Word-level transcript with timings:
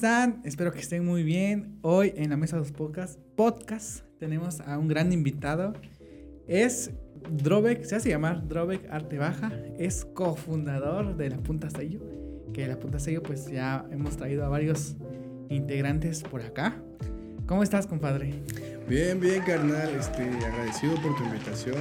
están? 0.00 0.40
Espero 0.44 0.72
que 0.72 0.78
estén 0.78 1.04
muy 1.04 1.22
bien. 1.22 1.78
Hoy 1.82 2.14
en 2.16 2.30
la 2.30 2.38
mesa 2.38 2.56
de 2.56 2.60
los 2.60 2.72
podcasts 2.72 3.18
podcast 3.36 4.02
tenemos 4.18 4.62
a 4.62 4.78
un 4.78 4.88
gran 4.88 5.12
invitado. 5.12 5.74
Es 6.48 6.90
Drobek, 7.30 7.84
se 7.84 7.96
hace 7.96 8.08
llamar 8.08 8.48
Drobek 8.48 8.90
Arte 8.90 9.18
Baja. 9.18 9.52
Es 9.78 10.06
cofundador 10.06 11.18
de 11.18 11.28
La 11.28 11.36
Punta 11.36 11.68
Sello. 11.68 12.00
Que 12.54 12.66
La 12.66 12.78
Punta 12.78 12.98
Sello, 12.98 13.22
pues 13.22 13.50
ya 13.50 13.84
hemos 13.90 14.16
traído 14.16 14.46
a 14.46 14.48
varios 14.48 14.96
integrantes 15.50 16.22
por 16.22 16.40
acá. 16.40 16.82
¿Cómo 17.44 17.62
estás, 17.62 17.86
compadre? 17.86 18.42
Bien, 18.88 19.20
bien, 19.20 19.42
carnal. 19.42 19.90
Este, 19.90 20.22
agradecido 20.22 20.94
por 21.02 21.14
tu 21.14 21.24
invitación. 21.24 21.76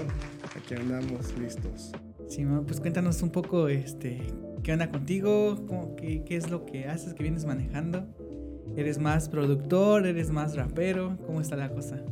Aquí 0.57 0.75
andamos 0.75 1.37
listos. 1.39 1.93
Sí, 2.27 2.45
pues 2.67 2.81
cuéntanos 2.81 3.21
un 3.21 3.29
poco, 3.29 3.69
este, 3.69 4.27
¿qué 4.63 4.73
onda 4.73 4.89
contigo? 4.89 5.65
¿Cómo, 5.67 5.95
qué, 5.95 6.23
¿Qué 6.25 6.35
es 6.35 6.49
lo 6.49 6.65
que 6.65 6.85
haces, 6.85 7.13
que 7.13 7.23
vienes 7.23 7.45
manejando? 7.45 8.07
¿Eres 8.75 8.99
más 8.99 9.29
productor? 9.29 10.05
¿Eres 10.05 10.29
más 10.31 10.55
rapero? 10.55 11.17
¿Cómo 11.25 11.41
está 11.41 11.55
la 11.55 11.69
cosa? 11.69 12.03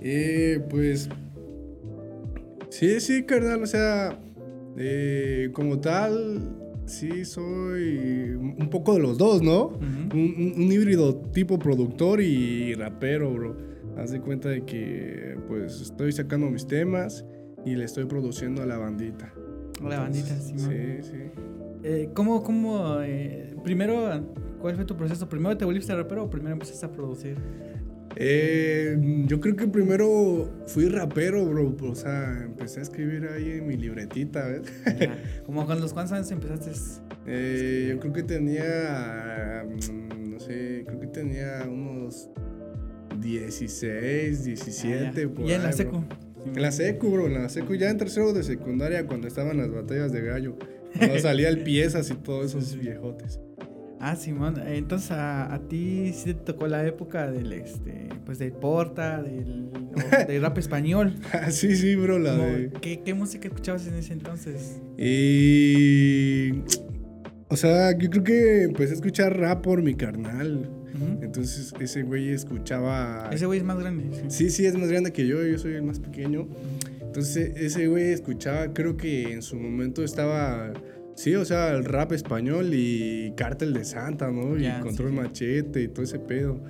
Eh, 0.00 0.60
pues. 0.68 1.08
Sí, 2.70 3.00
sí, 3.00 3.24
carnal. 3.24 3.62
O 3.62 3.66
sea, 3.66 4.18
eh, 4.76 5.50
como 5.52 5.80
tal, 5.80 6.56
sí 6.86 7.24
soy 7.24 8.34
un 8.34 8.68
poco 8.70 8.94
de 8.94 9.00
los 9.00 9.18
dos, 9.18 9.42
¿no? 9.42 9.68
un, 9.68 10.54
un, 10.56 10.72
híbrido 10.72 11.16
tipo 11.32 11.58
productor 11.58 12.20
y 12.20 12.74
rapero, 12.74 13.32
bro. 13.32 13.56
Haz 13.96 14.10
de 14.10 14.20
cuenta 14.20 14.50
de 14.50 14.64
que, 14.66 15.38
pues, 15.48 15.80
estoy 15.80 16.12
sacando 16.12 16.50
mis 16.50 16.66
temas 16.66 17.24
y 17.64 17.74
le 17.76 17.84
estoy 17.84 18.04
produciendo 18.04 18.62
a 18.62 18.66
la 18.66 18.76
bandita. 18.76 19.32
A 19.82 19.88
la 19.88 20.00
bandita, 20.00 20.38
sí. 20.38 20.58
Sí, 20.58 21.02
sí. 21.02 21.55
Eh, 21.82 22.10
¿Cómo, 22.14 22.42
cómo, 22.42 23.00
eh, 23.02 23.54
primero, 23.62 24.34
cuál 24.60 24.76
fue 24.76 24.84
tu 24.84 24.96
proceso? 24.96 25.28
¿Primero 25.28 25.56
te 25.56 25.64
volviste 25.64 25.94
rapero 25.94 26.24
o 26.24 26.30
primero 26.30 26.52
empezaste 26.52 26.86
a 26.86 26.90
producir? 26.90 27.36
Eh, 28.18 28.96
yo 29.26 29.40
creo 29.40 29.56
que 29.56 29.68
primero 29.68 30.50
fui 30.66 30.88
rapero, 30.88 31.44
bro. 31.44 31.76
O 31.82 31.94
sea, 31.94 32.42
empecé 32.44 32.80
a 32.80 32.82
escribir 32.82 33.28
ahí 33.28 33.52
en 33.52 33.66
mi 33.66 33.76
libretita, 33.76 34.46
¿ves? 34.46 34.62
¿Cómo 35.46 35.66
con 35.66 35.80
los 35.80 35.92
cuántos 35.92 36.12
años 36.12 36.30
empezaste? 36.30 36.72
Eh, 37.26 37.88
yo 37.90 38.00
creo 38.00 38.12
que 38.14 38.22
tenía, 38.22 39.66
mm, 39.68 40.30
no 40.30 40.40
sé, 40.40 40.84
creo 40.86 40.98
que 40.98 41.08
tenía 41.08 41.66
unos 41.68 42.30
16, 43.20 44.44
17. 44.44 45.28
¿Y 45.44 45.52
en 45.52 45.62
la 45.62 45.72
seco? 45.72 46.02
En 46.46 46.62
la 46.62 46.72
secu, 46.72 47.10
bro, 47.10 47.26
en 47.26 47.34
la 47.34 47.48
secu, 47.48 47.74
ya 47.74 47.90
en 47.90 47.98
tercero 47.98 48.32
de 48.32 48.44
secundaria, 48.44 49.06
cuando 49.06 49.26
estaban 49.28 49.58
las 49.58 49.70
batallas 49.70 50.12
de 50.12 50.22
gallo. 50.22 50.56
Cuando 50.98 51.18
salía 51.20 51.48
el 51.48 51.62
piezas 51.62 52.10
y 52.10 52.14
todos 52.14 52.46
esos 52.46 52.76
viejotes. 52.76 53.40
Ah, 53.98 54.14
Simón, 54.14 54.60
entonces 54.66 55.10
a, 55.10 55.52
a, 55.52 55.58
ti 55.68 56.12
sí 56.12 56.34
te 56.34 56.34
tocó 56.34 56.66
la 56.66 56.86
época 56.86 57.30
del 57.30 57.52
este, 57.52 58.08
pues 58.26 58.38
del 58.38 58.52
Porta, 58.52 59.22
del, 59.22 59.70
del 60.28 60.42
rap 60.42 60.58
español. 60.58 61.14
Ah, 61.32 61.50
sí, 61.50 61.74
sí, 61.76 61.96
bro, 61.96 62.18
la 62.18 62.36
de... 62.36 62.70
¿qué, 62.82 63.00
¿Qué 63.02 63.14
música 63.14 63.48
escuchabas 63.48 63.86
en 63.86 63.94
ese 63.94 64.12
entonces? 64.12 64.80
Y... 64.98 66.62
O 67.48 67.56
sea, 67.56 67.96
yo 67.96 68.10
creo 68.10 68.24
que 68.24 68.62
empecé 68.64 68.92
a 68.92 68.96
escuchar 68.96 69.38
rap 69.38 69.62
por 69.62 69.82
mi 69.82 69.94
carnal. 69.94 70.68
Entonces 71.22 71.74
ese 71.80 72.02
güey 72.02 72.30
escuchaba... 72.30 73.28
Ese 73.32 73.46
güey 73.46 73.58
es 73.58 73.64
más 73.64 73.78
grande. 73.78 74.04
Sí. 74.28 74.50
sí, 74.50 74.66
es 74.66 74.76
más 74.76 74.88
grande 74.88 75.12
que 75.12 75.26
yo, 75.26 75.44
yo 75.44 75.58
soy 75.58 75.74
el 75.74 75.82
más 75.82 76.00
pequeño. 76.00 76.48
Entonces 77.16 77.56
ese 77.56 77.86
güey 77.86 78.12
escuchaba, 78.12 78.74
creo 78.74 78.98
que 78.98 79.32
en 79.32 79.40
su 79.40 79.56
momento 79.56 80.04
estaba... 80.04 80.74
Sí, 81.14 81.34
o 81.34 81.46
sea, 81.46 81.70
el 81.70 81.86
rap 81.86 82.12
español 82.12 82.72
y 82.74 83.32
Cártel 83.38 83.72
de 83.72 83.86
Santa, 83.86 84.30
¿no? 84.30 84.58
y 84.58 84.70
Control 84.82 85.14
Machete 85.14 85.80
y 85.80 85.88
todo 85.88 86.02
ese 86.02 86.18
pedo. 86.18 86.60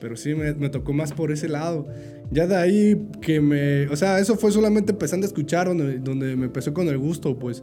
Pero 0.00 0.16
sí, 0.16 0.34
me, 0.34 0.54
me, 0.54 0.70
tocó 0.70 0.92
más 0.92 1.12
por 1.12 1.30
ese 1.30 1.48
lado. 1.48 1.86
Ya 2.32 2.48
de 2.48 2.56
ahí 2.56 3.06
que 3.20 3.40
me... 3.40 3.86
O 3.90 3.94
sea, 3.94 4.18
eso 4.18 4.34
fue 4.34 4.50
solamente 4.50 4.90
empezando 4.90 5.24
a 5.24 5.28
escuchar 5.28 5.68
donde, 5.68 6.00
donde 6.00 6.34
me 6.34 6.46
empezó 6.46 6.74
con 6.74 6.88
el 6.88 6.98
gusto, 6.98 7.38
pues. 7.38 7.62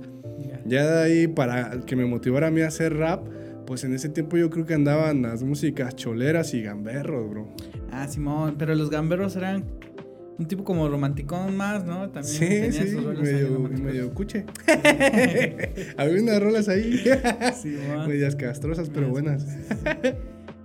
Ya 0.65 0.89
de 0.89 1.03
ahí 1.03 1.27
para 1.27 1.81
que 1.81 1.97
me 1.97 2.05
motivara 2.05 2.47
a 2.47 2.51
mí 2.51 2.61
a 2.61 2.67
hacer 2.67 2.95
rap, 2.95 3.27
pues 3.65 3.83
en 3.83 3.93
ese 3.93 4.07
tiempo 4.07 4.37
yo 4.37 4.49
creo 4.49 4.65
que 4.65 4.75
andaban 4.75 5.23
las 5.23 5.43
músicas 5.43 5.93
choleras 5.97 6.53
y 6.53 6.61
gamberros, 6.61 7.29
bro. 7.29 7.49
Ah, 7.91 8.07
Simón, 8.07 8.55
pero 8.57 8.75
los 8.75 8.89
gamberros 8.89 9.35
eran 9.35 9.78
un 10.39 10.45
tipo 10.45 10.63
como 10.63 10.87
romanticón 10.87 11.55
más, 11.57 11.85
¿no? 11.85 12.09
También 12.09 12.23
sí, 12.23 12.39
tenía 12.39 12.71
sí, 12.71 12.91
sus 12.91 13.03
rolas 13.03 13.21
medio, 13.21 13.59
medio 13.59 14.13
cuche. 14.13 14.45
Había 15.97 16.21
unas 16.21 16.41
rolas 16.41 16.69
ahí. 16.69 17.03
Simón. 17.61 18.07
Medias 18.07 18.37
castrosas, 18.37 18.89
pero 18.89 19.09
buenas. 19.09 19.45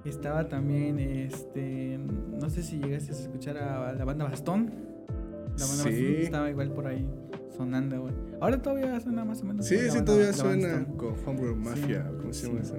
Estaba 0.05 0.49
también, 0.49 1.01
este, 1.01 1.99
no 1.99 2.49
sé 2.51 2.63
si 2.63 2.79
llegaste 2.79 3.13
a 3.13 3.17
escuchar 3.17 3.59
a 3.59 3.93
la 3.93 4.05
banda 4.05 4.25
Bastón. 4.25 4.73
La 5.59 5.67
banda 5.67 5.85
Bastón 5.85 6.17
estaba 6.21 6.51
igual 6.51 6.71
por 6.73 6.87
ahí 6.87 7.09
sonando, 7.57 8.03
güey. 8.03 8.15
Ahora 8.41 8.63
todavía 8.63 9.01
suena 9.01 9.25
más 9.25 9.43
o 9.43 9.45
menos. 9.45 9.67
Sí, 9.67 9.77
sí, 9.91 10.03
todavía 10.05 10.33
suena 10.33 10.87
con 10.97 11.15
Homebrew 11.27 11.57
Mafia, 11.57 12.07
¿cómo 12.21 12.33
se 12.33 12.47
llama 12.47 12.61
esa 12.61 12.77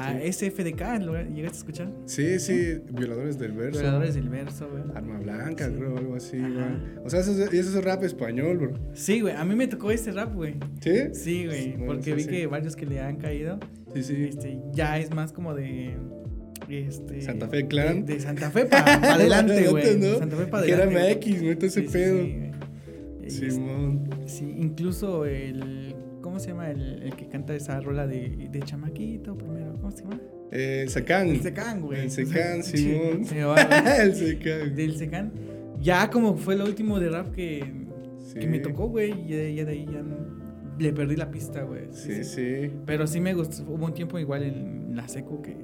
Ah, 0.00 0.18
SFDK, 0.20 1.00
¿lo 1.00 1.14
llegaste 1.14 1.56
a 1.56 1.60
escuchar? 1.60 1.92
Sí, 2.06 2.38
sí, 2.38 2.80
Violadores 2.90 3.38
del 3.38 3.52
Verso. 3.52 3.80
Violadores 3.80 4.14
del 4.14 4.28
Verso, 4.28 4.68
güey. 4.70 4.82
Arma 4.94 5.18
Blanca, 5.18 5.70
creo, 5.70 5.96
algo 5.96 6.14
así, 6.14 6.38
güey. 6.38 7.04
O 7.04 7.10
sea, 7.10 7.20
eso 7.20 7.32
es, 7.32 7.52
eso 7.52 7.78
es 7.78 7.84
rap 7.84 8.02
español, 8.04 8.58
bro. 8.58 8.74
Sí, 8.94 9.20
güey, 9.20 9.34
a 9.34 9.44
mí 9.44 9.54
me 9.54 9.66
tocó 9.66 9.90
ese 9.90 10.12
rap, 10.12 10.34
güey. 10.34 10.54
¿Sí? 10.80 11.14
Sí, 11.14 11.46
güey, 11.46 11.76
porque 11.86 12.14
vi 12.14 12.26
que 12.26 12.46
varios 12.46 12.76
que 12.76 12.86
le 12.86 13.00
han 13.00 13.16
caído. 13.16 13.58
Sí, 13.94 14.02
sí. 14.02 14.24
Este, 14.24 14.60
ya 14.72 14.98
es 14.98 15.10
más 15.10 15.32
como 15.32 15.54
de 15.54 15.96
este, 16.68 17.22
Santa 17.22 17.48
Fe 17.48 17.66
Clan. 17.66 18.04
De, 18.04 18.20
Santa 18.20 18.50
Fe 18.50 18.66
para 18.66 18.94
adelante, 19.14 19.68
güey. 19.68 19.98
¿no? 19.98 20.18
Santa 20.18 20.36
Fe 20.36 20.46
para 20.46 20.62
adelante. 20.64 21.20
Que 21.20 21.30
era 21.32 21.40
MX, 21.40 21.42
¿no? 21.42 21.66
ese 21.66 21.70
sí, 21.70 21.88
pedo. 21.90 22.48
Sí, 23.26 23.50
Simón. 23.50 24.10
Sí, 24.26 24.54
incluso 24.58 25.24
el. 25.24 25.94
¿Cómo 26.20 26.38
se 26.38 26.48
llama? 26.48 26.70
El, 26.70 27.02
el 27.02 27.16
que 27.16 27.26
canta 27.28 27.54
esa 27.54 27.80
rola 27.80 28.06
de, 28.06 28.48
de 28.50 28.60
Chamaquito 28.60 29.36
primero. 29.36 29.57
¿Cómo 29.88 29.96
se 29.96 30.02
llama? 30.04 30.20
Eh, 30.50 30.80
el 30.82 30.90
Secán. 30.90 31.28
El 31.28 31.42
Secán, 31.42 31.80
güey. 31.80 32.00
El 32.00 32.10
Secán, 32.10 32.62
Simón. 32.64 33.24
Sí, 33.24 33.36
el 34.00 34.14
Secán. 34.14 34.74
Del 34.74 34.96
Secán. 34.96 35.32
Ya 35.80 36.10
como 36.10 36.36
fue 36.36 36.56
lo 36.56 36.64
último 36.64 36.98
de 36.98 37.10
rap 37.10 37.34
que, 37.34 37.64
sí. 38.18 38.38
que 38.38 38.46
me 38.46 38.58
tocó, 38.58 38.88
güey. 38.88 39.12
Y 39.12 39.28
ya, 39.28 39.48
ya 39.50 39.64
de 39.64 39.72
ahí 39.72 39.86
ya 39.86 40.02
le 40.78 40.92
perdí 40.92 41.16
la 41.16 41.30
pista, 41.30 41.62
güey. 41.62 41.86
Sí, 41.92 42.22
sí, 42.22 42.24
sí. 42.24 42.70
Pero 42.86 43.06
sí 43.06 43.20
me 43.20 43.34
gustó. 43.34 43.62
Hubo 43.64 43.86
un 43.86 43.94
tiempo 43.94 44.18
igual 44.18 44.42
en 44.42 44.96
la 44.96 45.08
seco 45.08 45.40
que 45.42 45.56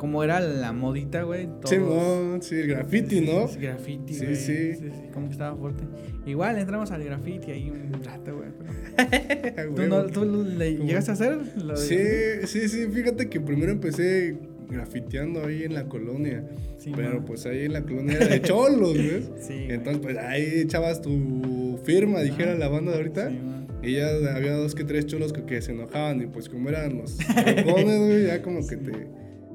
como 0.00 0.24
era 0.24 0.40
la 0.40 0.72
modita, 0.72 1.24
güey. 1.24 1.46
Sí, 1.66 1.76
no, 1.76 2.40
sí, 2.40 2.54
el 2.54 2.68
graffiti, 2.68 3.20
¿no? 3.20 3.46
Sí, 3.48 3.58
graffiti, 3.60 4.14
sí, 4.14 4.24
güey. 4.24 4.34
Sí, 4.34 4.72
sí. 4.72 4.88
sí, 4.88 5.10
como 5.12 5.26
que 5.26 5.32
estaba 5.32 5.54
fuerte. 5.54 5.84
Igual 6.24 6.56
entramos 6.56 6.90
al 6.90 7.04
graffiti 7.04 7.50
ahí 7.50 7.68
un 7.68 8.02
rato, 8.02 8.34
güey. 8.34 8.48
Pero... 8.96 9.74
¿Tú, 9.74 9.82
no, 9.86 10.06
¿Tú 10.06 10.44
le 10.56 10.78
llegaste 10.78 11.10
a 11.10 11.14
hacer? 11.14 11.38
Lo 11.62 11.76
sí, 11.76 11.98
sí, 12.46 12.70
sí. 12.70 12.86
Fíjate 12.90 13.28
que 13.28 13.42
primero 13.42 13.72
empecé 13.72 14.38
grafiteando 14.70 15.44
ahí 15.44 15.64
en 15.64 15.74
la 15.74 15.84
colonia. 15.84 16.48
Sí, 16.78 16.92
pero 16.96 17.16
man. 17.16 17.24
pues 17.26 17.44
ahí 17.44 17.66
en 17.66 17.74
la 17.74 17.82
colonia 17.82 18.16
era 18.16 18.26
de 18.28 18.40
cholos, 18.40 18.94
¿ves? 18.94 19.30
Sí. 19.42 19.66
Entonces, 19.68 20.00
pues 20.02 20.16
ahí 20.16 20.62
echabas 20.62 21.02
tu 21.02 21.78
firma, 21.84 22.20
dijera 22.20 22.54
la 22.54 22.68
banda 22.68 22.92
de 22.92 22.96
ahorita. 22.96 23.28
Sí. 23.28 23.38
Y 23.82 23.96
ya 23.96 24.08
había 24.34 24.54
dos 24.54 24.74
que 24.74 24.84
tres 24.84 25.04
cholos 25.04 25.34
que, 25.34 25.44
que 25.44 25.60
se 25.60 25.72
enojaban 25.72 26.22
y 26.22 26.26
pues 26.26 26.48
como 26.48 26.70
eran 26.70 26.96
los 26.96 27.18
rocones, 27.36 27.98
güey, 27.98 28.26
ya 28.28 28.40
como 28.40 28.66
que 28.66 28.76
te, 28.78 28.92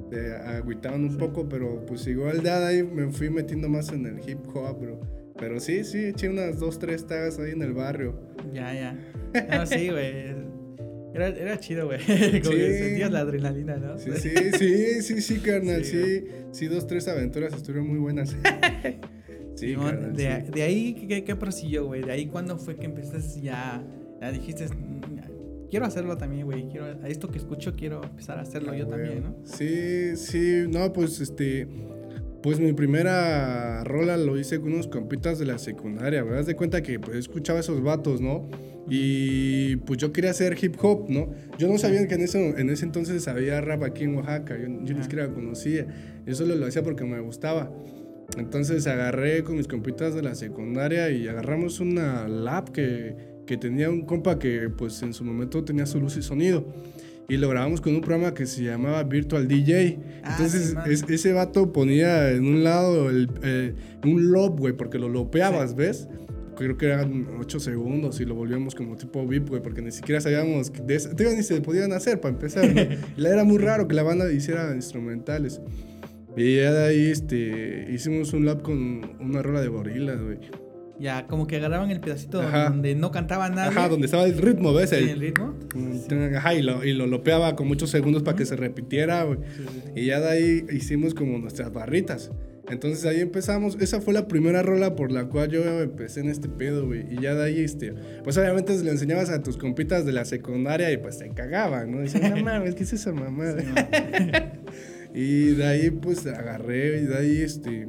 te 0.09 0.35
agüitaban 0.35 1.03
un 1.03 1.17
poco, 1.17 1.47
pero 1.49 1.85
pues 1.85 2.05
igual 2.07 2.41
de 2.43 2.49
ahí 2.51 2.83
me 2.83 3.09
fui 3.11 3.29
metiendo 3.29 3.67
más 3.69 3.89
en 3.91 4.05
el 4.05 4.19
hip 4.29 4.39
hop, 4.53 4.79
bro. 4.79 4.99
Pero 5.37 5.59
sí, 5.59 5.83
sí, 5.83 6.05
eché 6.05 6.29
unas 6.29 6.59
dos, 6.59 6.79
tres 6.79 7.05
tagas 7.07 7.39
ahí 7.39 7.51
en 7.51 7.61
el 7.61 7.73
barrio. 7.73 8.17
Ya, 8.53 8.73
ya. 8.73 8.97
No, 9.57 9.65
sí, 9.65 9.89
güey. 9.91 10.33
Era, 11.13 11.27
era 11.29 11.59
chido, 11.59 11.85
güey. 11.87 11.99
Como 12.05 12.51
Sí. 12.51 12.57
que 12.57 12.77
sentías 12.79 13.11
la 13.11 13.19
adrenalina, 13.21 13.77
¿no? 13.77 13.97
Sí, 13.97 14.11
sí, 14.17 14.29
sí, 14.57 15.01
sí, 15.01 15.21
sí, 15.21 15.39
carnal, 15.39 15.83
Sí, 15.85 16.01
sí. 16.03 16.23
Sí, 16.51 16.67
dos, 16.67 16.87
tres 16.87 17.07
aventuras 17.07 17.53
estuvieron 17.53 17.87
muy 17.89 17.99
buenas. 17.99 18.35
Sí, 19.55 19.69
Simón, 19.69 19.91
carnal, 19.91 20.13
de, 20.17 20.43
sí. 20.45 20.51
de 20.51 20.61
ahí, 20.63 20.93
¿qué, 21.07 21.23
qué 21.23 21.35
prosiguió, 21.37 21.85
güey? 21.85 22.01
De 22.03 22.11
ahí, 22.11 22.27
¿cuándo 22.27 22.57
fue 22.57 22.75
que 22.75 22.87
empezaste 22.87 23.39
ya? 23.39 23.81
Ya 24.19 24.29
dijiste, 24.33 24.65
"Mm, 24.67 25.14
quiero 25.75 25.87
hacerlo 25.87 26.15
también, 26.15 26.45
güey. 26.45 26.69
Quiero, 26.69 26.85
a 26.85 27.09
esto 27.09 27.29
que 27.29 27.37
escucho, 27.37 27.73
quiero 27.75 28.01
empezar 28.01 28.39
a 28.39 28.43
hacerlo 28.43 28.73
yo 28.73 28.85
Ah, 28.85 28.91
también, 28.91 29.19
güey. 29.19 29.23
¿no? 29.23 29.35
Sí, 29.43 30.15
sí, 30.15 30.63
no, 30.69 30.93
pues 30.93 31.19
este. 31.19 31.67
Pues 32.41 32.61
mi 32.61 32.71
primera 32.71 33.83
rola 33.83 34.15
lo 34.15 34.39
hice 34.39 34.61
con 34.61 34.71
unos 34.71 34.87
compitas 34.87 35.37
de 35.37 35.45
la 35.45 35.57
secundaria, 35.57 36.23
¿verdad? 36.23 36.39
Haz 36.39 36.45
de 36.45 36.55
cuenta 36.55 36.81
que 36.81 36.97
pues 36.97 37.17
escuchaba 37.17 37.59
esos 37.59 37.83
vatos, 37.83 38.21
¿no? 38.21 38.47
Y 38.89 39.75
pues 39.77 39.99
yo 39.99 40.13
quería 40.13 40.29
hacer 40.31 40.55
hip 40.63 40.75
hop, 40.81 41.09
¿no? 41.09 41.31
Yo 41.57 41.67
no 41.67 41.77
sabía 41.77 42.07
que 42.07 42.15
en 42.15 42.21
ese, 42.21 42.51
en 42.57 42.69
ese 42.69 42.85
entonces 42.85 43.27
había 43.27 43.59
rap 43.59 43.83
aquí 43.83 44.05
en 44.05 44.15
Oaxaca, 44.15 44.55
yo, 44.57 44.67
yo 44.85 44.93
ni 44.95 45.01
siquiera 45.03 45.27
conocía. 45.27 45.87
Yo 46.25 46.35
solo 46.35 46.55
lo 46.55 46.67
hacía 46.67 46.83
porque 46.83 47.03
me 47.03 47.19
gustaba. 47.19 47.69
Entonces 48.37 48.87
agarré 48.87 49.43
con 49.43 49.57
mis 49.57 49.67
compitas 49.67 50.15
de 50.15 50.21
la 50.21 50.35
secundaria 50.35 51.09
y 51.09 51.27
agarramos 51.27 51.81
una 51.81 52.29
lab 52.29 52.71
que, 52.71 53.34
que 53.45 53.57
tenía 53.57 53.89
un 53.89 54.01
compa 54.01 54.39
que 54.39 54.69
pues 54.69 55.01
en 55.03 55.13
su 55.13 55.23
momento 55.23 55.63
tenía 55.63 55.85
su 55.85 55.99
luz 55.99 56.17
y 56.17 56.21
sonido. 56.21 56.65
y 57.27 57.37
lo 57.37 57.49
grabamos 57.49 57.81
con 57.81 57.95
un 57.95 58.01
programa 58.01 58.35
que 58.35 58.45
se 58.45 58.63
llamaba 58.63 59.01
Virtual 59.03 59.47
DJ. 59.47 59.97
Ah, 60.23 60.35
Entonces, 60.37 60.75
ese 61.09 61.33
vato 61.33 61.73
ponía 61.73 62.29
en 62.31 62.45
un 62.45 62.63
lado 62.63 63.09
el, 63.09 63.29
eh, 63.41 63.73
un 64.03 64.31
loop, 64.31 64.59
güey, 64.59 64.73
porque 64.73 64.99
lo 64.99 65.09
lopeabas, 65.09 65.75
¿ves? 65.75 66.07
Creo 66.55 66.77
que 66.77 66.85
eran 66.85 67.27
8 67.39 67.59
segundos 67.59 68.21
y 68.21 68.25
lo 68.25 68.35
volvíamos 68.35 68.75
como 68.75 68.95
tipo 68.95 69.25
VIP, 69.25 69.49
güey, 69.49 69.61
porque 69.61 69.81
ni 69.81 69.91
siquiera 69.91 70.21
sabíamos 70.21 70.69
que 70.69 70.81
de 70.81 70.95
eso, 70.95 71.09
ni 71.13 71.43
se 71.43 71.59
podían 71.61 71.91
hacer 71.93 72.21
para 72.21 72.33
empezar. 72.33 72.71
¿no? 72.73 72.81
era 73.27 73.43
muy 73.43 73.57
raro 73.57 73.87
que 73.87 73.95
la 73.95 74.03
banda 74.03 74.31
hiciera 74.31 74.73
instrumentales. 74.75 75.61
Y 76.37 76.57
ya 76.57 76.71
de 76.73 76.85
ahí 76.85 77.05
este, 77.07 77.87
hicimos 77.91 78.33
un 78.33 78.45
lap 78.45 78.61
con 78.61 79.01
una 79.19 79.41
rola 79.41 79.61
de 79.61 79.67
gorilas, 79.67 80.21
güey. 80.21 80.37
Ya, 80.99 81.27
como 81.27 81.45
que 81.45 81.57
agarraban 81.57 81.91
el 81.91 81.99
pedacito 81.99 82.41
donde 82.41 82.95
no 82.95 83.11
cantaba 83.11 83.49
nada. 83.49 83.67
Ajá, 83.67 83.89
donde 83.89 84.05
estaba 84.05 84.25
el 84.25 84.37
ritmo, 84.37 84.73
¿ves? 84.73 84.91
Sí, 84.91 84.95
el, 84.95 85.19
ritmo. 85.19 85.53
Mm, 85.75 86.35
ajá, 86.35 86.53
y 86.53 86.61
lo, 86.61 86.83
y 86.85 86.93
lo 86.93 87.05
lopeaba 87.05 87.55
con 87.55 87.67
muchos 87.67 87.89
segundos 87.89 88.23
para 88.23 88.37
que 88.37 88.45
se 88.45 88.55
repitiera, 88.55 89.23
güey. 89.23 89.39
Y 89.95 90.05
ya 90.05 90.19
de 90.21 90.29
ahí 90.29 90.65
hicimos 90.71 91.13
como 91.13 91.37
nuestras 91.37 91.73
barritas. 91.73 92.31
Entonces 92.69 93.05
ahí 93.05 93.21
empezamos, 93.21 93.77
esa 93.79 94.01
fue 94.01 94.13
la 94.13 94.27
primera 94.27 94.63
rola 94.63 94.95
por 94.95 95.11
la 95.11 95.25
cual 95.25 95.49
yo 95.49 95.63
empecé 95.81 96.21
en 96.21 96.29
este 96.29 96.49
pedo, 96.49 96.87
güey. 96.87 97.05
Y 97.13 97.21
ya 97.21 97.35
de 97.35 97.43
ahí, 97.43 97.59
este, 97.59 97.93
pues 98.23 98.37
obviamente 98.37 98.75
le 98.83 98.91
enseñabas 98.91 99.29
a 99.29 99.43
tus 99.43 99.57
compitas 99.57 100.05
de 100.05 100.13
la 100.13 100.25
secundaria 100.25 100.91
y 100.91 100.97
pues 100.97 101.19
te 101.19 101.29
cagaban, 101.29 101.91
¿no? 101.91 101.99
Decían, 101.99 102.33
no 102.33 102.43
mames, 102.43 102.73
¿qué 102.73 102.83
es 102.83 102.93
esa 102.93 103.11
mamada? 103.11 103.61
y 105.13 105.47
de 105.53 105.65
ahí 105.65 105.91
pues 105.91 106.25
agarré 106.25 107.01
y 107.01 107.05
de 107.05 107.17
ahí, 107.17 107.41
este, 107.41 107.87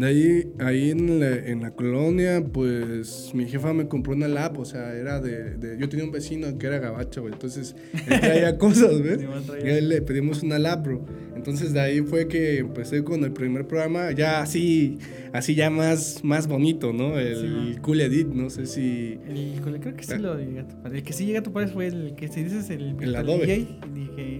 de 0.00 0.06
ahí, 0.06 0.52
ahí 0.60 0.90
en 0.90 1.20
la, 1.20 1.34
en 1.34 1.60
la, 1.60 1.72
colonia, 1.72 2.42
pues 2.42 3.32
mi 3.34 3.46
jefa 3.46 3.74
me 3.74 3.86
compró 3.86 4.14
una 4.14 4.28
lap, 4.28 4.58
o 4.58 4.64
sea, 4.64 4.94
era 4.94 5.20
de, 5.20 5.56
de 5.56 5.78
yo 5.78 5.90
tenía 5.90 6.06
un 6.06 6.10
vecino 6.10 6.56
que 6.56 6.66
era 6.66 6.78
gabacho, 6.78 7.20
güey, 7.20 7.34
entonces 7.34 7.76
él 8.08 8.20
traía 8.20 8.56
cosas, 8.58 9.02
¿ves? 9.02 9.20
Y 9.62 9.68
a 9.68 9.78
él 9.78 9.90
le 9.90 10.00
pedimos 10.00 10.42
una 10.42 10.58
lap, 10.58 10.84
bro. 10.84 11.04
Entonces 11.36 11.72
de 11.72 11.80
ahí 11.80 12.00
fue 12.00 12.28
que 12.28 12.58
empecé 12.58 13.02
con 13.04 13.24
el 13.24 13.32
primer 13.32 13.66
programa, 13.66 14.12
ya 14.12 14.42
así, 14.42 14.98
así 15.32 15.54
ya 15.54 15.70
más, 15.70 16.22
más 16.24 16.46
bonito, 16.46 16.92
¿no? 16.92 17.18
El 17.18 17.78
Cool 17.80 18.00
Edit, 18.02 18.28
no 18.28 18.50
sé 18.50 18.66
si... 18.66 19.18
El 19.26 19.60
Cool, 19.62 19.80
creo 19.80 19.94
que 19.94 20.04
sí 20.04 20.18
lo 20.18 20.38
llega 20.38 20.62
a 20.62 20.68
topar. 20.68 20.94
El 20.94 21.02
que 21.02 21.12
sí 21.12 21.26
llega 21.26 21.40
a 21.40 21.42
topar 21.42 21.68
fue 21.68 21.86
el 21.86 22.14
que 22.14 22.28
si 22.28 22.42
dices 22.42 22.68
el 22.70 22.94
Virtual 22.94 23.26
DJ. 23.26 23.78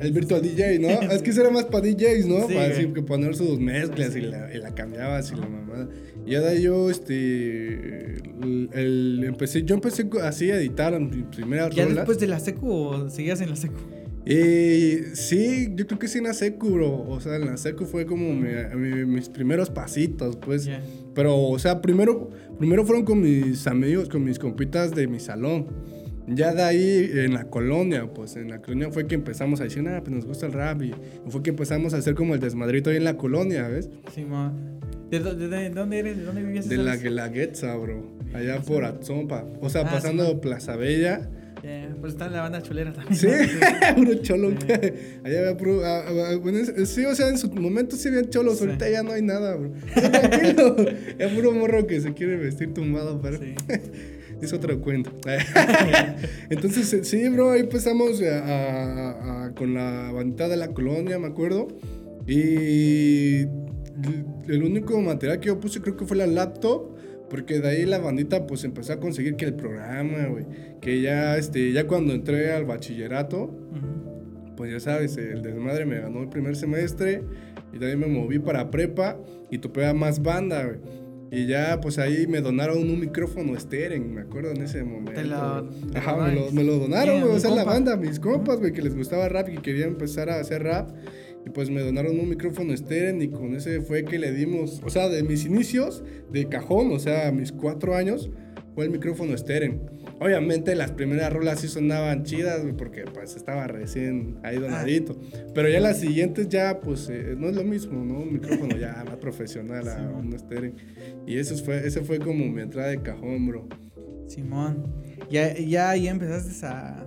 el 0.00 0.12
Virtual 0.12 0.42
DJ, 0.42 0.78
¿no? 0.78 0.88
es 1.10 1.22
que 1.22 1.30
eso 1.30 1.40
era 1.40 1.50
más 1.50 1.64
para 1.64 1.86
DJs, 1.86 2.26
¿no? 2.26 2.46
para 2.46 2.66
así 2.66 2.86
que 2.86 3.02
poner 3.02 3.34
sus 3.34 3.58
mezclas 3.58 4.14
y, 4.16 4.20
la, 4.20 4.54
y 4.54 4.58
la 4.58 4.74
cambiabas 4.74 5.32
y 5.32 5.36
la 5.36 5.50
mamada. 5.50 5.88
Y 6.26 6.35
ahí 6.35 6.62
yo, 6.62 6.91
este, 6.91 8.17
el, 8.73 9.23
empecé, 9.25 9.64
yo 9.64 9.75
empecé 9.75 10.08
así 10.23 10.50
a 10.50 10.56
editar 10.56 10.99
mis 10.99 11.25
primeras 11.25 11.75
¿Ya 11.75 11.87
después 11.87 12.19
de 12.19 12.26
la 12.26 12.41
secu 12.41 12.70
o 12.70 13.11
seguías 13.11 13.41
en 13.41 13.50
la 13.50 13.56
secu? 13.56 13.79
Eh, 14.26 15.11
sí, 15.14 15.73
yo 15.75 15.87
creo 15.87 15.99
que 15.99 16.06
sí 16.06 16.19
en 16.19 16.25
la 16.25 16.35
secu, 16.35 16.70
bro. 16.70 17.05
O 17.08 17.20
sea, 17.20 17.37
en 17.37 17.47
la 17.47 17.56
secu 17.56 17.85
fue 17.85 18.06
como 18.06 18.32
mis 18.35 19.29
primeros 19.29 19.70
pasitos, 19.70 20.37
pues. 20.37 20.69
Pero, 21.14 21.37
o 21.37 21.58
sea, 21.58 21.81
primero, 21.81 22.31
primero 22.58 22.85
fueron 22.85 23.05
con 23.05 23.20
mis 23.20 23.67
amigos, 23.67 24.08
con 24.08 24.25
mis 24.25 24.38
compitas 24.38 24.94
de 24.94 25.06
mi 25.06 25.20
salón. 25.20 25.67
Ya 26.26 26.55
de 26.55 26.62
ahí 26.62 27.11
en 27.12 27.35
la 27.35 27.44
colonia, 27.44 28.12
pues 28.12 28.37
en 28.37 28.50
la 28.50 28.61
colonia 28.61 28.91
fue 28.93 29.06
que 29.06 29.17
empezamos 29.17 29.61
a 29.61 29.64
decir, 29.64 29.87
ah, 29.88 30.00
pues 30.00 30.14
nos 30.14 30.26
gusta 30.26 30.46
el 30.46 30.53
rap. 30.53 30.82
Y 30.82 30.94
fue 31.29 31.43
que 31.43 31.50
empezamos 31.50 31.94
a 31.94 31.96
hacer 31.96 32.14
como 32.14 32.35
el 32.35 32.41
desmadrito 32.41 32.91
ahí 32.91 32.96
en 32.96 33.05
la 33.05 33.17
colonia, 33.17 33.67
¿ves? 33.69 33.91
Sí, 34.14 34.25
ma. 34.25 34.55
¿De, 35.10 35.18
dónde 35.18 35.98
eres? 35.98 36.16
¿De 36.16 36.24
dónde 36.24 36.42
vivías? 36.42 36.68
De 36.68 36.76
la 36.76 36.96
Guelaguetza, 36.96 37.74
bro. 37.76 38.16
Allá 38.32 38.60
por 38.60 38.84
Atzompa. 38.84 39.44
O 39.60 39.68
sea, 39.68 39.82
ah, 39.82 39.90
pasando 39.90 40.40
Plaza 40.40 40.76
Bella 40.76 41.28
pues 42.00 42.14
está 42.14 42.28
la 42.28 42.42
banda 42.42 42.62
cholera 42.62 42.92
también. 42.92 43.14
Sí, 43.18 43.28
puro 43.94 44.14
cholo. 44.22 44.48
Allá 45.24 45.38
había 45.40 45.56
puro. 45.56 45.84
Ah, 45.84 46.04
ah, 46.08 46.84
sí, 46.86 47.04
o 47.04 47.14
sea, 47.14 47.28
en 47.28 47.38
su 47.38 47.50
momento 47.52 47.96
sí 47.96 48.08
había 48.08 48.28
cholos, 48.28 48.60
ahorita 48.60 48.88
ya 48.88 49.02
no 49.02 49.12
hay 49.12 49.22
nada, 49.22 49.56
bro. 49.56 49.72
Tranquilo. 49.94 50.76
es 51.18 51.32
puro 51.32 51.52
morro 51.52 51.86
que 51.86 52.00
se 52.00 52.14
quiere 52.14 52.36
vestir 52.36 52.72
tumbado, 52.72 53.20
pero. 53.20 53.38
Sí. 53.38 53.54
es 54.40 54.52
otro 54.52 54.80
cuento. 54.80 55.12
Entonces, 56.48 57.06
sí, 57.06 57.28
bro, 57.28 57.50
ahí 57.50 57.60
empezamos 57.60 58.22
a, 58.22 59.52
con 59.54 59.74
la 59.74 60.10
bandita 60.12 60.48
de 60.48 60.56
la 60.56 60.68
colonia, 60.68 61.18
me 61.18 61.26
acuerdo. 61.26 61.68
Y 62.26 63.44
el 64.49 64.62
único 64.62 65.00
material 65.00 65.41
que 65.41 65.49
yo 65.49 65.61
puse 65.61 65.81
creo 65.81 65.97
que 65.97 66.05
fue 66.05 66.17
la 66.17 66.26
laptop 66.26 66.97
porque 67.31 67.61
de 67.61 67.69
ahí 67.69 67.87
la 67.87 67.99
bandita 67.99 68.47
pues 68.47 68.64
empezó 68.64 68.93
a 68.93 69.00
conseguir 69.00 69.37
que 69.37 69.44
el 69.47 69.55
programa, 69.55 70.26
güey, 70.26 70.47
que 70.81 71.00
ya, 71.00 71.38
este, 71.38 71.73
ya 71.73 71.87
cuando 71.87 72.12
entré 72.12 72.52
al 72.52 72.64
bachillerato, 72.64 73.55
pues 74.56 74.73
ya 74.73 74.81
sabes, 74.81 75.17
el 75.17 75.41
desmadre 75.41 75.87
me 75.87 76.00
ganó 76.00 76.23
el 76.23 76.29
primer 76.29 76.56
semestre 76.56 77.23
y 77.73 77.79
también 77.79 78.00
me 78.00 78.08
moví 78.08 78.41
para 78.41 78.70
prepa 78.70 79.17
y 79.49 79.58
topé 79.58 79.87
a 79.87 79.94
más 79.94 80.23
banda, 80.23 80.64
güey. 80.64 80.79
Y 81.32 81.46
ya, 81.46 81.81
pues 81.81 82.00
ahí 82.00 82.26
me 82.26 82.41
donaron 82.41 82.79
un 82.79 82.99
micrófono 82.99 83.58
Steren, 83.58 84.12
me 84.12 84.23
acuerdo 84.23 84.50
en 84.50 84.62
ese 84.62 84.82
momento. 84.82 85.12
Te 85.12 85.23
Ajá, 85.96 86.17
me 86.17 86.35
lo, 86.35 86.50
me 86.50 86.64
lo, 86.64 86.79
donaron, 86.79 87.20
güey. 87.20 87.37
o 87.37 87.38
sea, 87.38 87.55
la 87.55 87.62
banda, 87.62 87.96
mis 87.96 88.19
compas, 88.19 88.58
güey, 88.58 88.73
que 88.73 88.82
les 88.82 88.96
gustaba 88.96 89.29
rap 89.29 89.49
y 89.49 89.53
que 89.55 89.62
querían 89.62 89.91
empezar 89.91 90.29
a 90.29 90.41
hacer 90.41 90.64
rap. 90.64 90.91
Y 91.44 91.50
pues 91.50 91.70
me 91.70 91.81
donaron 91.81 92.19
un 92.20 92.28
micrófono 92.28 92.72
estéreo 92.72 93.22
y 93.22 93.28
con 93.28 93.54
ese 93.54 93.81
fue 93.81 94.04
que 94.04 94.19
le 94.19 94.32
dimos, 94.32 94.82
o 94.84 94.90
sea, 94.90 95.08
de 95.08 95.22
mis 95.22 95.46
inicios, 95.46 96.04
de 96.31 96.48
cajón, 96.48 96.92
o 96.92 96.98
sea, 96.98 97.32
mis 97.32 97.50
cuatro 97.50 97.94
años, 97.96 98.31
fue 98.75 98.84
el 98.84 98.90
micrófono 98.90 99.34
estéreo. 99.34 99.81
Obviamente 100.20 100.75
las 100.75 100.92
primeras 100.92 101.32
rolas 101.32 101.60
sí 101.60 101.69
sonaban 101.69 102.25
chidas, 102.25 102.62
porque 102.76 103.04
pues 103.12 103.37
estaba 103.37 103.66
recién 103.66 104.38
ahí 104.42 104.56
ah. 104.56 104.60
donadito. 104.60 105.19
Pero 105.54 105.69
ya 105.69 105.81
las 105.81 105.98
siguientes 105.98 106.48
ya, 106.48 106.81
pues 106.81 107.08
eh, 107.08 107.34
no 107.37 107.48
es 107.48 107.56
lo 107.56 107.64
mismo, 107.64 108.04
¿no? 108.04 108.20
Un 108.20 108.34
micrófono 108.34 108.76
ya 108.76 109.02
más 109.06 109.16
profesional 109.16 109.88
a 109.88 110.10
un 110.10 110.32
estéreo. 110.32 110.72
Y 111.26 111.38
eso 111.38 111.56
fue, 111.56 111.86
ese 111.86 112.02
fue 112.02 112.19
como 112.19 112.46
mi 112.46 112.60
entrada 112.60 112.88
de 112.88 113.00
cajón, 113.00 113.46
bro. 113.46 113.69
Simón, 114.26 114.94
ya, 115.31 115.56
ya, 115.56 115.96
ya 115.96 116.10
empezaste 116.10 116.66
a, 116.66 117.04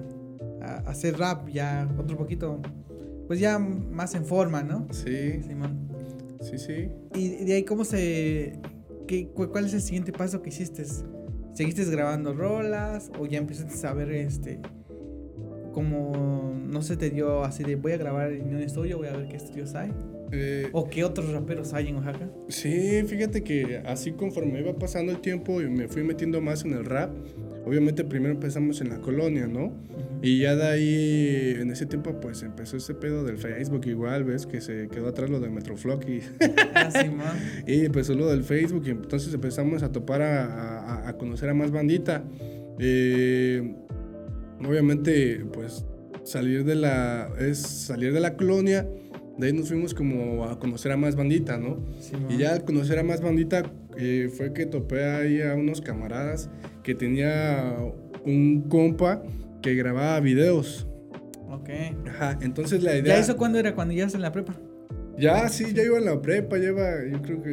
a 0.61 0.77
hacer 0.89 1.17
rap, 1.17 1.47
ya 1.49 1.87
otro 1.97 2.17
poquito 2.17 2.61
pues 3.27 3.39
ya 3.39 3.59
más 3.59 4.15
en 4.15 4.25
forma, 4.25 4.63
¿no? 4.63 4.87
Sí. 4.91 5.41
Simón. 5.43 5.89
Sí, 6.41 6.57
sí. 6.57 6.89
¿Y 7.15 7.45
de 7.45 7.53
ahí 7.53 7.63
cómo 7.63 7.85
se... 7.85 8.59
Qué, 9.07 9.27
¿Cuál 9.29 9.65
es 9.65 9.73
el 9.73 9.81
siguiente 9.81 10.11
paso 10.11 10.41
que 10.41 10.49
hiciste? 10.49 10.85
¿Seguiste 11.53 11.85
grabando 11.85 12.33
rolas 12.33 13.11
o 13.19 13.25
ya 13.25 13.37
empezaste 13.37 13.87
a 13.87 13.93
ver 13.93 14.11
este... 14.11 14.59
Como 15.73 16.53
no 16.55 16.81
se 16.83 16.97
te 16.97 17.09
dio 17.09 17.43
así 17.43 17.63
de 17.63 17.75
voy 17.75 17.93
a 17.93 17.97
grabar 17.97 18.31
en 18.31 18.55
un 18.55 18.61
estudio, 18.61 18.97
voy 18.97 19.07
a 19.07 19.13
ver 19.13 19.27
qué 19.27 19.37
estudios 19.37 19.73
hay? 19.73 19.91
Eh, 20.35 20.67
¿O 20.71 20.89
qué 20.89 21.03
otros 21.03 21.31
raperos 21.31 21.73
hay 21.73 21.89
en 21.89 21.97
Oaxaca? 21.97 22.27
Sí, 22.49 23.03
fíjate 23.05 23.43
que 23.43 23.83
así 23.85 24.13
conforme 24.13 24.61
iba 24.61 24.73
pasando 24.73 25.11
el 25.11 25.19
tiempo 25.19 25.61
y 25.61 25.69
me 25.69 25.87
fui 25.87 26.01
metiendo 26.01 26.41
más 26.41 26.65
en 26.65 26.73
el 26.73 26.85
rap, 26.85 27.11
obviamente 27.67 28.03
primero 28.03 28.33
empezamos 28.33 28.81
en 28.81 28.89
la 28.89 28.97
colonia, 28.97 29.45
¿no? 29.45 29.71
Y 30.23 30.39
ya 30.39 30.55
de 30.55 30.65
ahí, 30.65 31.55
en 31.59 31.69
ese 31.69 31.85
tiempo, 31.85 32.19
pues 32.19 32.41
empezó 32.41 32.77
ese 32.77 32.95
pedo 32.95 33.23
del 33.23 33.37
Facebook 33.37 33.85
igual, 33.85 34.23
¿ves? 34.23 34.47
Que 34.47 34.59
se 34.59 34.87
quedó 34.87 35.09
atrás 35.09 35.29
lo 35.29 35.39
de 35.39 35.49
Metroflock 35.49 36.07
y... 36.07 36.21
Ah, 36.75 36.89
y 37.67 37.85
empezó 37.85 38.15
lo 38.15 38.27
del 38.27 38.43
Facebook 38.43 38.83
y 38.87 38.89
entonces 38.89 39.33
empezamos 39.33 39.83
a 39.83 39.91
topar 39.91 40.21
a, 40.21 41.07
a, 41.07 41.17
conocer 41.17 41.49
a 41.49 41.53
más 41.53 41.71
bandita. 41.71 42.23
Eh, 42.79 43.75
obviamente, 44.65 45.45
pues 45.53 45.85
salir 46.23 46.63
de 46.63 46.75
la... 46.75 47.29
es 47.39 47.59
salir 47.59 48.13
de 48.13 48.19
la 48.19 48.35
colonia. 48.35 48.87
De 49.37 49.47
ahí 49.47 49.53
nos 49.53 49.67
fuimos 49.67 49.93
como 49.93 50.45
a 50.45 50.59
conocer 50.59 50.91
a 50.91 50.97
más 50.97 51.15
bandita, 51.15 51.57
¿no? 51.57 51.83
y 52.29 52.37
ya 52.37 52.53
al 52.53 52.63
conocer 52.63 52.99
a 52.99 53.03
más 53.03 53.21
bandita 53.21 53.63
eh, 53.97 54.29
fue 54.35 54.53
que 54.53 54.65
topé 54.65 55.03
ahí 55.05 55.41
a 55.41 55.55
unos 55.55 55.81
camaradas 55.81 56.49
que 56.83 56.93
tenía 56.93 57.77
un 58.25 58.61
compa 58.69 59.23
que 59.61 59.75
grababa 59.75 60.19
videos. 60.19 60.87
Ok. 61.49 61.69
Ajá, 62.07 62.37
entonces 62.41 62.83
la 62.83 62.95
idea... 62.95 63.15
¿Ya 63.15 63.19
eso 63.19 63.37
cuándo 63.37 63.57
era? 63.57 63.73
¿Cuando 63.73 63.93
ibas 63.93 64.13
en 64.13 64.21
la 64.21 64.31
prepa? 64.31 64.55
Ya, 65.17 65.47
sí, 65.49 65.73
ya 65.73 65.83
iba 65.83 65.97
en 65.97 66.05
la 66.05 66.21
prepa, 66.21 66.57
lleva, 66.57 67.05
yo 67.05 67.21
creo 67.21 67.41
que 67.43 67.51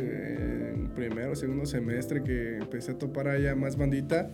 en 0.72 0.90
primero 0.94 1.32
o 1.32 1.36
segundo 1.36 1.66
semestre 1.66 2.22
que 2.22 2.56
empecé 2.56 2.92
a 2.92 2.98
topar 2.98 3.28
allá 3.28 3.54
más 3.54 3.76
bandita, 3.76 4.30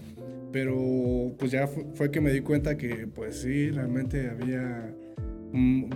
pero 0.53 1.35
pues 1.39 1.51
ya 1.51 1.67
fue, 1.67 2.11
que 2.11 2.21
me 2.21 2.33
di 2.33 2.41
cuenta 2.41 2.77
que 2.77 3.09
pues 3.13 3.41
sí, 3.41 3.71
realmente 3.71 4.31
había 4.31 4.95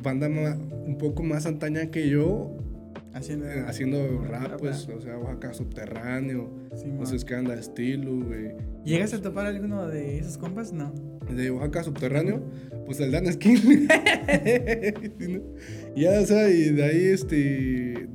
banda 0.02 0.28
un 0.28 0.96
poco 0.98 1.22
más 1.22 1.46
antaña 1.46 1.90
que 1.90 2.08
yo 2.08 2.56
Haciendo, 3.12 3.46
eh, 3.46 3.64
haciendo 3.66 4.24
rap, 4.24 4.60
pues, 4.60 4.88
o 4.88 5.00
sea, 5.00 5.18
Oaxaca 5.18 5.52
subterráneo, 5.52 6.48
no 6.86 7.06
sé 7.06 7.16
estilo, 7.16 8.24
güey. 8.24 8.52
¿Llegas 8.84 9.12
a 9.14 9.20
topar 9.20 9.46
alguno 9.46 9.88
de 9.88 10.18
esos 10.18 10.38
compas? 10.38 10.72
No. 10.72 10.94
De 11.28 11.50
Oaxaca 11.50 11.82
subterráneo, 11.82 12.40
pues 12.86 13.00
el 13.00 13.10
Dan 13.10 13.32
Skin. 13.32 13.88
Ya, 15.96 16.20
o 16.20 16.24
sea, 16.24 16.48
y 16.48 16.70
de 16.70 16.84
ahí, 16.84 17.04
este. 17.06 18.08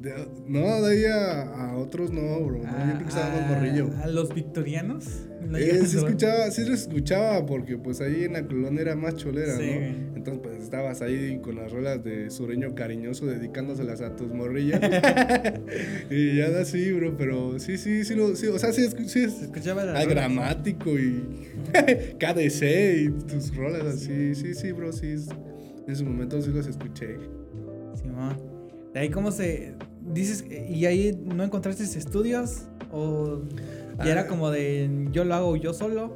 no, 0.47 0.81
de 0.81 0.91
ahí 0.91 1.03
a, 1.11 1.75
otros 1.75 2.11
no, 2.11 2.39
bro. 2.39 2.61
yo 2.61 2.69
creo 2.69 2.97
que 2.99 3.09
estaba 3.09 3.35
más 3.35 3.49
morrillo. 3.49 3.89
¿A 4.01 4.07
los 4.07 4.33
victorianos? 4.33 5.27
Eh, 5.53 5.81
sí 5.85 5.97
escuchaba, 5.97 6.49
sí 6.51 6.65
lo 6.65 6.73
escuchaba, 6.73 7.45
porque 7.45 7.77
pues 7.77 8.01
ahí 8.01 8.23
en 8.23 8.33
la 8.33 8.45
colonia 8.45 8.81
era 8.81 8.95
más 8.95 9.15
cholera, 9.15 9.57
sí. 9.57 9.63
¿no? 9.63 10.15
Entonces, 10.15 10.41
pues 10.41 10.63
estabas 10.63 11.01
ahí 11.01 11.39
con 11.41 11.55
las 11.55 11.71
rolas 11.71 12.03
de 12.03 12.31
sureño 12.31 12.73
cariñoso 12.73 13.25
dedicándoselas 13.27 14.01
a 14.01 14.15
tus 14.15 14.33
morrillas. 14.33 14.81
y 16.09 16.37
ya 16.37 16.49
da 16.49 16.61
así, 16.61 16.91
bro, 16.91 17.15
pero 17.17 17.59
sí, 17.59 17.77
sí, 17.77 18.03
sí, 18.03 18.15
lo, 18.15 18.35
sí 18.35 18.47
o 18.47 18.57
sea, 18.57 18.73
sí, 18.73 18.87
sí, 19.07 19.23
escuchaba 19.23 19.85
la 19.85 20.05
gramático 20.05 20.97
y 20.97 21.23
KDC 22.19 22.63
y 22.97 23.09
tus 23.27 23.55
rolas 23.55 23.85
así, 23.85 24.33
sí, 24.35 24.53
sí, 24.53 24.71
bro, 24.71 24.91
sí. 24.91 25.15
En 25.87 25.95
su 25.95 26.03
momento 26.03 26.41
sí 26.41 26.51
los 26.51 26.65
escuché. 26.65 27.17
De 28.93 28.99
ahí 28.99 29.09
cómo 29.09 29.31
se... 29.31 29.73
Dices, 30.01 30.45
¿y 30.69 30.85
ahí 30.85 31.19
no 31.25 31.43
encontraste 31.43 31.83
estudios? 31.83 32.67
¿O 32.91 33.41
ya 34.03 34.11
era 34.11 34.27
como 34.27 34.51
de 34.51 35.07
yo 35.11 35.23
lo 35.23 35.35
hago 35.35 35.55
yo 35.55 35.73
solo? 35.73 36.15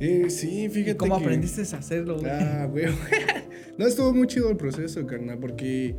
Eh, 0.00 0.30
sí, 0.30 0.68
fíjate. 0.68 0.96
¿Cómo 0.96 1.16
aprendiste 1.16 1.62
a 1.74 1.78
hacerlo? 1.78 2.18
Ah, 2.24 2.68
güey. 2.70 2.86
no, 3.78 3.86
estuvo 3.86 4.12
muy 4.12 4.26
chido 4.26 4.48
el 4.50 4.56
proceso, 4.56 5.04
carnal, 5.06 5.38
porque 5.38 5.96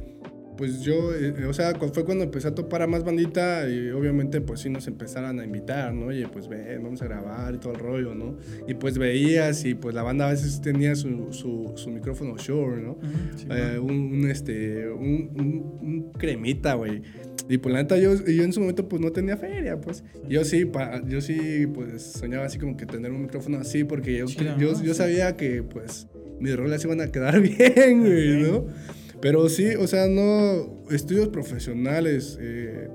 pues 0.60 0.82
yo, 0.82 1.16
eh, 1.16 1.46
o 1.46 1.54
sea, 1.54 1.74
fue 1.74 2.04
cuando 2.04 2.26
empecé 2.26 2.50
a 2.50 2.54
topar 2.54 2.82
a 2.82 2.88
más 2.88 3.06
bandita 3.06 3.70
y 3.70 3.92
obviamente 3.92 4.42
pues 4.42 4.60
sí 4.60 4.70
nos 4.70 4.88
empezaron 4.88 5.40
a 5.40 5.46
invitar, 5.46 5.94
¿no? 5.94 6.08
Oye, 6.08 6.28
pues 6.28 6.50
ven, 6.50 6.84
vamos 6.84 7.02
a 7.02 7.06
grabar 7.06 7.56
y 7.56 7.60
todo 7.60 7.72
el 7.72 7.80
rollo, 7.80 8.14
¿no? 8.14 8.36
Y 8.68 8.74
pues 8.74 8.98
veías 8.98 9.64
y 9.64 9.76
pues 9.76 9.96
la 9.96 10.04
banda 10.04 10.28
a 10.28 10.32
veces 10.32 10.60
tenía 10.60 10.96
su, 10.96 11.32
su, 11.32 11.90
micrófono 11.90 12.36
Shure, 12.36 12.82
¿no? 12.82 12.98
Eh, 13.50 13.80
un, 13.80 14.30
este, 14.30 14.90
un, 14.90 15.80
un, 15.82 16.12
cremita, 16.12 16.74
güey. 16.74 17.04
Y 17.50 17.58
pues 17.58 17.74
la 17.74 17.82
neta 17.82 17.98
yo, 17.98 18.14
yo 18.14 18.44
en 18.44 18.54
su 18.54 18.60
momento 18.60 18.88
pues 18.88 19.02
no 19.02 19.12
tenía 19.12 19.36
feria, 19.36 19.82
pues. 19.82 20.04
Yo 20.30 20.46
sí, 20.46 20.66
pa, 20.66 21.02
yo 21.08 21.20
sí 21.20 21.66
pues 21.66 22.04
soñaba 22.04 22.46
así 22.46 22.60
como 22.60 22.78
que 22.78 22.86
tener 22.86 23.12
un 23.12 23.24
micrófono 23.24 23.58
así 23.58 23.84
porque 23.84 24.16
yo, 24.16 24.28
yo, 24.28 24.80
yo, 24.84 24.94
sabía 24.94 25.36
que 25.36 25.64
pues 25.64 26.08
mis 26.40 26.56
rolas 26.56 26.86
iban 26.86 27.02
a 27.02 27.12
quedar 27.12 27.42
bien, 27.42 28.02
güey, 28.02 28.44
¿no? 28.44 28.68
Pero 29.20 29.50
sí, 29.50 29.76
o 29.76 29.88
sea, 29.88 30.08
no, 30.08 30.86
estudios 30.92 31.30
profesionales, 31.30 32.38
eh, 32.40 32.88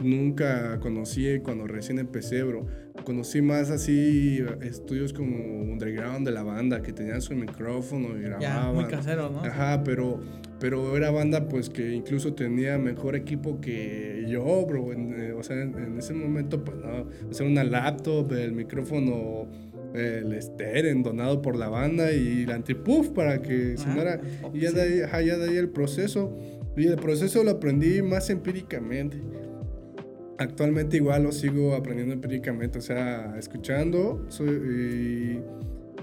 nunca 0.00 0.78
conocí 0.80 1.40
cuando 1.40 1.66
recién 1.66 1.98
empecé, 1.98 2.42
bro. 2.42 2.66
Conocí 3.04 3.40
más 3.40 3.70
así 3.70 4.44
estudios 4.62 5.12
como 5.12 5.36
underground 5.36 6.26
de 6.26 6.32
la 6.32 6.42
banda, 6.42 6.82
que 6.82 6.92
tenían 6.92 7.22
su 7.22 7.34
micrófono 7.34 8.18
y 8.18 8.22
grababan. 8.22 8.40
Ya, 8.40 8.72
muy 8.72 8.84
casero, 8.84 9.30
¿no? 9.30 9.40
Ajá, 9.44 9.82
pero, 9.84 10.20
pero 10.58 10.96
era 10.96 11.10
banda 11.10 11.48
pues 11.48 11.70
que 11.70 11.92
incluso 11.94 12.34
tenía 12.34 12.76
mejor 12.78 13.16
equipo 13.16 13.60
que 13.60 14.26
yo, 14.28 14.66
bro. 14.66 14.92
Eh, 14.92 15.32
o 15.32 15.42
sea, 15.42 15.62
en, 15.62 15.96
ese 15.98 16.12
momento, 16.12 16.64
pues 16.64 16.76
no, 16.76 17.06
o 17.30 17.32
sea, 17.32 17.46
una 17.46 17.64
laptop, 17.64 18.32
el 18.32 18.52
micrófono 18.52 19.48
el 19.94 20.34
esteren 20.34 21.02
donado 21.02 21.40
por 21.40 21.56
la 21.56 21.68
banda 21.68 22.12
y 22.12 22.42
el 22.42 22.50
antipuff 22.50 23.08
para 23.08 23.40
que 23.40 23.74
ah, 23.78 23.80
sonara. 23.80 24.20
y 24.52 24.60
ya, 24.60 24.72
de 24.72 25.06
ahí, 25.06 25.26
ya 25.26 25.36
de 25.36 25.50
ahí 25.50 25.56
el 25.56 25.70
proceso. 25.70 26.36
Y 26.76 26.86
el 26.86 26.96
proceso 26.96 27.42
lo 27.42 27.52
aprendí 27.52 28.02
más 28.02 28.30
empíricamente. 28.30 29.20
Actualmente 30.38 30.96
igual 30.96 31.24
lo 31.24 31.32
sigo 31.32 31.74
aprendiendo 31.74 32.14
empíricamente, 32.14 32.78
o 32.78 32.82
sea, 32.82 33.34
escuchando 33.38 34.24
soy, 34.28 35.42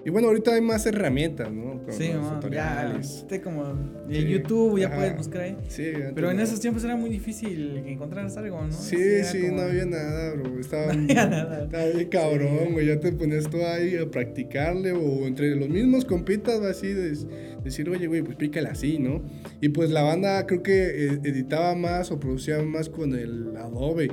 y 0.06 0.12
bueno, 0.12 0.28
ahorita 0.28 0.54
hay 0.54 0.62
más 0.62 0.86
herramientas, 0.86 1.52
¿no? 1.52 1.82
Sí, 1.90 2.12
los 2.14 2.36
tutoriales. 2.36 3.26
Ya, 3.28 3.42
como 3.42 3.66
en 4.08 4.28
YouTube 4.28 4.80
ya 4.80 4.94
puedes 4.94 5.18
buscar 5.18 5.42
ahí. 5.42 5.58
Sí, 5.68 5.94
Pero 6.14 6.30
en 6.30 6.40
esos 6.40 6.60
tiempos 6.60 6.84
era 6.84 6.96
muy 6.96 7.10
difícil 7.10 7.78
encontrar 7.78 8.28
algo, 8.38 8.62
¿no? 8.62 8.72
Sí, 8.72 9.24
sí, 9.24 9.48
no 9.52 9.64
había 9.64 9.88
nada, 9.88 10.36
bro. 10.36 10.60
Estaba, 10.60 10.94
no 10.94 11.02
había 11.02 11.26
nada. 11.26 11.64
Estaba 11.64 11.86
bien 11.88 12.10
cabrón, 12.10 12.74
güey. 12.74 12.86
Ya 12.86 13.00
te 13.00 13.12
ponías 13.14 13.50
tú 13.50 13.58
ahí 13.66 13.98
a 13.98 14.06
practicarle 14.06 14.92
o 14.92 15.26
entre 15.26 15.56
los 15.56 15.70
mismos 15.70 16.06
compitas, 16.06 16.62
así, 16.62 16.94
de, 16.94 17.55
decir, 17.66 17.90
oye, 17.90 18.08
güey, 18.08 18.22
pues 18.22 18.38
pícale 18.38 18.70
así, 18.70 19.00
¿no? 19.00 19.24
Y 19.60 19.70
pues 19.70 19.92
la 19.92 20.04
banda 20.04 20.46
creo 20.46 20.64
que 20.64 21.08
eh, 21.08 21.20
editaba 21.24 21.76
más 21.76 22.12
o 22.12 22.20
producía 22.20 22.62
más 22.64 22.90
con 22.90 23.14
el 23.14 23.56
Adobe. 23.58 24.10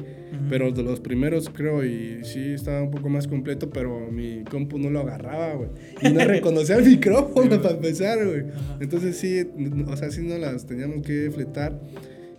Pero 0.49 0.73
de 0.73 0.83
los 0.83 1.01
primeros 1.01 1.51
creo, 1.51 1.85
y 1.85 2.25
sí 2.25 2.55
estaba 2.55 2.83
un 2.83 2.91
poco 2.91 3.11
más 3.11 3.29
completo, 3.29 3.69
pero 3.69 4.11
mi 4.11 4.43
compu 4.45 4.79
no 4.79 4.89
lo 4.89 5.01
agarraba, 5.01 5.55
güey. 5.55 5.69
Y 6.03 6.09
no 6.11 6.25
reconocía 6.25 6.77
el 6.77 6.85
micrófono 6.89 7.61
para 7.61 7.75
empezar, 7.75 8.27
güey. 8.27 8.45
Entonces 8.81 9.17
sí, 9.19 9.47
o 9.87 9.97
sea, 9.97 10.11
sí 10.11 10.23
no 10.23 10.39
las 10.39 10.67
teníamos 10.67 11.07
que 11.07 11.31
fletar. 11.31 11.79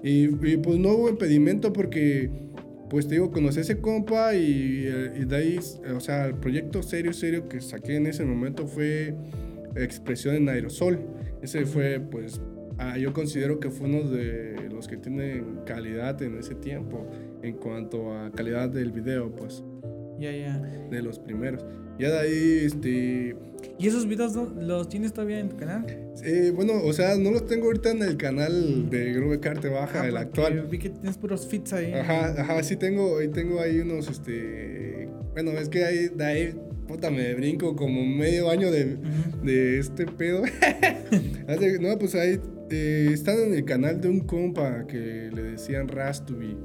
Y, 0.01 0.27
pues 0.27 0.79
no 0.79 0.89
hubo 0.93 1.10
impedimento 1.10 1.72
porque, 1.72 2.29
pues 2.89 3.08
te 3.08 3.15
digo, 3.15 3.32
conocí 3.32 3.60
a 3.60 3.62
ese 3.62 3.77
compa 3.79 4.36
y, 4.36 4.88
y 5.15 5.25
de 5.25 5.36
ahí, 5.36 5.60
o 5.96 6.00
sea, 6.00 6.25
el 6.25 6.34
proyecto 6.34 6.82
serio, 6.82 7.13
serio 7.13 7.48
que 7.48 7.62
saqué 7.62 7.96
en 7.98 8.08
ese 8.08 8.25
momento 8.25 8.67
fue 8.67 9.15
expresión 9.75 10.36
en 10.36 10.50
aerosol. 10.50 11.00
Ese 11.42 11.65
fue, 11.65 12.00
pues, 12.00 12.42
ah, 12.77 12.98
yo 12.98 13.13
considero 13.13 13.60
que 13.60 13.70
fue 13.70 13.88
uno 13.88 14.10
de 14.10 14.70
los 14.72 14.88
que 14.88 14.98
tienen 14.98 15.62
calidad 15.65 16.22
en 16.22 16.38
ese 16.38 16.56
tiempo 16.56 17.08
en 17.42 17.58
cuanto 17.58 18.13
a 18.13 18.32
calidad 18.32 18.70
del 18.70 18.92
video, 18.92 19.36
pues. 19.36 19.63
Ya, 20.20 20.32
ya. 20.32 20.60
De 20.89 21.01
los 21.01 21.20
primeros. 21.20 21.65
Ya 22.00 22.10
de 22.10 22.20
ahí, 22.20 22.65
este... 22.65 23.36
¿Y 23.77 23.88
esos 23.88 24.08
videos 24.08 24.36
los 24.56 24.89
tienes 24.89 25.13
todavía 25.13 25.39
en 25.39 25.50
tu 25.50 25.58
canal? 25.58 25.86
Eh, 26.24 26.51
bueno, 26.56 26.74
o 26.84 26.94
sea, 26.94 27.18
no 27.18 27.32
los 27.32 27.46
tengo 27.46 27.65
ahorita 27.68 27.92
en 27.92 28.01
el 28.01 28.18
canal 28.18 28.89
de 28.89 29.13
Grove 29.13 29.39
Carte 29.39 29.70
Baja, 29.70 30.08
el 30.08 30.18
actual. 30.18 30.68
Vi 30.70 30.80
que 30.80 30.89
tienes 30.89 31.18
puros 31.18 31.48
fits 31.48 31.74
ahí. 31.74 31.94
Ajá, 31.94 32.42
ajá, 32.42 32.63
sí 32.63 32.77
tengo, 32.77 33.18
tengo 33.32 33.60
ahí 33.60 33.80
unos, 33.80 34.10
este... 34.10 35.08
Bueno, 35.34 35.51
es 35.51 35.70
que 35.70 35.84
ahí, 35.84 36.10
de 36.10 36.25
ahí, 36.25 36.56
puta, 36.88 37.10
me 37.10 37.34
brinco 37.34 37.75
como 37.75 38.06
medio 38.06 38.50
año 38.50 38.72
de, 38.72 38.98
de 39.44 39.80
este 39.80 40.06
pedo. 40.06 40.44
no, 41.82 42.00
pues 42.00 42.16
ahí 42.16 42.40
eh, 42.70 43.10
están 43.12 43.38
en 43.40 43.54
el 43.54 43.66
canal 43.66 44.02
de 44.02 44.10
un 44.10 44.22
compa 44.22 44.88
que 44.88 45.30
le 45.32 45.44
decían 45.44 45.88
Rastubi. 45.88 46.58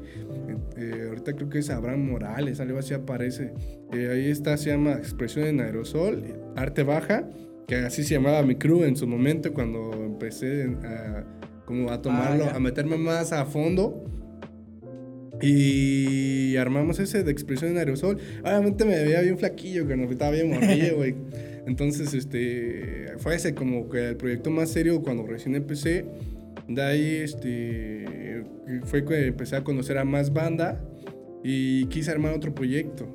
Eh, 0.77 1.07
ahorita 1.09 1.35
creo 1.35 1.49
que 1.49 1.59
es 1.59 1.71
Abraham 1.71 2.11
Morales, 2.11 2.61
algo 2.61 2.79
así 2.79 2.95
aparece. 2.95 3.53
Eh, 3.93 4.09
ahí 4.11 4.31
está, 4.31 4.57
se 4.57 4.71
llama 4.71 4.93
Expresión 4.93 5.47
en 5.47 5.61
Aerosol, 5.61 6.23
Arte 6.57 6.83
Baja, 6.83 7.29
que 7.67 7.77
así 7.77 8.05
se 8.05 8.15
llamaba 8.15 8.43
mi 8.43 8.55
crew 8.55 8.85
en 8.85 8.97
su 8.97 9.07
momento 9.07 9.53
cuando 9.53 9.93
empecé 9.93 10.65
a, 10.85 11.25
como 11.67 11.91
a 11.91 12.01
tomarlo, 12.01 12.47
ah, 12.47 12.57
a 12.57 12.61
meterme 12.61 12.97
más 12.97 13.33
a 13.33 13.45
fondo. 13.45 14.05
Y 15.41 16.57
armamos 16.57 16.99
ese 16.99 17.23
de 17.23 17.31
expresión 17.31 17.71
en 17.71 17.79
aerosol. 17.79 18.19
Obviamente 18.43 18.85
me 18.85 19.03
veía 19.03 19.21
bien 19.21 19.39
flaquillo, 19.39 19.87
que 19.87 19.97
no 19.97 20.11
estaba 20.11 20.33
bien 20.33 20.51
morrillo, 20.51 20.97
güey. 20.97 21.15
Entonces, 21.67 22.15
este, 22.15 23.13
fue 23.19 23.37
ese 23.37 23.55
como 23.55 23.89
que 23.89 24.09
el 24.09 24.17
proyecto 24.17 24.51
más 24.51 24.71
serio 24.71 25.03
cuando 25.03 25.27
recién 25.27 25.55
empecé. 25.55 26.07
De 26.67 26.83
ahí, 26.83 27.17
este, 27.17 28.45
fue 28.85 29.05
que 29.05 29.27
empecé 29.27 29.57
a 29.57 29.65
conocer 29.65 29.99
a 29.99 30.05
más 30.05 30.33
banda 30.33 30.81
y 31.45 31.87
quise 31.87 32.11
armar 32.11 32.35
otro 32.35 32.55
proyecto. 32.55 33.07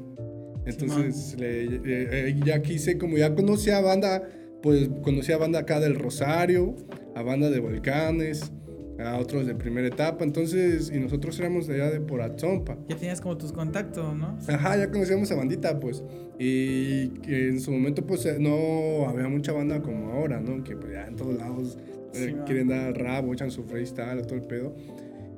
Entonces, 0.65 1.35
eh, 1.39 2.39
ya 2.45 2.61
quise, 2.61 2.97
como 2.97 3.17
ya 3.17 3.35
conocía 3.35 3.77
a 3.77 3.81
banda, 3.81 4.23
pues 4.61 4.89
conocí 5.01 5.31
a 5.31 5.37
banda 5.37 5.59
acá 5.59 5.79
del 5.79 5.95
Rosario, 5.95 6.75
a 7.15 7.21
banda 7.21 7.49
de 7.49 7.59
Volcanes, 7.59 8.51
a 8.99 9.17
otros 9.17 9.45
de 9.47 9.55
primera 9.55 9.87
etapa, 9.87 10.23
entonces, 10.23 10.91
y 10.93 10.99
nosotros 10.99 11.39
éramos 11.39 11.67
de 11.67 11.75
allá 11.75 11.91
de 11.91 11.99
por 11.99 12.21
Atzompa. 12.21 12.77
Ya 12.87 12.95
tenías 12.95 13.21
como 13.21 13.37
tus 13.37 13.51
contactos, 13.51 14.15
¿no? 14.15 14.37
Ajá, 14.47 14.77
ya 14.77 14.91
conocíamos 14.91 15.31
a 15.31 15.35
bandita, 15.35 15.79
pues, 15.79 16.03
y 16.37 17.09
que 17.19 17.49
en 17.49 17.59
su 17.59 17.71
momento, 17.71 18.05
pues, 18.05 18.25
eh, 18.25 18.37
no 18.39 19.07
había 19.07 19.27
mucha 19.27 19.51
banda 19.51 19.81
como 19.81 20.11
ahora, 20.11 20.39
¿no? 20.39 20.63
Que 20.63 20.75
pues 20.75 20.93
ya 20.93 21.07
en 21.07 21.15
todos 21.15 21.35
lados 21.35 21.77
eh, 22.13 22.35
quieren 22.45 22.67
dar 22.67 22.93
rap, 22.97 23.25
echan 23.33 23.51
su 23.51 23.63
freestyle, 23.63 24.21
todo 24.23 24.35
el 24.35 24.43
pedo. 24.43 24.75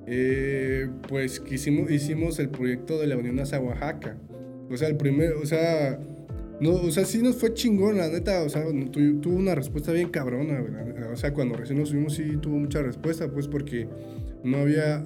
Eh, 0.08 0.88
pues 1.08 1.42
hicimos, 1.50 1.90
hicimos 1.90 2.38
el 2.40 2.50
proyecto 2.50 3.00
de 3.00 3.08
la 3.08 3.18
Unión 3.18 3.40
hacia 3.40 3.60
Oaxaca. 3.60 4.18
O 4.70 4.78
sea, 4.78 4.88
el 4.88 4.98
primero, 4.98 5.40
o 5.42 5.46
sea, 5.46 6.00
no, 6.60 6.72
o 6.72 6.92
sea, 6.92 7.06
sí 7.06 7.22
nos 7.22 7.36
fue 7.36 7.54
chingón, 7.54 7.98
la 7.98 8.10
neta. 8.10 8.44
O 8.44 8.50
sea, 8.50 8.64
tuvo 8.92 9.36
una 9.36 9.56
respuesta 9.56 9.92
bien 9.92 10.10
cabrona. 10.10 10.64
O 11.12 11.18
sea, 11.18 11.34
cuando 11.34 11.56
recién 11.56 11.80
nos 11.80 11.90
subimos, 11.90 12.14
sí 12.14 12.38
tuvo 12.42 12.58
mucha 12.58 12.82
respuesta, 12.82 13.30
pues 13.30 13.48
porque 13.48 13.88
no 14.44 14.58
había. 14.58 15.04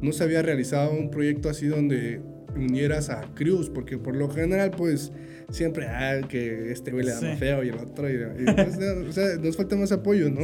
No 0.00 0.12
se 0.12 0.24
había 0.24 0.42
realizado 0.42 0.92
un 0.92 1.10
proyecto 1.10 1.48
así 1.48 1.66
donde 1.66 2.20
unieras 2.56 3.10
a 3.10 3.22
Cruz, 3.34 3.70
porque 3.70 3.96
por 3.96 4.16
lo 4.16 4.28
general, 4.28 4.70
pues 4.70 5.12
siempre, 5.50 5.86
ah, 5.86 6.20
que 6.28 6.72
este 6.72 6.90
güey 6.90 7.06
le 7.06 7.12
da 7.12 7.20
más 7.20 7.38
feo 7.38 7.64
y 7.64 7.68
el 7.68 7.76
otro. 7.76 8.08
Y, 8.10 8.44
pues, 8.44 8.78
o 9.08 9.12
sea, 9.12 9.36
nos 9.36 9.56
falta 9.56 9.76
más 9.76 9.92
apoyo, 9.92 10.30
¿no? 10.30 10.42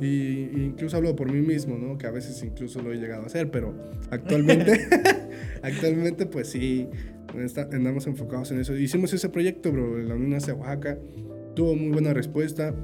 y, 0.00 0.50
incluso 0.54 0.96
hablo 0.96 1.16
por 1.16 1.32
mí 1.32 1.40
mismo, 1.40 1.78
¿no? 1.78 1.98
Que 1.98 2.06
a 2.06 2.10
veces 2.10 2.42
incluso 2.42 2.82
lo 2.82 2.92
he 2.92 2.96
llegado 2.96 3.22
a 3.22 3.26
hacer, 3.26 3.50
pero 3.50 3.74
actualmente, 4.10 4.86
actualmente, 5.62 6.26
pues 6.26 6.48
sí, 6.48 6.88
andamos 7.72 8.06
enfocados 8.06 8.50
en 8.50 8.60
eso. 8.60 8.76
Hicimos 8.76 9.12
ese 9.12 9.28
proyecto, 9.28 9.72
bro, 9.72 9.98
la 9.98 10.14
Unión 10.14 10.34
hacia 10.34 10.54
Oaxaca. 10.54 10.98
Tuvo 11.54 11.74
muy 11.74 11.90
buena 11.90 12.12
respuesta, 12.14 12.74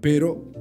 pero 0.00 0.52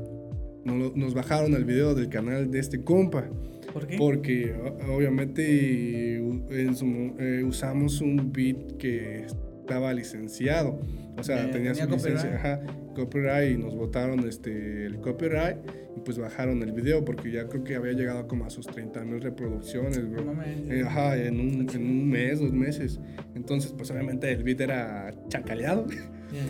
nos 0.66 1.14
bajaron 1.14 1.54
el 1.54 1.66
video 1.66 1.94
del 1.96 2.10
canal 2.10 2.50
de 2.52 2.60
este 2.60 2.84
compa. 2.84 3.30
¿Por 3.74 3.88
qué? 3.88 3.98
Porque 3.98 4.56
obviamente 4.88 6.18
eh, 6.18 7.44
usamos 7.44 8.02
un 8.02 8.32
beat 8.32 8.78
que 8.78 9.26
estaba 9.26 9.94
licenciado. 9.94 10.80
O 11.18 11.24
sea, 11.24 11.50
tenía, 11.50 11.74
su 11.74 11.88
licencia, 11.88 12.36
ajá, 12.36 12.62
copyright 12.94 13.58
y 13.58 13.58
nos 13.58 13.76
votaron 13.76 14.28
este, 14.28 14.86
el 14.86 14.98
copyright 15.00 15.58
y 15.96 16.02
pues 16.02 16.18
bajaron 16.18 16.62
el 16.62 16.74
video 16.74 17.06
porque 17.06 17.32
ya 17.32 17.48
creo 17.48 17.64
que 17.64 17.76
había 17.76 17.94
llegado 17.94 18.28
como 18.28 18.46
a 18.46 18.50
sus 18.50 18.66
30 18.68 19.04
mil 19.06 19.22
reproducciones, 19.22 20.10
bro. 20.10 20.24
Eh, 20.44 20.84
ajá, 20.86 21.18
en 21.18 21.40
un, 21.40 21.70
en 21.74 21.82
un 21.82 22.10
mes, 22.10 22.40
dos 22.40 22.52
meses. 22.52 23.00
Entonces, 23.34 23.74
pues 23.78 23.92
obviamente 23.92 24.30
el 24.32 24.44
beat 24.44 24.62
era 24.62 25.14
chacaleado. 25.30 25.88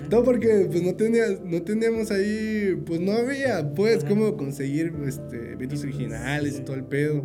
Todo 0.09 0.23
porque 0.23 0.67
pues 0.71 0.81
no, 0.81 0.95
tenía, 0.95 1.25
no 1.43 1.61
teníamos 1.61 2.09
ahí, 2.09 2.81
pues 2.85 2.99
no 2.99 3.11
había 3.11 3.73
pues 3.73 4.03
cómo 4.03 4.35
conseguir 4.35 4.93
este, 5.05 5.55
beats 5.55 5.83
originales 5.83 6.57
y 6.57 6.63
todo 6.63 6.75
el 6.75 6.85
pedo. 6.85 7.23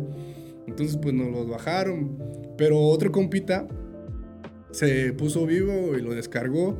Entonces 0.67 0.97
pues 0.97 1.13
nos 1.13 1.31
los 1.31 1.49
bajaron. 1.49 2.17
Pero 2.57 2.79
otro 2.79 3.11
compita 3.11 3.67
se 4.71 5.13
puso 5.13 5.45
vivo 5.45 5.97
y 5.97 6.01
lo 6.01 6.13
descargó. 6.13 6.77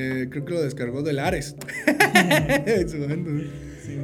Eh, 0.00 0.28
creo 0.30 0.44
que 0.44 0.54
lo 0.54 0.62
descargó 0.62 1.02
del 1.02 1.18
Ares. 1.18 1.56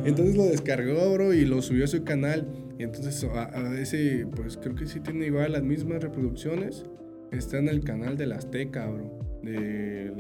entonces 0.05 0.35
lo 0.37 0.47
descargó, 0.47 1.13
bro, 1.13 1.33
y 1.33 1.45
lo 1.45 1.63
subió 1.63 1.85
a 1.85 1.87
su 1.87 2.03
canal. 2.03 2.49
Y 2.77 2.83
entonces 2.83 3.23
a, 3.33 3.81
ese, 3.81 4.27
pues 4.35 4.57
creo 4.57 4.75
que 4.75 4.89
sí 4.89 4.99
tiene 4.99 5.27
igual 5.27 5.53
las 5.53 5.63
mismas 5.63 6.03
reproducciones. 6.03 6.85
Está 7.31 7.59
en 7.59 7.69
el 7.69 7.85
canal 7.85 8.17
del 8.17 8.33
Azteca, 8.33 8.89
bro. 8.89 9.39
De, 9.45 10.11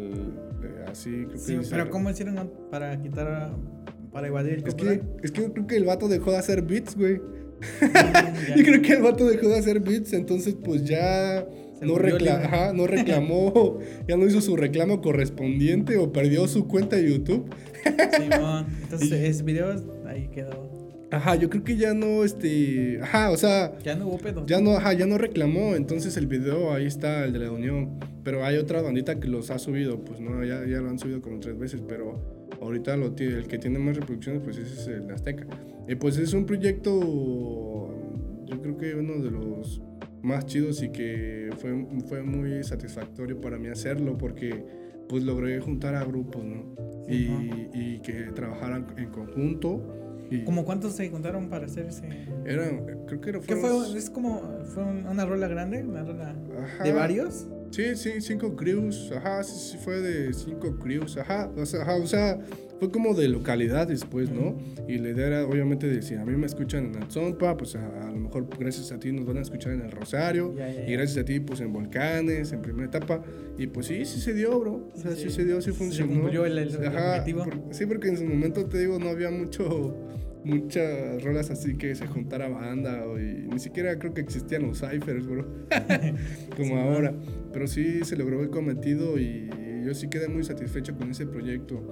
así, 0.87 1.25
creo 1.26 1.38
sí, 1.38 1.59
pero 1.69 1.90
¿cómo 1.90 2.09
hicieron 2.09 2.52
para 2.71 3.00
quitar, 3.02 3.57
para 4.12 4.28
evadir 4.28 4.61
el 4.61 4.69
es 4.69 4.75
que, 4.76 5.02
es 5.25 5.33
que 5.33 5.43
yo 5.43 5.52
creo 5.54 5.66
que 5.66 5.76
el 5.76 5.87
vato 5.87 6.07
dejó 6.07 6.31
de 6.31 6.37
hacer 6.37 6.62
beats, 6.62 6.97
güey. 6.97 7.21
Yo 8.57 8.62
creo 8.62 8.83
que 8.83 8.93
el 8.93 9.02
vato 9.02 9.26
dejó 9.26 9.49
de 9.49 9.57
hacer 9.57 9.81
beats, 9.81 10.12
entonces 10.12 10.54
pues 10.62 10.85
ya 10.85 11.47
no, 11.85 11.95
no 12.73 12.87
reclamó, 12.87 13.79
ya 14.09 14.17
no 14.17 14.26
hizo 14.26 14.41
su 14.41 14.57
reclamo 14.57 15.00
correspondiente 15.00 15.97
o 15.97 16.12
perdió 16.12 16.47
su 16.49 16.67
cuenta 16.67 16.97
de 16.97 17.11
YouTube. 17.11 17.49
Simón, 18.19 18.67
entonces 18.83 19.12
ese 19.12 19.43
video 19.43 19.75
ahí 20.07 20.29
quedó. 20.29 20.75
Ajá, 21.11 21.37
yo 21.37 21.49
creo 21.49 21.62
que 21.62 21.76
ya 21.76 21.95
no, 21.95 22.25
este, 22.25 22.99
ajá, 23.00 23.31
o 23.31 23.37
sea, 23.37 23.79
ya 23.79 23.95
no 23.95 24.09
hubo 24.09 24.19
pedo. 24.19 24.45
Ya 24.47 24.61
no, 24.61 24.73
ajá, 24.73 24.95
ya 24.95 25.07
no 25.07 25.17
reclamó, 25.17 25.76
entonces 25.76 26.17
el 26.17 26.26
video 26.26 26.73
ahí 26.73 26.87
está, 26.87 27.25
el 27.25 27.33
de 27.33 27.38
la 27.38 27.53
unión, 27.53 28.00
pero 28.25 28.45
hay 28.45 28.57
otra 28.57 28.83
bandita 28.83 29.21
que 29.21 29.29
los 29.29 29.50
ha 29.50 29.59
subido, 29.61 30.05
pues 30.05 30.21
no, 30.21 30.45
ya, 30.45 30.67
ya 30.67 30.81
lo 30.81 30.91
han 30.91 30.99
subido 30.99 31.21
como 31.21 31.38
tres 31.38 31.57
veces, 31.57 31.83
pero 31.87 32.19
ahorita 32.61 32.97
lo, 32.97 33.14
el 33.17 33.47
que 33.47 33.59
tiene 33.59 33.79
más 33.79 33.97
reproducciones, 33.97 34.43
pues 34.43 34.57
ese 34.57 34.75
es 34.75 34.87
el 34.88 35.11
Azteca. 35.11 35.47
Y 35.87 35.95
pues 35.95 36.17
es 36.19 36.33
un 36.33 36.47
proyecto, 36.47 37.95
yo 38.47 38.61
creo 38.61 38.76
que 38.76 38.95
uno 38.95 39.23
de 39.23 39.31
los 39.31 39.83
más 40.25 40.47
chidos 40.47 40.83
y 40.83 40.88
que 40.88 41.50
fue, 41.59 41.87
fue 42.09 42.23
muy 42.23 42.64
satisfactorio 42.64 43.40
para 43.40 43.59
mí 43.59 43.69
hacerlo 43.69 44.16
porque 44.16 44.64
pues 45.09 45.23
logré 45.23 45.61
juntar 45.61 45.95
a 45.95 46.04
grupos, 46.04 46.43
¿no? 46.43 46.75
y, 47.09 47.69
y, 47.75 48.00
que 48.00 48.33
trabajaran 48.35 48.87
en 48.97 49.11
conjunto. 49.11 50.26
Y 50.31 50.43
¿Cómo 50.45 50.64
cuántos 50.64 50.95
se 50.95 51.11
juntaron 51.11 51.50
para 51.50 51.66
hacer 51.66 51.87
ese...? 51.87 52.09
Eran, 52.47 53.04
creo 53.07 53.21
que 53.21 53.28
era... 53.28 53.40
¿Qué 53.40 53.57
fue? 53.57 53.71
¿Es 53.97 54.09
como, 54.09 54.40
fue 54.64 54.83
una 54.83 55.26
rola 55.26 55.49
grande? 55.49 55.85
¿Una 55.85 56.02
rola 56.02 56.35
de 56.83 56.93
varios? 56.93 57.47
Sí, 57.75 57.97
sí, 57.97 58.21
cinco 58.21 58.54
crews, 58.54 59.11
ajá, 59.16 59.43
sí, 59.43 59.73
sí 59.73 59.78
fue 59.78 60.00
de 60.00 60.33
cinco 60.33 60.76
crews, 60.76 61.16
ajá, 61.16 61.50
o 61.57 61.66
sea, 61.66 61.83
ajá, 61.83 61.97
o 61.97 62.07
sea 62.07 62.38
fue 62.78 62.90
como 62.90 63.14
de 63.14 63.28
localidades, 63.28 64.04
pues, 64.04 64.31
¿no? 64.31 64.57
Y 64.88 64.99
la 64.99 65.11
idea 65.11 65.26
era, 65.26 65.47
obviamente, 65.47 65.88
decir, 65.88 66.19
a 66.19 66.25
mí 66.25 66.37
me 66.37 66.47
escuchan 66.47 66.87
en 66.87 67.02
el 67.02 67.11
Zompa, 67.11 67.57
pues 67.57 67.76
a, 67.76 68.11
lo 68.11 68.16
mejor 68.16 68.47
gracias 68.59 68.93
a 68.93 68.99
ti 68.99 69.12
nos 69.12 69.26
van 69.26 69.38
a 69.38 69.43
escuchar 69.43 69.73
en 69.73 69.81
el 69.81 69.90
Rosario, 69.90 70.54
y 70.87 70.93
gracias 70.93 71.19
a 71.19 71.25
ti, 71.25 71.40
pues 71.40 71.61
en 71.61 71.73
Volcanes, 71.73 72.52
en 72.52 72.62
primera 72.62 72.87
etapa, 72.87 73.23
y 73.59 73.66
pues 73.66 73.87
sí, 73.87 74.04
sí 74.04 74.21
se 74.21 74.35
dio, 74.35 74.59
bro, 74.61 74.90
o 74.95 74.99
sea, 74.99 75.12
sí, 75.16 75.31
se 75.31 75.45
dio, 75.45 75.61
sí 75.61 75.73
funcionó. 75.73 76.12
Se 76.12 76.19
cumplió 76.21 76.47
el, 76.47 76.59
objetivo. 76.59 77.45
sí, 77.71 77.87
porque 77.87 78.09
en 78.09 78.19
su 78.19 78.25
momento, 78.25 78.66
te 78.66 78.78
digo, 78.78 78.99
no 78.99 79.09
había 79.09 79.31
mucho 79.31 79.97
muchas 80.44 81.22
rolas 81.22 81.50
así 81.50 81.76
que 81.76 81.94
se 81.94 82.06
juntara 82.06 82.48
banda 82.48 83.04
y 83.18 83.48
ni 83.48 83.59
siquiera 83.59 83.98
creo 83.98 84.14
que 84.14 84.20
existían 84.20 84.62
los 84.62 84.80
ciphers, 84.80 85.26
bro. 85.26 85.46
Como 86.57 86.76
ahora. 86.76 87.14
Pero 87.52 87.66
sí 87.66 88.04
se 88.04 88.16
logró 88.16 88.42
el 88.42 88.50
cometido 88.50 89.18
y 89.18 89.48
yo 89.85 89.94
sí 89.94 90.09
quedé 90.09 90.28
muy 90.28 90.44
satisfecho 90.44 90.96
con 90.96 91.11
ese 91.11 91.26
proyecto. 91.26 91.83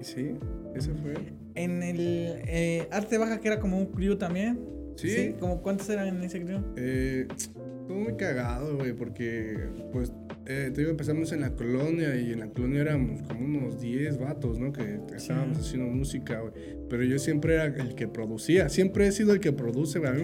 Y 0.00 0.04
sí, 0.04 0.30
eso 0.74 0.92
fue. 1.02 1.14
En 1.54 1.82
el 1.82 2.40
eh, 2.46 2.88
Arte 2.90 3.18
Baja, 3.18 3.40
que 3.40 3.48
era 3.48 3.60
como 3.60 3.78
un 3.78 3.86
crew 3.86 4.16
también. 4.16 4.60
Sí. 4.96 5.34
¿Como 5.38 5.62
¿Cuántos 5.62 5.88
eran 5.90 6.08
en 6.08 6.22
ese 6.22 6.42
crew? 6.42 6.60
Eh, 6.76 7.26
fue 7.86 7.96
muy 7.96 8.16
cagado, 8.16 8.76
güey, 8.76 8.92
porque 8.92 9.68
pues 9.92 10.12
eh, 10.50 10.70
te 10.72 10.80
digo, 10.80 10.90
empezamos 10.90 11.30
en 11.32 11.42
la 11.42 11.50
colonia 11.50 12.16
y 12.16 12.32
en 12.32 12.40
la 12.40 12.48
colonia 12.48 12.80
éramos 12.80 13.20
como 13.22 13.44
unos 13.44 13.80
10 13.80 14.18
vatos, 14.18 14.58
¿no? 14.58 14.72
Que 14.72 14.98
estábamos 15.14 15.58
haciendo 15.58 15.90
música, 15.90 16.40
güey. 16.40 16.54
Pero 16.88 17.04
yo 17.04 17.18
siempre 17.18 17.54
era 17.54 17.66
el 17.66 17.94
que 17.94 18.08
producía, 18.08 18.70
siempre 18.70 19.06
he 19.06 19.12
sido 19.12 19.34
el 19.34 19.40
que 19.40 19.52
produce, 19.52 19.98
güey. 19.98 20.10
A 20.10 20.14
mí, 20.14 20.22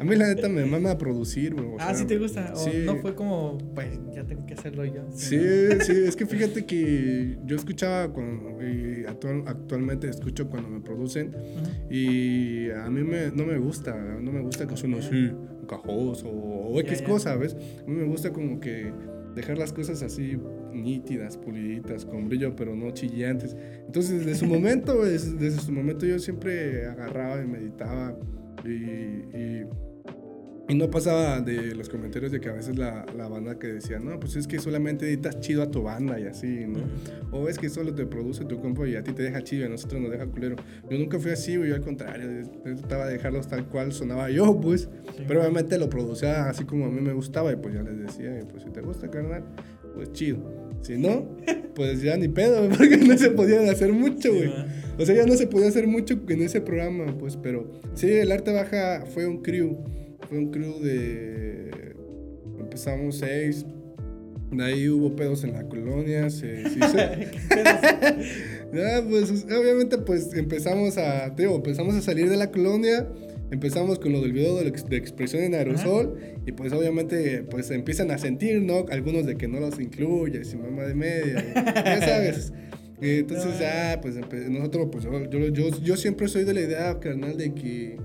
a 0.00 0.04
mí 0.04 0.16
la 0.16 0.28
neta 0.28 0.48
me 0.48 0.64
mama 0.64 0.92
a 0.92 0.98
producir, 0.98 1.54
güey. 1.54 1.68
ah, 1.78 1.94
sí 1.94 2.06
te 2.06 2.16
gusta. 2.16 2.54
O 2.54 2.68
no 2.86 2.96
fue 2.96 3.14
como, 3.14 3.58
pues 3.74 4.00
ya 4.14 4.24
tengo 4.24 4.46
que 4.46 4.54
hacerlo 4.54 4.82
yo. 4.86 5.04
Sí, 5.14 5.38
sí, 5.82 5.92
es 6.06 6.16
que 6.16 6.24
fíjate 6.24 6.64
que 6.64 7.36
yo 7.44 7.56
escuchaba 7.56 8.10
cuando, 8.12 8.66
y 8.66 9.04
actualmente 9.06 10.08
escucho 10.08 10.48
cuando 10.48 10.70
me 10.70 10.80
producen 10.80 11.32
y 11.90 12.70
a 12.70 12.88
mí 12.88 13.02
me, 13.04 13.30
no 13.30 13.44
me 13.44 13.58
gusta, 13.58 13.94
no 13.94 14.32
me 14.32 14.40
gusta 14.40 14.66
que 14.66 14.74
suene 14.74 15.00
así, 15.00 15.32
cajoso 15.68 16.28
o 16.28 16.80
X 16.80 17.02
cosa, 17.02 17.36
¿ves? 17.36 17.54
A 17.54 17.90
mí 17.90 17.96
me 17.96 18.04
gusta 18.04 18.32
como 18.32 18.58
que 18.58 18.90
dejar 19.36 19.58
las 19.58 19.72
cosas 19.72 20.02
así 20.02 20.38
nítidas, 20.72 21.36
puliditas, 21.36 22.04
con 22.04 22.28
brillo, 22.28 22.56
pero 22.56 22.74
no 22.74 22.90
chillantes. 22.90 23.54
Entonces, 23.86 24.24
desde 24.24 24.40
su 24.40 24.46
momento, 24.52 25.04
desde, 25.04 25.50
su 25.52 25.70
momento 25.70 26.06
yo 26.06 26.18
siempre 26.18 26.86
agarraba 26.86 27.40
y 27.42 27.46
meditaba 27.46 28.18
y 28.64 29.06
y 29.36 29.85
no 30.74 30.90
pasaba 30.90 31.40
de 31.40 31.74
los 31.74 31.88
comentarios 31.88 32.32
de 32.32 32.40
que 32.40 32.48
a 32.48 32.52
veces 32.52 32.76
la, 32.76 33.06
la, 33.16 33.28
banda 33.28 33.56
que 33.58 33.68
decía, 33.68 34.00
no, 34.00 34.18
pues 34.18 34.34
es 34.34 34.48
que 34.48 34.58
solamente 34.58 35.06
editas 35.06 35.38
chido 35.40 35.62
a 35.62 35.70
tu 35.70 35.82
banda 35.82 36.18
y 36.18 36.24
así, 36.24 36.66
¿no? 36.66 36.80
O 37.30 37.48
es 37.48 37.58
que 37.58 37.68
solo 37.68 37.94
te 37.94 38.04
produce 38.04 38.44
tu 38.44 38.60
compo 38.60 38.84
y 38.84 38.96
a 38.96 39.04
ti 39.04 39.12
te 39.12 39.22
deja 39.22 39.42
chido 39.42 39.62
y 39.62 39.66
a 39.66 39.68
nosotros 39.68 40.00
nos 40.00 40.10
deja 40.10 40.26
culero. 40.26 40.56
Yo 40.90 40.98
nunca 40.98 41.20
fui 41.20 41.30
así, 41.30 41.52
yo 41.52 41.74
al 41.74 41.82
contrario, 41.82 42.50
trataba 42.64 43.06
de 43.06 43.12
dejarlos 43.12 43.46
tal 43.46 43.66
cual 43.66 43.92
sonaba 43.92 44.28
yo, 44.30 44.60
pues. 44.60 44.88
Pero 45.28 45.40
obviamente 45.40 45.78
lo 45.78 45.88
producía 45.88 46.48
así 46.48 46.64
como 46.64 46.86
a 46.86 46.90
mí 46.90 47.00
me 47.00 47.12
gustaba 47.12 47.52
y 47.52 47.56
pues 47.56 47.74
ya 47.74 47.82
les 47.82 47.98
decía, 47.98 48.36
pues 48.50 48.64
si 48.64 48.70
te 48.70 48.80
gusta, 48.80 49.08
carnal, 49.08 49.44
pues 49.94 50.12
chido. 50.12 50.38
Si 50.82 50.98
no, 50.98 51.36
pues 51.76 52.02
ya 52.02 52.16
ni 52.16 52.26
pedo, 52.26 52.68
porque 52.76 52.96
no 52.96 53.16
se 53.16 53.30
podía 53.30 53.70
hacer 53.70 53.92
mucho, 53.92 54.32
güey. 54.32 54.52
o 54.98 55.06
sea, 55.06 55.14
ya 55.14 55.26
no 55.26 55.34
se 55.34 55.46
podía 55.46 55.68
hacer 55.68 55.86
mucho 55.86 56.18
en 56.28 56.42
ese 56.42 56.60
programa, 56.60 57.16
pues, 57.18 57.36
pero 57.36 57.70
sí, 57.94 58.10
el 58.10 58.32
arte 58.32 58.52
baja 58.52 59.04
fue 59.06 59.26
un 59.28 59.42
crew 59.42 59.78
fue 60.28 60.38
un 60.38 60.50
crew 60.50 60.80
de. 60.80 61.94
Empezamos 62.58 63.18
seis. 63.18 63.64
De 64.50 64.64
ahí 64.64 64.88
hubo 64.88 65.14
pedos 65.16 65.44
en 65.44 65.52
la 65.52 65.64
colonia. 65.64 66.30
Se, 66.30 66.62
pues 69.08 69.44
obviamente, 69.44 69.98
pues 69.98 70.32
empezamos 70.34 70.96
a. 70.98 71.30
Digo, 71.30 71.56
empezamos 71.56 71.94
a 71.94 72.02
salir 72.02 72.30
de 72.30 72.36
la 72.36 72.50
colonia. 72.50 73.08
Empezamos 73.50 74.00
con 74.00 74.12
lo 74.12 74.20
del 74.20 74.32
video 74.32 74.56
de, 74.56 74.68
expresión 74.96 75.42
en 75.42 75.54
aerosol. 75.54 76.18
Y 76.46 76.52
pues 76.52 76.72
obviamente, 76.72 77.42
pues 77.42 77.70
empiezan 77.70 78.10
a 78.10 78.18
sentir, 78.18 78.62
¿no? 78.62 78.86
Algunos 78.90 79.26
de 79.26 79.36
que 79.36 79.46
no 79.46 79.60
los 79.60 79.78
incluyes 79.78 80.52
y 80.52 80.56
mamá 80.56 80.82
de 80.84 80.94
media. 80.94 81.44
ya 81.54 82.00
sabes. 82.06 82.52
Entonces, 83.00 83.58
ya, 83.60 84.00
pues 84.00 84.16
nosotros, 84.48 84.88
pues 84.90 85.04
yo, 85.04 85.48
yo, 85.48 85.68
yo 85.82 85.96
siempre 85.96 86.28
soy 86.28 86.44
de 86.44 86.54
la 86.54 86.60
idea, 86.62 86.98
carnal, 86.98 87.36
de 87.36 87.54
que 87.54 87.98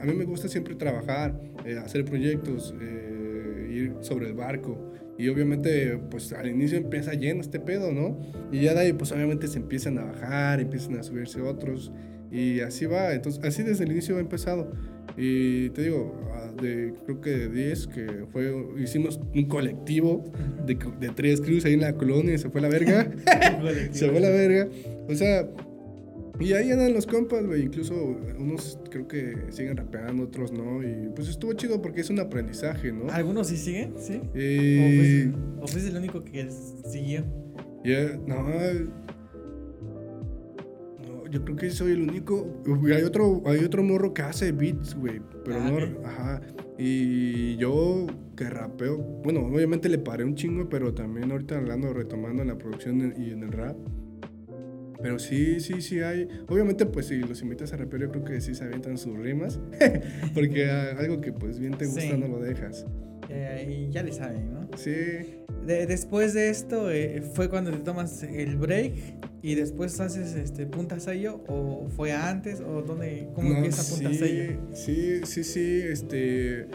a 0.00 0.04
mí 0.04 0.14
me 0.14 0.24
gusta 0.24 0.48
siempre 0.48 0.74
trabajar, 0.74 1.38
eh, 1.64 1.76
hacer 1.76 2.04
proyectos, 2.04 2.74
eh, 2.80 3.68
ir 3.70 3.96
sobre 4.00 4.28
el 4.28 4.34
barco. 4.34 4.92
Y 5.18 5.28
obviamente, 5.28 5.98
pues 6.10 6.32
al 6.32 6.48
inicio 6.48 6.78
empieza 6.78 7.12
lleno 7.14 7.40
este 7.40 7.60
pedo, 7.60 7.92
¿no? 7.92 8.18
Y 8.50 8.62
ya 8.62 8.74
de 8.74 8.80
ahí, 8.80 8.92
pues 8.92 9.12
obviamente 9.12 9.46
se 9.46 9.58
empiezan 9.58 9.98
a 9.98 10.04
bajar, 10.04 10.60
empiezan 10.60 10.98
a 10.98 11.02
subirse 11.02 11.40
otros. 11.40 11.92
Y 12.30 12.60
así 12.60 12.86
va. 12.86 13.12
Entonces, 13.12 13.44
así 13.44 13.62
desde 13.62 13.84
el 13.84 13.92
inicio 13.92 14.16
ha 14.16 14.20
empezado. 14.20 14.72
Y 15.16 15.68
te 15.70 15.82
digo, 15.82 16.18
ah, 16.34 16.50
de, 16.60 16.94
creo 17.04 17.20
que 17.20 17.30
de 17.30 17.48
10, 17.50 17.86
que 17.88 18.06
fue, 18.32 18.52
hicimos 18.78 19.20
un 19.34 19.44
colectivo 19.44 20.24
de, 20.64 20.78
de 20.98 21.08
tres 21.10 21.40
crews 21.42 21.66
ahí 21.66 21.74
en 21.74 21.82
la 21.82 21.92
colonia 21.92 22.34
y 22.34 22.38
se 22.38 22.48
fue 22.48 22.62
la 22.62 22.68
verga. 22.68 23.10
se 23.92 24.08
fue 24.08 24.20
la 24.20 24.30
verga. 24.30 24.68
O 25.08 25.14
sea, 25.14 25.46
y 26.42 26.52
ahí 26.52 26.70
andan 26.70 26.92
los 26.94 27.06
compas, 27.06 27.46
güey. 27.46 27.62
Incluso 27.62 27.94
unos 28.38 28.78
creo 28.90 29.06
que 29.08 29.34
siguen 29.50 29.76
rapeando, 29.76 30.24
otros 30.24 30.52
no. 30.52 30.82
Y 30.82 31.08
pues 31.14 31.28
estuvo 31.28 31.52
chido 31.54 31.80
porque 31.80 32.00
es 32.02 32.10
un 32.10 32.20
aprendizaje, 32.20 32.92
¿no? 32.92 33.10
¿Algunos 33.10 33.48
sí 33.48 33.56
siguen? 33.56 33.94
¿Sí? 33.98 34.20
Eh, 34.34 35.32
¿O, 35.60 35.66
fuiste, 35.66 35.90
el 35.90 35.96
único 35.96 36.22
que 36.24 36.48
siguió? 36.90 37.24
Yeah, 37.84 38.18
no. 38.26 38.36
yo 41.30 41.42
creo 41.44 41.56
que 41.56 41.70
soy 41.70 41.92
el 41.92 42.02
único. 42.02 42.46
Hay 42.94 43.02
otro, 43.02 43.42
hay 43.46 43.64
otro 43.64 43.82
morro 43.82 44.12
que 44.12 44.22
hace 44.22 44.52
beats, 44.52 44.94
güey. 44.94 45.20
Pero 45.44 45.56
Ah, 45.60 45.70
no, 45.70 45.76
ok. 45.76 46.06
ajá. 46.06 46.40
Y 46.78 47.56
yo 47.56 48.06
que 48.36 48.48
rapeo, 48.48 48.98
bueno, 49.24 49.40
obviamente 49.46 49.88
le 49.88 49.98
paré 49.98 50.24
un 50.24 50.34
chingo, 50.34 50.68
pero 50.68 50.92
también 50.94 51.30
ahorita 51.30 51.56
hablando, 51.56 51.92
retomando 51.92 52.42
en 52.42 52.48
la 52.48 52.58
producción 52.58 53.14
y 53.16 53.30
en 53.30 53.42
el 53.44 53.52
rap. 53.52 53.76
Pero 55.02 55.18
sí, 55.18 55.60
sí, 55.60 55.80
sí 55.82 56.00
hay. 56.00 56.28
Obviamente, 56.48 56.86
pues 56.86 57.06
si 57.06 57.18
los 57.18 57.42
invitas 57.42 57.72
a 57.72 57.76
rapear, 57.76 58.02
yo 58.02 58.10
creo 58.10 58.24
que 58.24 58.40
sí 58.40 58.54
se 58.54 58.64
avientan 58.64 58.96
sus 58.98 59.18
rimas. 59.18 59.58
Porque 60.34 60.70
ah, 60.70 60.94
algo 60.98 61.20
que 61.20 61.32
pues 61.32 61.58
bien 61.58 61.76
te 61.76 61.86
gusta 61.86 62.00
Sí. 62.02 62.12
no 62.16 62.28
lo 62.28 62.38
dejas. 62.40 62.86
Eh, 63.28 63.86
y 63.88 63.92
ya 63.92 64.02
le 64.02 64.12
saben, 64.12 64.52
¿no? 64.52 64.68
Sí. 64.76 64.90
De- 65.66 65.86
después 65.86 66.34
de 66.34 66.50
esto, 66.50 66.90
eh, 66.90 67.22
¿fue 67.34 67.48
cuando 67.48 67.70
te 67.70 67.78
tomas 67.78 68.22
el 68.24 68.56
break 68.56 68.94
y 69.42 69.54
después 69.54 69.98
haces 70.00 70.34
este 70.34 70.66
punta 70.66 70.98
sello? 71.00 71.42
¿O 71.48 71.88
fue 71.88 72.12
antes? 72.12 72.60
¿O 72.60 72.82
dónde? 72.82 73.28
¿Cómo 73.34 73.48
No, 73.50 73.56
empieza 73.56 73.82
punta 73.94 74.12
sello? 74.12 74.58
Sí, 74.74 75.20
sí, 75.24 75.44
sí, 75.44 75.80
este... 75.84 76.66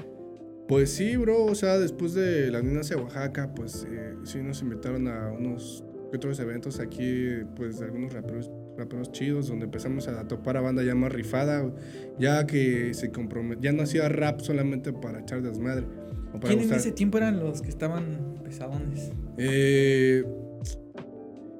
Pues 0.68 0.90
sí, 0.92 1.16
bro, 1.16 1.46
o 1.46 1.56
sea, 1.56 1.80
después 1.80 2.14
de 2.14 2.52
la 2.52 2.62
Niña 2.62 2.82
hacia 2.82 2.98
Oaxaca, 2.98 3.54
pues 3.56 3.88
eh, 3.90 4.16
sí 4.24 4.40
nos 4.40 4.62
invitaron 4.62 5.08
a 5.08 5.32
unos 5.32 5.84
que 6.10 6.18
otros 6.18 6.40
eventos 6.40 6.80
aquí, 6.80 7.28
pues 7.56 7.80
de 7.80 7.86
algunos 7.86 8.14
raperos, 8.14 8.50
raperos 8.78 9.12
chidos, 9.12 9.48
donde 9.48 9.66
empezamos 9.66 10.08
a 10.08 10.28
topar 10.28 10.58
a 10.58 10.62
banda 10.62 10.84
ya 10.84 10.96
más 10.96 11.12
rifada, 11.12 11.70
ya 12.18 12.46
que 12.46 12.94
se 12.94 13.12
compromet 13.12 13.60
ya 13.60 13.72
no 13.72 13.84
hacía 13.84 14.08
rap 14.10 14.40
solamente 14.42 14.94
para 14.94 15.20
echar 15.22 15.42
desmadre. 15.42 15.86
O 16.34 16.40
para 16.40 16.54
¿Quién 16.54 16.70
en 16.70 16.76
ese 16.76 16.92
tiempo 16.92 17.18
eran 17.18 17.40
los 17.40 17.62
que 17.62 17.70
estaban 17.70 18.36
pesadones? 18.44 19.12
Eh, 19.38 20.24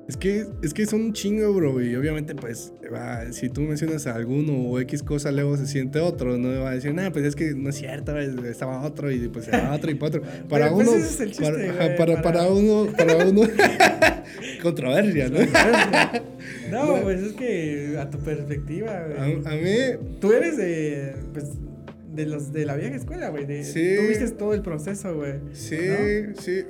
es 0.08 0.16
que, 0.16 0.48
es 0.64 0.74
que 0.74 0.86
son 0.86 1.02
un 1.02 1.14
chingo, 1.14 1.54
bro. 1.54 1.82
Y 1.82 1.94
obviamente, 1.96 2.34
pues, 2.34 2.72
va, 2.94 3.30
si 3.34 3.50
tú 3.50 3.62
mencionas 3.62 4.08
a 4.08 4.16
alguno 4.16 4.54
o 4.54 4.80
X 4.80 5.04
cosa, 5.04 5.32
luego 5.34 5.58
se 5.58 5.68
siente 5.68 6.00
otro. 6.00 6.38
No 6.38 6.62
va 6.62 6.70
a 6.70 6.74
decir, 6.76 6.94
nah, 6.94 7.12
pues 7.12 7.26
es 7.26 7.36
que 7.36 7.54
no 7.56 7.70
es 7.70 7.76
cierto, 7.76 8.18
estaba 8.18 8.82
otro 8.84 9.12
y 9.12 9.28
pues 9.28 9.50
era 9.50 9.74
otro 9.74 9.92
y 9.92 9.96
para 9.96 10.08
otro. 10.08 10.22
Para 10.48 10.72
pues, 10.72 10.88
uno. 10.88 10.98
es 10.98 11.38
para, 11.38 11.56
güey, 11.58 12.22
para, 12.22 12.48
uno. 12.48 12.88
Para 12.96 13.28
uno. 13.28 13.42
Controversia, 14.64 15.30
¿no? 15.30 15.40
No, 16.72 17.02
pues 17.04 17.22
es 17.22 17.34
que 17.34 17.98
a 18.00 18.10
tu 18.10 18.18
perspectiva, 18.20 18.98
A, 18.98 19.08
güey. 19.08 19.42
a 19.46 19.50
mí. 19.62 20.18
Tú 20.22 20.32
eres 20.32 20.56
de, 20.56 21.16
pues, 21.34 21.48
de 22.18 22.26
los 22.26 22.52
de 22.52 22.66
la 22.66 22.76
vieja 22.76 22.96
escuela, 22.98 23.30
güey. 23.30 23.64
Sí. 23.64 23.96
Tú 24.02 24.08
viste 24.10 24.30
todo 24.32 24.54
el 24.54 24.62
proceso, 24.62 25.16
güey. 25.16 25.36
Sí, 25.54 25.78
¿No? 25.78 26.36
sí. 26.42 26.64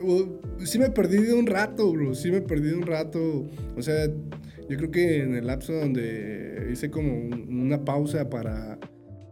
sí 0.65 0.77
me 0.77 0.91
perdí 0.91 1.17
de 1.17 1.33
un 1.33 1.47
rato, 1.47 1.91
bro. 1.91 2.13
Sí 2.13 2.29
me 2.29 2.41
perdí 2.41 2.67
de 2.69 2.75
un 2.75 2.86
rato. 2.86 3.47
O 3.75 3.81
sea, 3.81 4.05
yo 4.69 4.77
creo 4.77 4.91
que 4.91 5.23
en 5.23 5.33
el 5.36 5.47
lapso 5.47 5.73
donde 5.73 6.69
hice 6.71 6.91
como 6.91 7.12
un- 7.13 7.47
una 7.62 7.83
pausa 7.83 8.29
para 8.29 8.77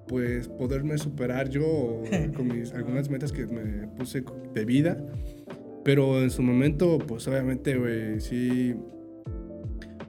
pues 0.08 0.48
poderme 0.48 0.98
superar 0.98 1.50
yo 1.50 2.02
con 2.36 2.48
mis 2.48 2.72
algunas 2.74 3.10
metas 3.10 3.32
que 3.32 3.46
me 3.46 3.88
puse 3.90 4.24
de 4.54 4.66
vida. 4.66 4.98
Pero 5.84 6.22
en 6.24 6.32
su 6.32 6.42
momento, 6.42 6.98
pues 6.98 7.28
obviamente, 7.28 7.78
güey, 7.78 8.20
sí. 8.20 8.74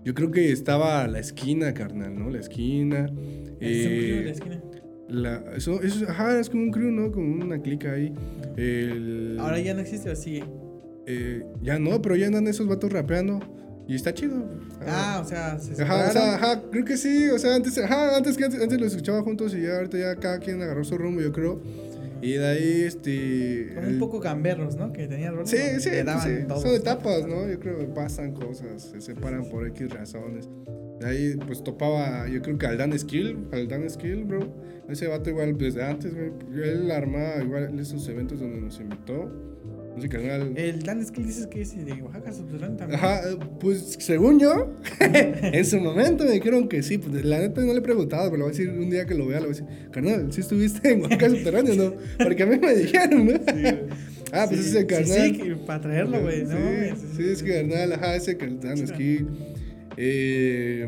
Yo 0.05 0.15
creo 0.15 0.31
que 0.31 0.53
estaba 0.53 1.07
la 1.09 1.19
esquina, 1.19 1.75
carnal, 1.75 2.15
¿no? 2.17 2.31
La 2.31 2.39
esquina. 2.39 3.11
Eh, 3.61 4.23
la 4.25 4.31
esquina. 4.31 4.63
La, 5.09 5.43
eso, 5.57 5.81
eso, 5.83 6.05
ajá, 6.09 6.39
es 6.39 6.51
como 6.51 6.63
un 6.65 6.71
crew, 6.71 6.91
¿no? 6.91 7.13
Como 7.13 7.45
una 7.45 7.61
clica 7.61 7.93
ahí. 7.93 8.13
El, 8.57 9.37
Ahora 9.41 9.59
ya 9.61 9.75
no 9.75 9.81
existe 9.81 10.11
o 10.11 10.17
sigue. 10.17 10.45
eh, 11.07 11.45
ya 11.63 11.79
no, 11.79 12.03
pero 12.03 12.17
ya 12.17 12.27
andan 12.27 12.47
esos 12.49 12.67
vatos 12.67 12.93
rapeando. 12.93 13.41
Y 13.89 13.95
está 13.95 14.13
chido. 14.13 14.45
Ah, 14.85 15.21
o 15.25 15.29
sea, 15.29 15.59
se 15.61 15.81
Ajá, 15.81 16.09
o 16.09 16.13
sea, 16.13 16.35
ajá, 16.35 16.63
creo 16.73 16.85
que 16.85 16.97
sí. 16.97 17.29
O 17.29 17.39
sea, 17.39 17.55
antes, 17.55 17.79
ajá, 17.79 18.17
antes 18.17 18.37
que 18.37 18.45
antes, 18.45 18.61
antes 18.61 18.81
los 18.81 18.91
escuchaba 18.91 19.23
juntos 19.23 19.55
y 19.55 19.63
ya 19.63 19.77
ahorita 19.77 19.97
ya 19.97 20.17
cada 20.17 20.41
quien 20.41 20.61
agarró 20.61 20.83
su 20.83 20.99
rumbo, 20.99 21.21
yo 21.21 21.31
creo. 21.31 21.61
Y 22.21 22.33
de 22.33 22.47
ahí, 22.47 22.81
este. 22.83 23.71
Como 23.77 23.87
el- 23.87 23.93
un 23.93 23.99
poco 24.01 24.19
gamberros, 24.19 24.75
¿no? 24.75 24.93
Que 24.93 25.07
tenían 25.07 25.35
roles 25.37 25.51
Sí, 25.51 25.59
sí, 25.79 25.91
sí. 25.91 26.29
todo. 26.49 26.61
Son 26.61 26.75
etapas, 26.75 27.29
¿no? 27.29 27.47
Yo 27.49 27.61
creo 27.61 27.79
que 27.79 27.85
pasan 27.85 28.33
cosas, 28.33 28.83
se 28.91 29.01
separan 29.01 29.45
por 29.49 29.65
X 29.69 29.89
razones. 29.91 30.49
De 31.01 31.07
ahí, 31.07 31.37
pues 31.47 31.63
topaba, 31.63 32.27
yo 32.29 32.41
creo 32.41 32.57
que 32.59 32.67
al 32.67 32.79
Dan 32.79 32.99
Skill, 32.99 33.49
al 33.53 33.69
Dan 33.69 33.89
Skill, 33.89 34.25
bro. 34.25 34.41
Ese 34.89 35.09
vato 35.09 35.31
igual 35.31 35.59
desde 35.59 35.83
antes, 35.83 36.15
güey. 36.15 36.31
Él 36.63 36.91
armaba 36.91 37.43
igual 37.43 37.79
esos 37.79 38.09
eventos 38.09 38.41
donde 38.41 38.61
nos 38.61 38.81
invitó. 38.81 39.31
Ese 39.99 40.09
canal. 40.11 40.53
El 40.57 40.83
Dan 40.83 41.05
Skill 41.05 41.27
dices 41.27 41.47
que 41.47 41.63
es 41.63 41.75
de 41.75 42.03
Oaxaca 42.03 42.33
subterráneo 42.33 42.77
también. 42.77 43.01
Ajá, 43.01 43.23
pues 43.59 43.97
según 43.99 44.39
yo, 44.39 44.75
en 45.01 45.65
su 45.65 45.81
momento 45.81 46.25
me 46.25 46.33
dijeron 46.33 46.69
que 46.69 46.83
sí. 46.83 46.99
Pues 46.99 47.25
la 47.25 47.39
neta 47.41 47.63
no 47.63 47.73
le 47.73 47.79
he 47.79 47.83
preguntado, 47.83 48.25
pero 48.31 48.37
le 48.37 48.43
voy 48.45 48.51
a 48.51 48.57
decir 48.57 48.71
un 48.71 48.91
día 48.91 49.07
que 49.07 49.15
lo 49.15 49.27
vea, 49.27 49.41
le 49.41 49.47
voy 49.49 49.57
a 49.57 49.61
decir, 49.61 49.91
carnal, 49.91 50.33
¿sí 50.33 50.43
estuviste 50.43 50.93
en 50.93 51.01
Oaxaca 51.03 51.31
Subterráneo 51.31 51.75
no? 51.75 51.95
Porque 52.23 52.43
a 52.43 52.47
mí 52.47 52.59
me 52.59 52.75
dijeron, 52.75 53.27
¿no? 53.27 53.33
ah, 54.33 54.45
pues 54.49 54.61
Sí, 54.61 54.69
ese 54.69 54.81
sí, 54.81 54.87
carnal. 54.87 55.31
Sí, 55.31 55.39
que 55.39 55.57
para 55.57 55.81
traerlo, 55.81 56.21
güey. 56.21 56.41
Sí, 56.41 56.53
No, 56.53 56.61
mames, 56.61 56.99
sí, 57.17 57.25
es 57.25 57.43
que 57.43 57.55
carnal, 57.55 57.93
ajá, 57.95 58.17
ese 58.17 58.37
carnal, 58.37 58.79
es 58.79 58.93
que. 58.93 59.25
Eh, 59.97 60.87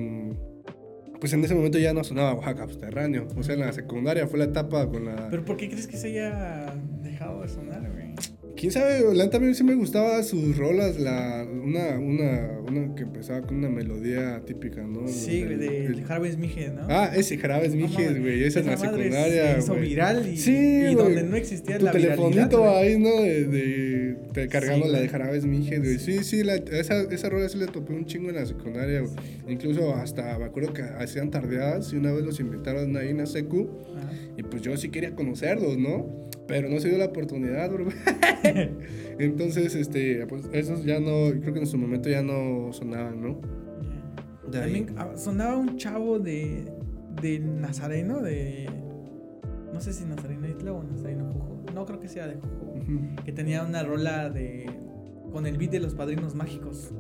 pues 1.20 1.32
en 1.32 1.44
ese 1.44 1.54
momento 1.54 1.78
ya 1.78 1.92
no 1.92 2.04
sonaba 2.04 2.34
Oaxaca 2.34 2.68
Subterráneo. 2.68 3.26
O 3.36 3.42
sea, 3.42 3.54
en 3.54 3.60
la 3.60 3.72
secundaria 3.72 4.26
fue 4.26 4.38
la 4.38 4.46
etapa 4.46 4.88
con 4.88 5.04
la. 5.04 5.28
Pero 5.30 5.44
¿por 5.44 5.56
qué 5.56 5.68
crees 5.68 5.86
que 5.86 5.96
se 5.96 6.08
haya 6.08 6.74
dejado 7.02 7.42
de 7.42 7.48
sonar, 7.48 7.80
güey? 7.92 8.08
¿Quién 8.56 8.72
sabe? 8.72 9.04
A 9.32 9.38
mí 9.38 9.54
sí 9.54 9.62
me 9.62 9.76
gustaba 9.76 10.20
sus 10.24 10.56
rolas, 10.56 10.98
la, 10.98 11.46
una, 11.48 11.96
una, 12.00 12.58
una 12.66 12.92
que 12.96 13.04
empezaba 13.04 13.40
con 13.42 13.58
una 13.58 13.68
melodía 13.68 14.42
típica, 14.44 14.82
¿no? 14.82 15.06
Sí, 15.06 15.44
güey, 15.44 15.56
de, 15.58 15.68
del- 15.82 15.94
de 15.96 16.02
Jarvis 16.02 16.36
Mije, 16.38 16.70
¿no? 16.70 16.82
Ah, 16.88 17.12
ese 17.14 17.38
Jarabes 17.38 17.76
Mijes, 17.76 18.18
güey, 18.20 18.42
esa 18.42 18.58
en 18.58 18.66
la 18.66 18.72
esa 18.74 18.86
secundaria, 18.86 19.52
Se 19.54 19.58
hizo 19.60 19.74
güey. 19.74 19.88
viral 19.88 20.28
y, 20.28 20.36
Sí, 20.36 20.56
y 20.90 20.94
donde 20.96 21.22
no 21.22 21.36
existía 21.36 21.78
Tu 21.78 21.84
la 21.84 21.92
telefonito 21.92 22.68
ahí, 22.68 22.98
¿no? 22.98 23.10
De, 23.22 23.44
de, 23.44 23.87
de 24.32 24.48
cargando 24.48 24.86
Sí, 24.86 24.92
la 24.92 25.00
de. 25.00 25.08
Jarabes 25.08 25.46
Mijes, 25.46 25.78
güey. 25.80 25.98
Sí, 25.98 26.22
sí, 26.24 26.42
la- 26.44 26.56
esa, 26.56 27.02
esa 27.02 27.28
rola 27.28 27.48
sí 27.48 27.58
le 27.58 27.66
topé 27.66 27.92
un 27.94 28.04
chingo 28.06 28.28
en 28.28 28.36
la 28.36 28.46
secundaria, 28.46 29.00
güey. 29.00 29.12
Incluso 29.48 29.94
hasta, 29.94 30.38
me 30.38 30.44
acuerdo 30.44 30.72
que 30.72 30.82
hacían 30.82 31.30
tardeadas 31.30 31.92
y 31.92 31.96
una 31.96 32.12
vez 32.12 32.24
los 32.24 32.40
invitaron 32.40 32.96
ahí 32.96 33.08
en 33.08 33.18
la 33.18 33.26
secu. 33.26 33.68
Ajá. 33.96 34.12
Y 34.36 34.42
pues 34.42 34.62
yo 34.62 34.76
sí 34.76 34.90
quería 34.90 35.14
conocerlos, 35.14 35.78
¿no? 35.78 36.28
Pero 36.46 36.68
no 36.68 36.78
se 36.80 36.88
dio 36.88 36.98
la 36.98 37.06
oportunidad, 37.06 37.70
bro. 37.70 37.88
Entonces, 39.18 39.74
este, 39.74 40.26
pues 40.26 40.44
esos 40.52 40.84
ya 40.84 41.00
no, 41.00 41.30
creo 41.40 41.52
que 41.52 41.60
en 41.60 41.66
su 41.66 41.76
momento 41.76 42.08
ya 42.08 42.22
no 42.22 42.72
sonaban, 42.72 43.20
¿no? 43.20 43.40
De 44.50 44.58
ahí. 44.58 44.72
También 44.84 44.94
ah, 44.98 45.12
sonaba 45.16 45.56
un 45.56 45.76
chavo 45.76 46.18
de, 46.18 46.64
de 47.20 47.38
Nazareno, 47.40 48.20
de... 48.22 48.66
No 49.74 49.80
sé 49.80 49.92
si 49.92 50.04
Nazareno 50.06 50.48
Isla 50.48 50.72
o 50.72 50.82
Nazareno 50.82 51.30
Jujo. 51.32 51.62
No 51.74 51.84
creo 51.84 52.00
que 52.00 52.08
sea 52.08 52.26
de 52.26 52.34
Jujo. 52.36 52.57
Que 53.24 53.32
tenía 53.32 53.62
una 53.64 53.82
rola 53.82 54.30
de... 54.30 54.66
Con 55.32 55.46
el 55.46 55.58
beat 55.58 55.70
de 55.72 55.80
los 55.80 55.94
padrinos 55.94 56.34
mágicos. 56.34 56.92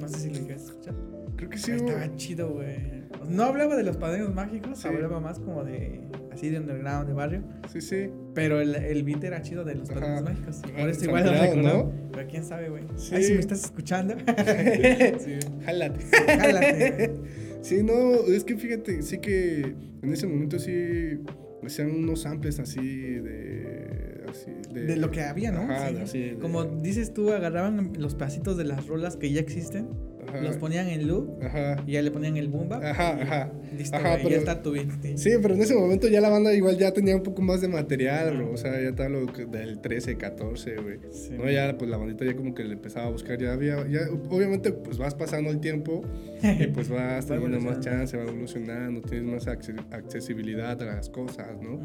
No 0.00 0.08
sé 0.08 0.18
si 0.18 0.30
lo 0.30 0.44
quieres 0.46 0.64
escuchar. 0.64 0.94
Creo 1.36 1.50
que 1.50 1.58
sí, 1.58 1.72
güey. 1.72 1.86
Estaba 1.88 2.16
chido, 2.16 2.50
güey. 2.52 3.04
No 3.28 3.44
hablaba 3.44 3.74
de 3.76 3.82
los 3.82 3.96
padrinos 3.96 4.34
mágicos, 4.34 4.78
Sí. 4.78 4.88
hablaba 4.88 5.18
más 5.20 5.38
como 5.40 5.64
de... 5.64 6.00
Así 6.32 6.50
de 6.50 6.58
underground, 6.58 7.06
de 7.06 7.14
barrio. 7.14 7.42
Sí, 7.72 7.80
sí. 7.80 8.10
Pero 8.34 8.60
el, 8.60 8.74
el 8.74 9.04
beat 9.04 9.22
era 9.22 9.40
chido 9.42 9.64
de 9.64 9.76
los 9.76 9.88
Ajá. 9.90 10.00
padrinos 10.00 10.22
mágicos. 10.24 10.56
Por 10.76 10.88
eso 10.88 11.04
igual 11.04 11.24
lo. 11.56 11.62
¿no? 11.62 11.92
Pero 12.12 12.28
quién 12.28 12.44
sabe, 12.44 12.70
güey. 12.70 12.82
Sí. 12.96 13.14
Ay, 13.14 13.22
si 13.22 13.34
me 13.34 13.40
estás 13.40 13.64
escuchando. 13.64 14.14
sí. 15.18 15.38
Jálate. 15.64 16.00
Jálate. 16.26 17.14
Sí, 17.62 17.82
no, 17.84 18.14
es 18.26 18.42
que 18.44 18.56
fíjate, 18.56 19.02
sí 19.02 19.18
que 19.18 19.74
en 20.02 20.12
ese 20.12 20.26
momento 20.26 20.58
sí 20.58 21.20
hacían 21.64 21.92
unos 21.92 22.22
samples 22.22 22.58
así 22.58 22.80
de. 22.80 24.13
Así, 24.34 24.50
de, 24.72 24.84
De 24.86 24.96
lo 24.96 25.10
que 25.10 25.22
había, 25.22 25.52
¿no? 25.52 25.60
Ajá, 25.62 25.88
Sí. 25.88 25.94
de 25.94 26.00
así 26.02 26.18
de- 26.30 26.38
Como 26.38 26.64
dices 26.64 27.14
tú, 27.14 27.32
agarraban 27.32 27.92
los 27.98 28.14
pasitos 28.14 28.56
de 28.56 28.64
las 28.64 28.86
rolas 28.86 29.16
que 29.16 29.30
ya 29.30 29.40
existen, 29.40 29.88
ajá, 30.28 30.40
los 30.40 30.56
ponían 30.56 30.88
en 30.88 31.06
loop 31.06 31.42
Ajá. 31.42 31.76
y 31.86 31.92
ya 31.92 32.02
le 32.02 32.10
ponían 32.10 32.36
el 32.36 32.48
boom 32.48 32.68
bap. 32.68 32.82
Ajá, 32.84 33.18
ajá. 33.22 33.52
Listo, 33.76 33.96
Ajá, 33.96 34.10
güey, 34.10 34.22
pero- 34.22 34.30
ya 34.30 34.36
está 34.38 34.62
tu 34.62 34.72
beat. 34.72 34.88
sí. 35.02 35.12
Sí, 35.18 35.30
pero 35.42 35.54
en 35.54 35.62
ese 35.62 35.74
momento 35.74 36.08
ya 36.08 36.20
la 36.20 36.28
banda 36.28 36.52
igual 36.54 36.76
ya 36.78 36.92
tenía 36.92 37.16
un 37.16 37.22
poco 37.22 37.42
más 37.42 37.60
de 37.60 37.68
material, 37.68 38.36
bro. 38.36 38.52
O 38.52 38.56
sea, 38.56 38.72
ya 38.80 38.88
estaba 38.90 39.08
lo 39.08 39.26
del 39.26 39.80
13, 39.80 40.16
14, 40.16 40.76
güey. 40.76 40.98
Sí. 41.10 41.30
No, 41.36 41.50
ya 41.50 41.76
pues 41.78 41.90
la 41.90 41.96
bandita 41.96 42.24
ya 42.24 42.36
como 42.36 42.54
que 42.54 42.64
le 42.64 42.74
empezaba 42.74 43.06
a 43.06 43.10
buscar, 43.10 43.38
ya 43.40 43.52
había, 43.52 43.86
ya 43.88 44.00
obviamente 44.30 44.72
pues 44.72 44.98
vas 44.98 45.14
pasando 45.14 45.50
el 45.50 45.60
tiempo 45.60 46.02
y 46.42 46.66
pues 46.68 46.88
vas 46.90 47.30
Va 47.30 47.34
teniendo 47.36 47.60
más 47.60 47.80
chance, 47.80 48.16
va 48.16 48.24
evolucionando, 48.24 49.00
tienes 49.02 49.32
más 49.32 49.46
acce- 49.46 49.84
accesibilidad 49.90 50.80
a 50.82 50.84
las 50.84 51.08
cosas, 51.08 51.46
¿no? 51.62 51.80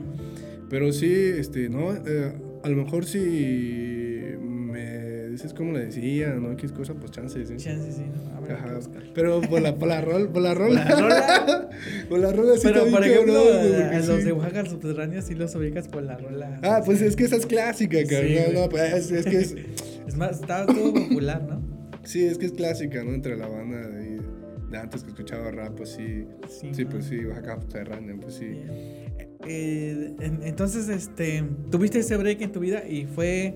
Pero 0.70 0.92
sí, 0.92 1.12
este, 1.38 1.70
no, 1.70 1.94
Eh, 1.94 2.32
a 2.64 2.70
lo 2.70 2.76
mejor 2.84 3.06
si 3.06 4.09
dices 5.42 5.54
cómo 5.54 5.72
le 5.72 5.86
decía, 5.86 6.30
¿no? 6.36 6.56
Qué 6.58 6.68
cosa, 6.70 6.94
pues 6.94 7.12
chance, 7.12 7.46
sí. 7.46 7.56
Chance, 7.58 7.92
sí, 7.92 8.02
¿no? 8.02 8.54
Ajá. 8.54 8.74
buscar. 8.76 9.04
Pero 9.14 9.42
por 9.42 9.62
la, 9.62 9.76
por 9.76 9.88
la 9.88 10.02
rol, 10.02 10.30
por 10.30 10.42
la 10.42 10.54
rola. 10.54 10.84
la 10.86 10.96
rola. 11.00 11.70
por 12.10 12.20
la 12.20 12.32
rola 12.32 12.56
sí 12.58 12.62
Pero, 12.64 12.88
por 12.88 13.04
ejemplo, 13.04 13.40
a 13.40 14.00
los 14.00 14.24
de 14.24 14.32
Oaxaca 14.34 14.60
al 14.62 14.70
subterráneo 14.70 15.22
sí 15.22 15.36
los 15.36 15.56
ubicas 15.56 15.88
por 15.88 16.04
la 16.04 16.18
rola. 16.18 16.60
Ah, 16.64 16.82
pues 16.86 17.02
es 17.02 17.16
que 17.16 17.24
esa 17.24 17.38
es 17.38 17.46
clásica, 17.46 17.98
Sí, 18.00 18.06
güey. 18.06 18.54
no, 18.54 18.68
pues 18.70 18.94
es, 18.94 19.12
es 19.12 19.26
que 19.26 19.38
es, 19.38 19.56
Es 20.08 20.16
más, 20.18 20.42
estaba 20.42 20.66
todo 20.66 20.94
popular, 20.94 21.44
¿no? 21.44 21.62
sí, 22.04 22.26
es 22.26 22.38
que 22.38 22.48
es 22.48 22.52
clásica, 22.54 23.04
¿no? 23.04 23.14
Entre 23.14 23.38
la 23.38 23.48
banda 23.48 23.88
de 23.88 23.98
ahí. 24.02 24.18
de 24.72 24.78
antes 24.78 25.04
que 25.04 25.10
escuchaba 25.10 25.52
rap, 25.52 25.76
pues 25.76 25.90
sí. 25.92 26.26
Sí, 26.72 26.86
pues 26.86 27.06
sí, 27.06 27.24
Oaxaca 27.26 27.62
subterráneo, 27.62 28.20
pues 28.20 28.36
sí. 28.36 28.62
Eh, 29.48 30.16
entonces, 30.20 30.90
este, 30.90 31.44
tuviste 31.72 32.00
ese 32.00 32.18
break 32.18 32.42
en 32.42 32.52
tu 32.52 32.60
vida 32.60 32.86
y 32.88 33.06
fue, 33.06 33.56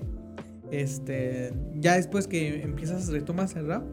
este, 0.70 1.52
ya 1.74 1.96
después 1.96 2.26
que 2.26 2.62
empiezas, 2.62 3.08
retomas 3.08 3.56
el 3.56 3.66
rap 3.66 3.84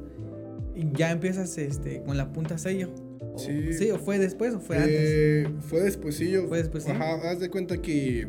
y 0.75 0.91
ya 0.93 1.11
empiezas, 1.11 1.57
este, 1.57 2.01
con 2.03 2.17
la 2.17 2.31
punta 2.31 2.57
sello. 2.57 2.89
Sí. 3.37 3.73
sí, 3.73 3.91
o 3.91 3.97
fue 3.97 4.19
después 4.19 4.53
o 4.53 4.59
fue 4.59 4.77
eh, 4.77 5.45
antes. 5.45 5.65
Fue 5.65 5.81
despuésillo. 5.81 6.47
Fue 6.47 6.57
después. 6.57 6.87
Ajá, 6.87 7.29
haz 7.29 7.39
de 7.39 7.49
cuenta 7.49 7.81
que 7.81 8.27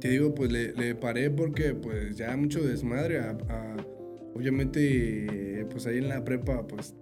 te 0.00 0.08
digo, 0.08 0.34
pues 0.34 0.50
le, 0.50 0.72
le, 0.72 0.94
paré 0.94 1.30
porque 1.30 1.74
pues 1.74 2.16
ya 2.16 2.34
mucho 2.36 2.62
desmadre 2.62 3.18
a, 3.18 3.36
obviamente 4.34 5.66
pues 5.70 5.86
ahí 5.86 5.98
en 5.98 6.08
la 6.08 6.24
prepa 6.24 6.66
pues 6.66 6.94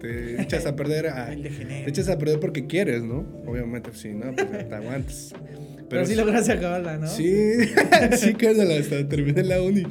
te, 0.00 0.40
echas 0.40 0.66
a 0.66 0.76
perder 0.76 1.06
a, 1.08 1.26
te 1.26 1.88
echas 1.88 2.08
a 2.08 2.18
perder 2.18 2.40
porque 2.40 2.66
quieres, 2.66 3.02
¿no? 3.02 3.26
Obviamente 3.46 3.90
pues, 3.90 4.00
sí, 4.00 4.14
no, 4.14 4.34
pues 4.34 4.68
te 4.68 4.74
aguantas. 4.74 5.34
Pero, 5.88 6.02
Pero 6.02 6.06
sí 6.06 6.14
lograste 6.16 6.50
acabarla, 6.50 6.98
¿no? 6.98 7.06
Sí, 7.06 7.52
sí, 8.16 8.34
cárdala 8.34 8.76
hasta 8.76 9.08
terminé 9.08 9.44
la 9.44 9.62
uni. 9.62 9.84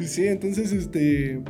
sí, 0.00 0.26
entonces 0.26 0.72
este 0.72 1.42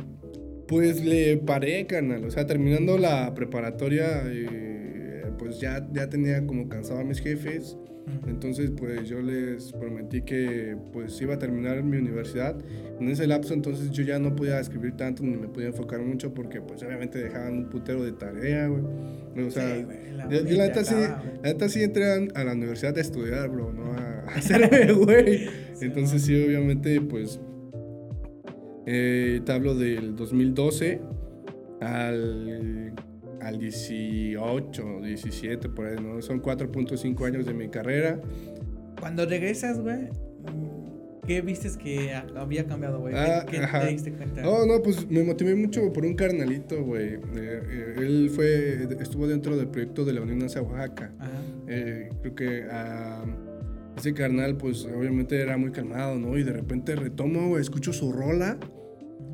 pues 0.69 1.03
le 1.03 1.37
paré, 1.37 1.87
canal. 1.87 2.23
O 2.23 2.29
sea, 2.31 2.45
terminando 2.45 2.97
la 2.99 3.33
preparatoria, 3.33 4.21
eh, 4.27 5.23
pues 5.39 5.59
ya, 5.59 5.85
ya 5.91 6.09
tenía 6.09 6.45
como 6.45 6.69
cansado 6.69 6.99
a 6.99 7.03
mis 7.03 7.19
jefes. 7.19 7.75
Entonces, 8.27 8.71
pues 8.71 9.07
yo 9.07 9.21
les 9.21 9.71
prometí 9.73 10.21
que 10.21 10.77
pues 10.91 11.19
iba 11.21 11.35
a 11.35 11.39
terminar 11.39 11.83
mi 11.83 11.97
universidad. 11.97 12.55
En 12.99 13.09
ese 13.09 13.27
lapso, 13.27 13.53
entonces 13.53 13.91
yo 13.91 14.03
ya 14.03 14.19
no 14.19 14.35
podía 14.35 14.59
escribir 14.59 14.95
tanto 14.97 15.23
ni 15.23 15.35
me 15.35 15.47
podía 15.47 15.67
enfocar 15.67 16.01
mucho 16.01 16.33
porque 16.33 16.61
pues 16.61 16.83
obviamente 16.83 17.19
dejaban 17.19 17.53
un 17.53 17.69
putero 17.69 18.03
de 18.03 18.11
tarea, 18.11 18.67
güey. 18.67 18.83
O 19.45 19.51
sea, 19.51 19.77
yo, 19.77 20.57
la 20.57 20.67
neta 20.67 20.83
sí, 20.83 20.95
la 20.95 21.23
neta 21.43 21.69
sí 21.69 21.83
entré 21.83 22.29
a, 22.33 22.43
la 22.43 22.53
universidad 22.53 22.97
a 22.97 23.01
estudiar, 23.01 23.49
bro, 23.49 23.71
no 23.71 23.93
a, 23.93 24.19
hacerme, 24.35 24.91
güey. 24.93 25.47
entonces 25.81 26.23
sí, 26.23 26.35
obviamente, 26.35 26.99
pues 27.01 27.39
eh, 28.85 29.41
te 29.45 29.51
hablo 29.51 29.75
del 29.75 30.15
2012 30.15 30.99
al 31.81 32.93
al 33.41 33.59
18, 33.59 35.01
17, 35.01 35.69
por 35.69 35.87
ahí, 35.87 35.95
¿no? 36.01 36.21
Son 36.21 36.41
4.5 36.41 37.25
años 37.25 37.45
de 37.45 37.53
mi 37.53 37.69
carrera. 37.69 38.19
Cuando 38.99 39.25
regresas, 39.25 39.79
güey, 39.79 40.09
¿qué 41.25 41.41
vistes 41.41 41.77
que 41.77 42.13
había 42.35 42.65
cambiado, 42.65 42.99
güey? 42.99 43.13
Ah, 43.15 43.45
¿Qué, 43.49 43.59
te 43.59 43.87
diste 43.87 44.11
cuenta? 44.11 44.41
No, 44.41 44.65
no, 44.65 44.81
pues 44.81 45.09
me 45.09 45.23
motivé 45.23 45.55
mucho 45.55 45.93
por 45.93 46.05
un 46.05 46.15
carnalito, 46.15 46.83
güey. 46.83 47.13
Eh, 47.13 47.19
eh, 47.35 47.95
él 47.97 48.31
fue, 48.33 48.87
estuvo 48.99 49.27
dentro 49.27 49.55
del 49.55 49.67
proyecto 49.67 50.05
de 50.05 50.13
la 50.13 50.21
Unión 50.21 50.43
hacia 50.43 50.61
Oaxaca. 50.61 51.11
Eh, 51.67 52.09
creo 52.21 52.35
que 52.35 52.65
ese 53.95 54.13
carnal, 54.13 54.57
pues 54.57 54.85
obviamente 54.85 55.39
era 55.39 55.57
muy 55.57 55.71
calmado, 55.71 56.17
¿no? 56.17 56.37
Y 56.37 56.43
de 56.43 56.53
repente 56.53 56.95
retomo, 56.95 57.49
güey, 57.49 57.61
escucho 57.61 57.93
su 57.93 58.11
rola. 58.11 58.57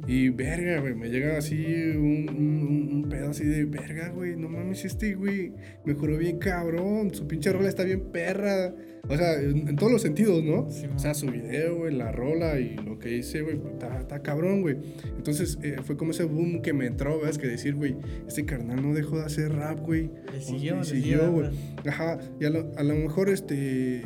Y 0.08 0.30
verga, 0.30 0.80
güey, 0.82 0.94
me 0.94 1.10
llega 1.10 1.38
así 1.38 1.66
un, 1.96 2.30
un, 2.30 3.10
pedo 3.10 3.32
así 3.32 3.44
de 3.44 3.66
verga, 3.66 4.10
güey, 4.10 4.36
no 4.36 4.50
mames, 4.50 4.86
este 4.86 5.16
güey 5.16 5.54
mejoró 5.84 6.18
bien 6.18 6.38
cabrón, 6.38 7.14
su 7.14 7.28
pinche 7.28 7.52
rola 7.52 7.70
está 7.70 7.84
bien 7.84 8.12
perra. 8.12 8.74
O 9.08 9.16
sea, 9.16 9.40
en, 9.40 9.76
todos 9.76 9.92
los 9.92 10.02
sentidos, 10.02 10.44
¿no? 10.44 10.68
o 10.68 11.00
sea, 11.00 11.14
su 11.14 11.28
video, 11.28 11.78
güey, 11.78 11.94
la 11.94 12.12
rola 12.12 12.60
y 12.60 12.76
lo 12.76 12.98
que 12.98 13.18
hice, 13.18 13.42
güey, 13.42 13.60
está, 14.00 14.22
cabrón, 14.22 14.62
güey. 14.62 14.78
Entonces 15.16 15.60
eh, 15.62 15.78
fue 15.84 15.96
como 15.96 16.12
ese 16.12 16.24
boom 16.24 16.62
que 16.62 16.74
me 16.74 16.88
entró, 16.88 17.22
¿ves? 17.22 17.38
Que 17.38 17.48
decir, 17.48 17.76
güey, 17.76 17.96
este 18.28 18.46
carnal 18.46 18.82
no 18.82 18.94
dejó 18.94 19.20
de 19.20 19.26
hacer 19.26 19.54
rap, 19.54 19.80
güey. 19.80 20.10
siguió, 20.40 20.84
siguió, 20.84 21.32
güey. 21.32 21.50
Ajá, 21.88 22.18
y 22.40 22.46
a 22.46 22.50
lo, 22.50 22.72
a 22.78 22.84
lo 22.84 22.96
mejor, 22.96 23.30
este 23.30 24.04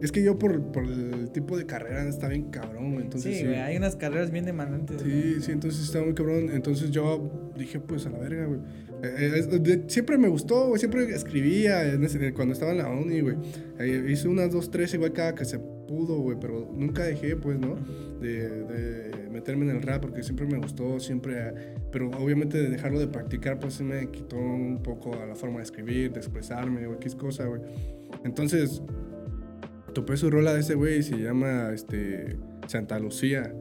es 0.00 0.12
que 0.12 0.22
yo 0.22 0.38
por, 0.38 0.72
por, 0.72 0.84
el 0.84 1.30
tipo 1.30 1.58
de 1.58 1.66
carrera 1.66 2.08
está 2.08 2.28
bien 2.28 2.50
cabrón, 2.50 2.94
Entonces, 3.00 3.38
sí, 3.38 3.44
güey, 3.44 3.56
hay 3.56 3.76
unas 3.76 3.96
carreras 3.96 4.30
bien 4.30 4.46
demandantes. 4.46 5.02
Sí, 5.02 5.36
sí, 5.40 5.52
entonces 5.52 5.84
está 5.84 6.00
muy 6.02 6.14
cabrón. 6.14 6.50
Entonces 6.52 6.90
yo 6.90 7.52
dije, 7.56 7.80
pues 7.80 8.06
a 8.06 8.10
la 8.10 8.18
verga, 8.18 8.46
güey. 8.46 8.60
Eh, 9.02 9.46
eh, 9.52 9.84
siempre 9.88 10.16
me 10.16 10.28
gustó, 10.28 10.68
güey. 10.68 10.78
Siempre 10.78 11.04
escribía 11.14 11.82
cuando 12.34 12.54
estaba 12.54 12.72
en 12.72 12.78
la 12.78 12.88
uni, 12.88 13.20
güey. 13.20 13.36
Eh, 13.78 14.06
hice 14.08 14.28
unas 14.28 14.50
dos, 14.50 14.70
tres 14.70 14.92
igual 14.94 15.12
cada 15.12 15.34
que 15.34 15.44
se 15.44 15.58
pudo, 15.58 16.18
güey. 16.20 16.38
Pero 16.40 16.72
nunca 16.74 17.04
dejé, 17.04 17.36
pues, 17.36 17.58
¿no? 17.58 17.76
De, 18.20 18.48
de, 18.48 19.30
meterme 19.30 19.70
en 19.70 19.76
el 19.76 19.82
rap 19.82 20.00
porque 20.00 20.22
siempre 20.22 20.46
me 20.46 20.56
gustó, 20.56 20.98
siempre. 20.98 21.74
Pero 21.92 22.10
obviamente 22.12 22.56
de 22.56 22.70
dejarlo 22.70 22.98
de 22.98 23.08
practicar, 23.08 23.58
pues 23.58 23.74
se 23.74 23.84
me 23.84 24.10
quitó 24.10 24.36
un 24.36 24.82
poco 24.82 25.14
a 25.14 25.26
la 25.26 25.34
forma 25.34 25.58
de 25.58 25.64
escribir, 25.64 26.12
de 26.12 26.20
expresarme, 26.20 26.86
o 26.86 26.94
X 26.94 27.14
cosa, 27.14 27.44
güey. 27.44 27.60
Entonces 28.24 28.82
topé 29.92 30.16
su 30.16 30.30
rola 30.30 30.54
de 30.54 30.60
ese 30.60 30.74
güey, 30.74 31.02
se 31.02 31.16
llama 31.18 31.70
este, 31.72 32.36
Santa 32.66 32.98
Lucía. 32.98 33.52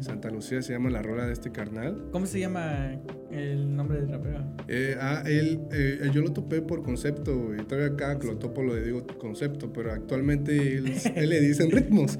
Santa 0.00 0.30
Lucía 0.30 0.60
se 0.60 0.74
llama 0.74 0.90
la 0.90 1.00
rola 1.02 1.26
de 1.26 1.32
este 1.32 1.52
carnal. 1.52 2.08
¿Cómo 2.12 2.26
se 2.26 2.38
llama 2.38 3.00
el 3.30 3.74
nombre 3.74 4.00
del 4.00 4.10
rapero? 4.10 4.44
Eh, 4.68 4.96
ah, 5.00 5.22
él, 5.24 5.60
eh, 5.72 6.10
yo 6.12 6.20
lo 6.20 6.32
topé 6.32 6.60
por 6.60 6.82
concepto, 6.82 7.54
y 7.54 7.62
todavía 7.64 7.94
acá 7.94 8.18
que 8.18 8.26
lo 8.26 8.36
topo 8.36 8.62
lo 8.62 8.74
digo 8.74 9.06
concepto, 9.18 9.72
pero 9.72 9.92
actualmente 9.92 10.76
él, 10.76 10.92
le 11.28 11.40
dicen 11.40 11.70
ritmos. 11.70 12.18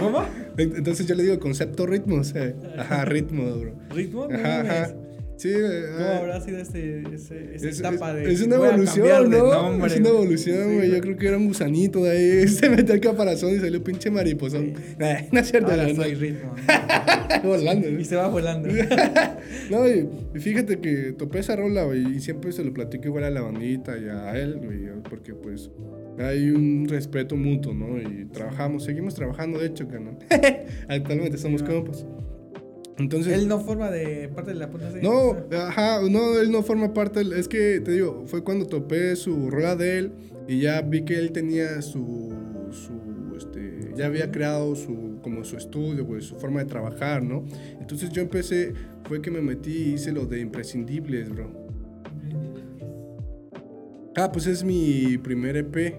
¿Cómo? 0.00 0.24
Entonces 0.56 1.06
yo 1.06 1.14
le 1.14 1.24
digo 1.24 1.38
concepto 1.38 1.86
ritmos. 1.86 2.34
Eh. 2.34 2.56
Ajá, 2.78 3.04
ritmo, 3.04 3.44
bro. 3.58 3.74
¿Ritmo? 3.90 4.28
Ajá, 4.32 4.60
ajá. 4.60 4.94
Sí, 5.38 5.52
¿Cómo 5.52 6.04
ah, 6.04 6.18
habrá 6.18 6.40
sido 6.40 6.58
este, 6.58 7.04
ese, 7.14 7.54
esa 7.54 7.68
etapa 7.68 8.12
de. 8.12 8.32
Es 8.32 8.42
una 8.42 8.56
evolución, 8.56 9.30
¿no? 9.30 9.86
es 9.86 9.96
una 9.96 10.08
evolución, 10.08 10.74
güey. 10.74 10.90
Yo 10.90 11.00
creo 11.00 11.16
que 11.16 11.28
era 11.28 11.36
un 11.36 11.46
gusanito 11.46 12.02
de 12.02 12.10
ahí. 12.10 12.48
Se 12.48 12.68
metió 12.68 12.92
el 12.92 13.00
caparazón 13.00 13.54
y 13.54 13.60
salió 13.60 13.82
pinche 13.84 14.10
mariposón. 14.10 14.72
no 15.32 15.38
es 15.38 15.48
cierto, 15.48 15.70
Ahora 15.70 15.94
soy 15.94 16.14
ritmo. 16.14 16.56
volando, 17.44 17.88
Y 17.88 18.04
se 18.04 18.16
va 18.16 18.26
volando. 18.26 18.68
no, 19.70 19.88
y 19.88 20.08
fíjate 20.40 20.80
que 20.80 21.12
topé 21.16 21.38
esa 21.38 21.54
rola, 21.54 21.84
güey. 21.84 22.16
Y 22.16 22.20
siempre 22.20 22.50
se 22.50 22.64
lo 22.64 22.74
platico 22.74 23.06
igual 23.06 23.22
a 23.22 23.30
la 23.30 23.42
bandita 23.42 23.96
y 23.96 24.08
a 24.08 24.36
él, 24.36 24.58
güey. 24.58 24.88
Porque 25.08 25.34
pues 25.34 25.70
hay 26.18 26.50
un 26.50 26.88
respeto 26.88 27.36
mutuo, 27.36 27.72
¿no? 27.74 27.96
Y 28.00 28.24
trabajamos, 28.24 28.82
seguimos 28.82 29.14
trabajando, 29.14 29.60
de 29.60 29.66
hecho, 29.66 29.84
no. 29.84 30.18
Actualmente 30.88 31.38
somos 31.38 31.62
compas. 31.62 32.04
Entonces, 32.98 33.34
él 33.34 33.46
no 33.46 33.60
forma 33.60 33.90
de 33.90 34.28
parte 34.28 34.52
de 34.52 34.56
la 34.56 34.70
punta 34.70 34.90
No, 35.02 35.36
ajá, 35.56 36.00
no, 36.08 36.38
él 36.38 36.50
no 36.50 36.62
forma 36.62 36.92
parte. 36.92 37.22
Es 37.36 37.46
que 37.46 37.80
te 37.80 37.92
digo, 37.92 38.24
fue 38.26 38.42
cuando 38.42 38.66
topé 38.66 39.14
su 39.14 39.50
rueda 39.50 39.76
de 39.76 39.98
él 39.98 40.12
y 40.48 40.60
ya 40.60 40.80
vi 40.82 41.04
que 41.04 41.16
él 41.16 41.30
tenía 41.30 41.80
su, 41.80 42.34
su 42.72 43.36
este, 43.36 43.92
ya 43.96 44.06
había 44.06 44.32
creado 44.32 44.74
su, 44.74 45.20
como 45.22 45.44
su 45.44 45.56
estudio, 45.56 46.06
pues, 46.06 46.24
su 46.24 46.36
forma 46.36 46.60
de 46.60 46.66
trabajar, 46.66 47.22
¿no? 47.22 47.44
Entonces 47.80 48.10
yo 48.10 48.20
empecé, 48.20 48.74
fue 49.04 49.22
que 49.22 49.30
me 49.30 49.40
metí 49.40 49.70
y 49.70 49.92
hice 49.94 50.10
lo 50.12 50.26
de 50.26 50.40
imprescindibles, 50.40 51.30
bro. 51.30 51.68
Ah, 54.16 54.32
pues 54.32 54.46
es 54.48 54.64
mi 54.64 55.16
primer 55.18 55.56
EP. 55.56 55.94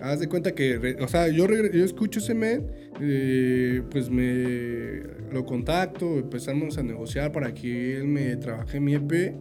Haz 0.00 0.20
de 0.20 0.28
cuenta 0.28 0.54
que, 0.54 0.96
o 1.00 1.08
sea, 1.08 1.26
yo, 1.26 1.48
yo 1.48 1.84
escucho 1.84 2.20
ese 2.20 2.32
men, 2.32 2.70
eh, 3.00 3.82
pues 3.90 4.10
me 4.10 5.02
lo 5.32 5.44
contacto, 5.44 6.18
empezamos 6.18 6.78
a 6.78 6.82
negociar 6.82 7.32
para 7.32 7.54
que 7.54 7.96
él 7.96 8.06
me 8.06 8.36
trabaje 8.36 8.80
mi 8.80 8.94
EP. 8.94 9.34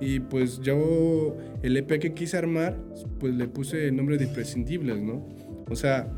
Y 0.00 0.20
pues 0.20 0.60
yo, 0.60 1.36
el 1.62 1.76
EP 1.76 1.98
que 1.98 2.12
quise 2.14 2.36
armar, 2.36 2.76
pues 3.18 3.34
le 3.34 3.46
puse 3.46 3.88
el 3.88 3.96
nombre 3.96 4.18
de 4.18 4.24
Imprescindibles, 4.24 5.00
¿no? 5.00 5.26
O 5.70 5.76
sea, 5.76 6.12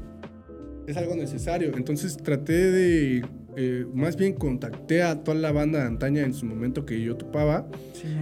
es 0.86 0.96
algo 0.96 1.14
necesario. 1.14 1.72
Entonces 1.76 2.16
traté 2.16 2.70
de 2.70 3.22
eh, 3.58 3.86
más 3.94 4.16
bien 4.16 4.34
contacté 4.34 5.02
a 5.02 5.24
toda 5.24 5.38
la 5.38 5.50
banda 5.50 5.80
de 5.80 5.86
antaña 5.86 6.22
en 6.22 6.34
su 6.34 6.44
momento 6.44 6.84
que 6.84 7.00
yo 7.00 7.16
topaba 7.16 7.66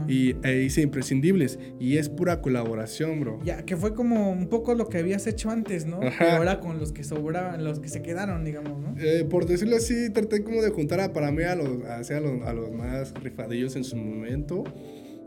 y 0.07 0.37
e 0.47 0.63
hice 0.63 0.81
imprescindibles. 0.83 1.59
Y 1.81 1.97
es 1.97 2.09
pura 2.09 2.41
colaboración, 2.41 3.21
bro. 3.21 3.41
Ya, 3.45 3.65
que 3.65 3.77
fue 3.77 3.95
como 3.95 4.31
un 4.31 4.49
poco 4.49 4.75
lo 4.75 4.89
que 4.89 4.99
habías 4.99 5.27
hecho 5.27 5.51
antes, 5.51 5.87
¿no? 5.87 5.99
Pero 6.19 6.31
ahora 6.37 6.61
con 6.61 6.79
los 6.79 6.93
que 6.93 7.03
sobraban, 7.03 7.65
los 7.65 7.81
que 7.81 7.89
se 7.89 8.01
quedaron, 8.01 8.45
digamos, 8.45 8.81
¿no? 8.81 8.95
Eh, 9.01 9.25
por 9.29 9.47
decirlo 9.47 9.77
así, 9.77 10.09
traté 10.11 10.45
como 10.45 10.63
de 10.63 10.71
juntar 10.71 11.01
a, 11.01 11.13
para 11.13 11.33
mí 11.33 11.43
a 11.43 11.57
los, 11.57 11.85
a, 11.85 12.21
los, 12.21 12.43
a 12.47 12.53
los 12.53 12.71
más 12.71 13.13
rifadillos 13.15 13.75
en 13.75 13.83
su 13.83 13.97
momento. 13.97 14.63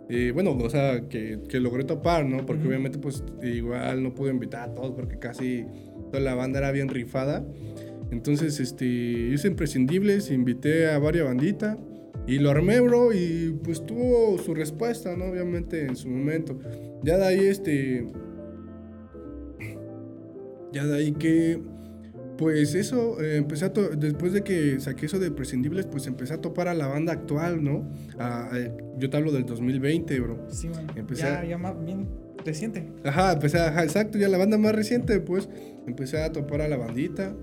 Y 0.10 0.32
bueno, 0.32 0.58
o 0.58 0.70
sea, 0.70 1.02
que, 1.10 1.40
que 1.50 1.60
logré 1.60 1.84
topar, 1.84 2.26
¿no? 2.26 2.46
Porque 2.46 2.66
obviamente, 2.66 2.98
pues 2.98 3.26
igual 3.44 4.04
no 4.04 4.16
pude 4.16 4.32
invitar 4.32 4.70
a 4.70 4.74
todos 4.74 4.94
porque 4.96 5.20
casi 5.20 5.66
toda 6.12 6.22
la 6.22 6.34
banda 6.34 6.60
era 6.60 6.72
bien 6.72 6.88
rifada. 6.88 7.46
Entonces, 8.12 8.60
este, 8.60 8.86
hice 8.86 9.48
imprescindibles, 9.48 10.32
invité 10.32 10.90
a 10.90 11.00
varias 11.00 11.26
banditas 11.26 11.78
y 12.28 12.40
lo 12.40 12.50
armé, 12.50 12.80
bro, 12.82 13.14
y 13.14 13.58
pues 13.64 13.86
tuvo 13.86 14.38
su 14.38 14.54
respuesta, 14.54 15.16
¿no? 15.16 15.26
Obviamente 15.26 15.86
en 15.86 15.96
su 15.96 16.10
momento. 16.10 16.60
Ya 17.04 17.18
de 17.18 17.26
ahí, 17.26 17.40
este. 17.40 18.06
Ya 20.74 20.86
de 20.86 20.98
ahí 20.98 21.14
que. 21.14 21.62
Pues 22.38 22.76
eso, 22.76 23.20
eh, 23.20 23.38
empecé 23.38 23.66
a 23.66 23.70
después 23.70 24.32
de 24.32 24.44
que 24.44 24.80
saqué 24.80 25.08
eso 25.08 25.18
de 25.18 25.32
prescindibles, 25.32 25.88
pues 25.88 26.06
empecé 26.06 26.36
a 26.36 26.38
topar 26.38 26.68
a 26.68 26.76
la 26.76 26.86
banda 26.86 27.12
actual, 27.12 27.64
¿no? 27.64 27.90
yo 29.00 29.10
te 29.10 29.18
hablo 29.18 29.32
del 29.32 29.44
2020, 29.44 30.20
bro. 30.20 30.46
Sí, 30.50 30.70
man. 30.70 30.86
Empecé 30.96 31.24
ya, 31.24 31.44
ya 31.44 31.58
más 31.58 31.84
bien 31.84 32.08
reciente. 32.46 32.88
Ajá, 33.04 33.34
empecé, 33.34 33.58
ajá, 33.58 33.84
exacto, 33.84 34.20
ya 34.20 34.30
la 34.30 34.38
banda 34.38 34.60
más 34.60 34.76
reciente, 34.76 35.20
pues 35.20 35.50
empecé 35.88 36.22
a 36.22 36.32
topar 36.32 36.62
a 36.62 36.68
la 36.68 36.78
bandita. 36.78 37.36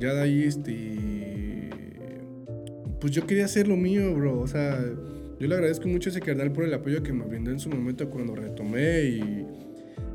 Ya 0.00 0.14
de 0.14 0.20
ahí, 0.20 0.42
este. 0.42 1.70
Pues 3.00 3.12
yo 3.12 3.26
quería 3.26 3.44
hacer 3.44 3.68
lo 3.68 3.76
mío, 3.76 4.14
bro. 4.14 4.40
O 4.40 4.46
sea, 4.46 4.78
yo 5.38 5.46
le 5.46 5.54
agradezco 5.54 5.86
mucho 5.86 6.08
a 6.08 6.10
ese 6.10 6.20
carnal 6.20 6.52
por 6.52 6.64
el 6.64 6.74
apoyo 6.74 7.02
que 7.02 7.12
me 7.12 7.24
brindó 7.24 7.50
en 7.50 7.60
su 7.60 7.70
momento 7.70 8.10
cuando 8.10 8.34
retomé 8.34 9.04
y 9.04 9.46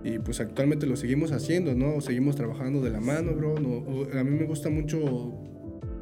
y 0.05 0.19
pues 0.19 0.39
actualmente 0.39 0.85
lo 0.85 0.95
seguimos 0.95 1.31
haciendo, 1.31 1.73
¿no? 1.73 1.99
Seguimos 1.99 2.35
trabajando 2.35 2.79
de 2.79 2.91
la 2.91 3.01
mano, 3.01 3.33
bro. 3.33 3.55
a 3.55 4.23
mí 4.23 4.37
me 4.37 4.45
gusta 4.45 4.69
mucho 4.69 5.33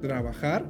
trabajar 0.01 0.69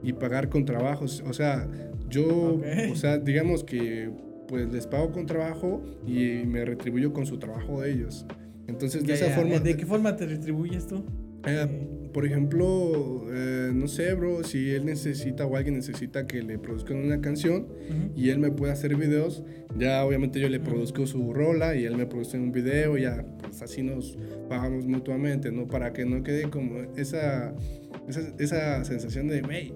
y 0.00 0.12
pagar 0.12 0.48
con 0.48 0.64
trabajos. 0.64 1.24
O 1.26 1.32
sea, 1.32 1.68
yo, 2.08 2.60
o 2.92 2.94
sea, 2.94 3.18
digamos 3.18 3.64
que 3.64 4.10
pues 4.46 4.72
les 4.72 4.86
pago 4.86 5.10
con 5.10 5.26
trabajo 5.26 5.82
y 6.06 6.46
me 6.46 6.64
retribuyo 6.64 7.12
con 7.12 7.26
su 7.26 7.38
trabajo 7.38 7.80
de 7.80 7.94
ellos. 7.94 8.24
Entonces, 8.68 9.04
de 9.04 9.14
esa 9.14 9.30
forma... 9.30 9.58
¿De 9.58 9.76
qué 9.76 9.84
forma 9.84 10.14
te 10.14 10.26
retribuyes 10.26 10.86
tú? 10.86 11.04
Eh, 11.46 11.66
por 12.12 12.26
ejemplo, 12.26 13.26
eh, 13.30 13.70
no 13.74 13.88
sé, 13.88 14.14
bro, 14.14 14.42
si 14.44 14.70
él 14.70 14.84
necesita 14.86 15.46
o 15.46 15.56
alguien 15.56 15.76
necesita 15.76 16.26
que 16.26 16.42
le 16.42 16.58
produzcan 16.58 16.96
una 16.96 17.20
canción 17.20 17.68
y 18.14 18.30
él 18.30 18.38
me 18.38 18.50
puede 18.50 18.72
hacer 18.72 18.96
videos, 18.96 19.42
ya 19.76 20.04
obviamente 20.04 20.40
yo 20.40 20.48
le 20.48 20.60
produzco 20.60 21.06
su 21.06 21.32
rola 21.32 21.76
y 21.76 21.84
él 21.84 21.96
me 21.96 22.06
produce 22.06 22.38
un 22.38 22.52
video, 22.52 22.96
ya 22.96 23.24
pues 23.42 23.62
así 23.62 23.82
nos 23.82 24.16
pagamos 24.48 24.86
mutuamente, 24.86 25.50
¿no? 25.50 25.66
Para 25.66 25.92
que 25.92 26.04
no 26.04 26.22
quede 26.22 26.50
como 26.50 26.80
esa, 26.96 27.54
esa, 28.08 28.20
esa 28.38 28.84
sensación 28.84 29.28
de, 29.28 29.42
hey, 29.50 29.72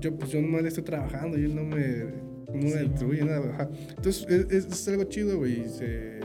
yo 0.00 0.16
pues 0.16 0.30
yo 0.30 0.40
nomás 0.40 0.62
le 0.62 0.68
estoy 0.68 0.84
trabajando 0.84 1.38
y 1.38 1.44
él 1.44 1.54
no 1.54 1.64
me, 1.64 2.04
no 2.52 2.62
me 2.62 2.82
destruye 2.82 3.24
nada. 3.24 3.68
Entonces 3.96 4.26
es, 4.28 4.66
es, 4.66 4.88
algo 4.88 5.04
chido, 5.04 5.38
güey, 5.38 5.68
se 5.68 6.20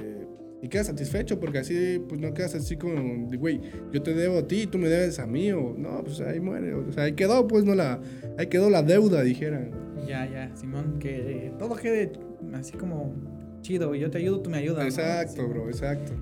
y 0.62 0.68
quedas 0.68 0.88
satisfecho 0.88 1.40
porque 1.40 1.58
así 1.60 2.02
pues 2.08 2.22
no 2.22 2.34
quedas 2.34 2.56
así 2.56 2.78
como 2.78 3.28
güey 3.38 3.60
yo 3.92 4.02
te 4.02 4.14
debo 4.14 4.40
a 4.40 4.48
ti 4.48 4.68
tú 4.68 4.78
me 4.78 4.88
debes 4.90 5.18
a 5.20 5.26
mí 5.26 5.52
o 5.52 5.74
no 5.78 6.04
pues 6.04 6.22
ahí 6.22 6.40
muere 6.40 6.74
o 6.74 6.92
sea 6.92 7.04
ahí 7.04 7.14
quedó 7.14 7.48
pues 7.48 7.64
no 7.66 7.74
la 7.76 8.00
ahí 8.38 8.48
quedó 8.48 8.70
la 8.70 8.84
deuda 8.84 9.22
dijeran. 9.24 9.72
Ya 10.08 10.30
ya 10.30 10.56
Simón 10.56 11.00
que 11.00 11.52
todo 11.58 11.76
quede 11.76 12.12
así 12.54 12.74
como 12.74 13.14
chido 13.62 13.94
yo 13.96 14.10
te 14.12 14.18
ayudo 14.20 14.42
tú 14.42 14.50
me 14.50 14.58
ayudas 14.58 14.86
exacto 14.86 15.48
bro 15.48 15.68
exacto. 15.70 16.14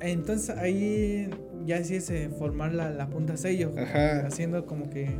Entonces 0.00 0.56
ahí 0.56 1.28
ya 1.66 1.82
sí 1.84 1.96
es 1.96 2.08
eh, 2.10 2.30
formar 2.38 2.72
la, 2.74 2.90
la 2.90 3.08
punta 3.08 3.36
sello 3.36 3.72
Ajá. 3.76 4.26
haciendo 4.26 4.64
como 4.66 4.88
que 4.88 5.10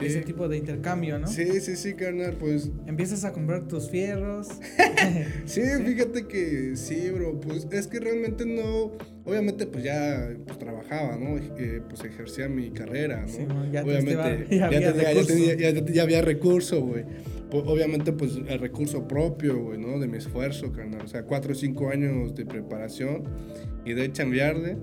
ese 0.00 0.20
tipo 0.22 0.48
de 0.48 0.56
intercambio, 0.56 1.18
¿no? 1.18 1.26
Sí, 1.26 1.60
sí, 1.60 1.76
sí, 1.76 1.94
carnal, 1.94 2.36
pues. 2.38 2.70
Empiezas 2.86 3.24
a 3.24 3.32
comprar 3.32 3.68
tus 3.68 3.90
fierros. 3.90 4.48
sí, 5.44 5.62
fíjate 5.84 6.26
que 6.26 6.76
sí, 6.76 7.10
bro, 7.10 7.40
pues 7.40 7.66
es 7.70 7.86
que 7.86 8.00
realmente 8.00 8.46
no, 8.46 8.92
obviamente 9.24 9.66
pues 9.66 9.84
ya 9.84 10.30
pues, 10.46 10.58
trabajaba, 10.58 11.16
¿no? 11.16 11.38
Eh, 11.58 11.82
pues 11.88 12.04
ejercía 12.04 12.48
mi 12.48 12.70
carrera, 12.70 13.22
¿no? 13.22 13.28
Sí, 13.28 13.46
ya 13.72 13.84
obviamente 13.84 14.46
ya, 14.56 14.66
había 14.66 14.92
ya, 15.56 15.70
ya, 15.70 16.02
había 16.02 16.22
recurso, 16.22 16.80
güey. 16.82 17.04
Obviamente 17.52 18.12
pues 18.12 18.36
el 18.48 18.58
recurso 18.58 19.06
propio, 19.06 19.56
güey, 19.58 19.78
¿no? 19.78 20.00
De 20.00 20.08
mi 20.08 20.18
esfuerzo, 20.18 20.72
carnal. 20.72 21.02
O 21.02 21.08
sea, 21.08 21.22
cuatro 21.22 21.52
o 21.52 21.54
cinco 21.54 21.88
años 21.88 22.34
de 22.34 22.44
preparación 22.46 23.24
y 23.84 23.92
de 23.92 24.10
chambearle. 24.10 24.76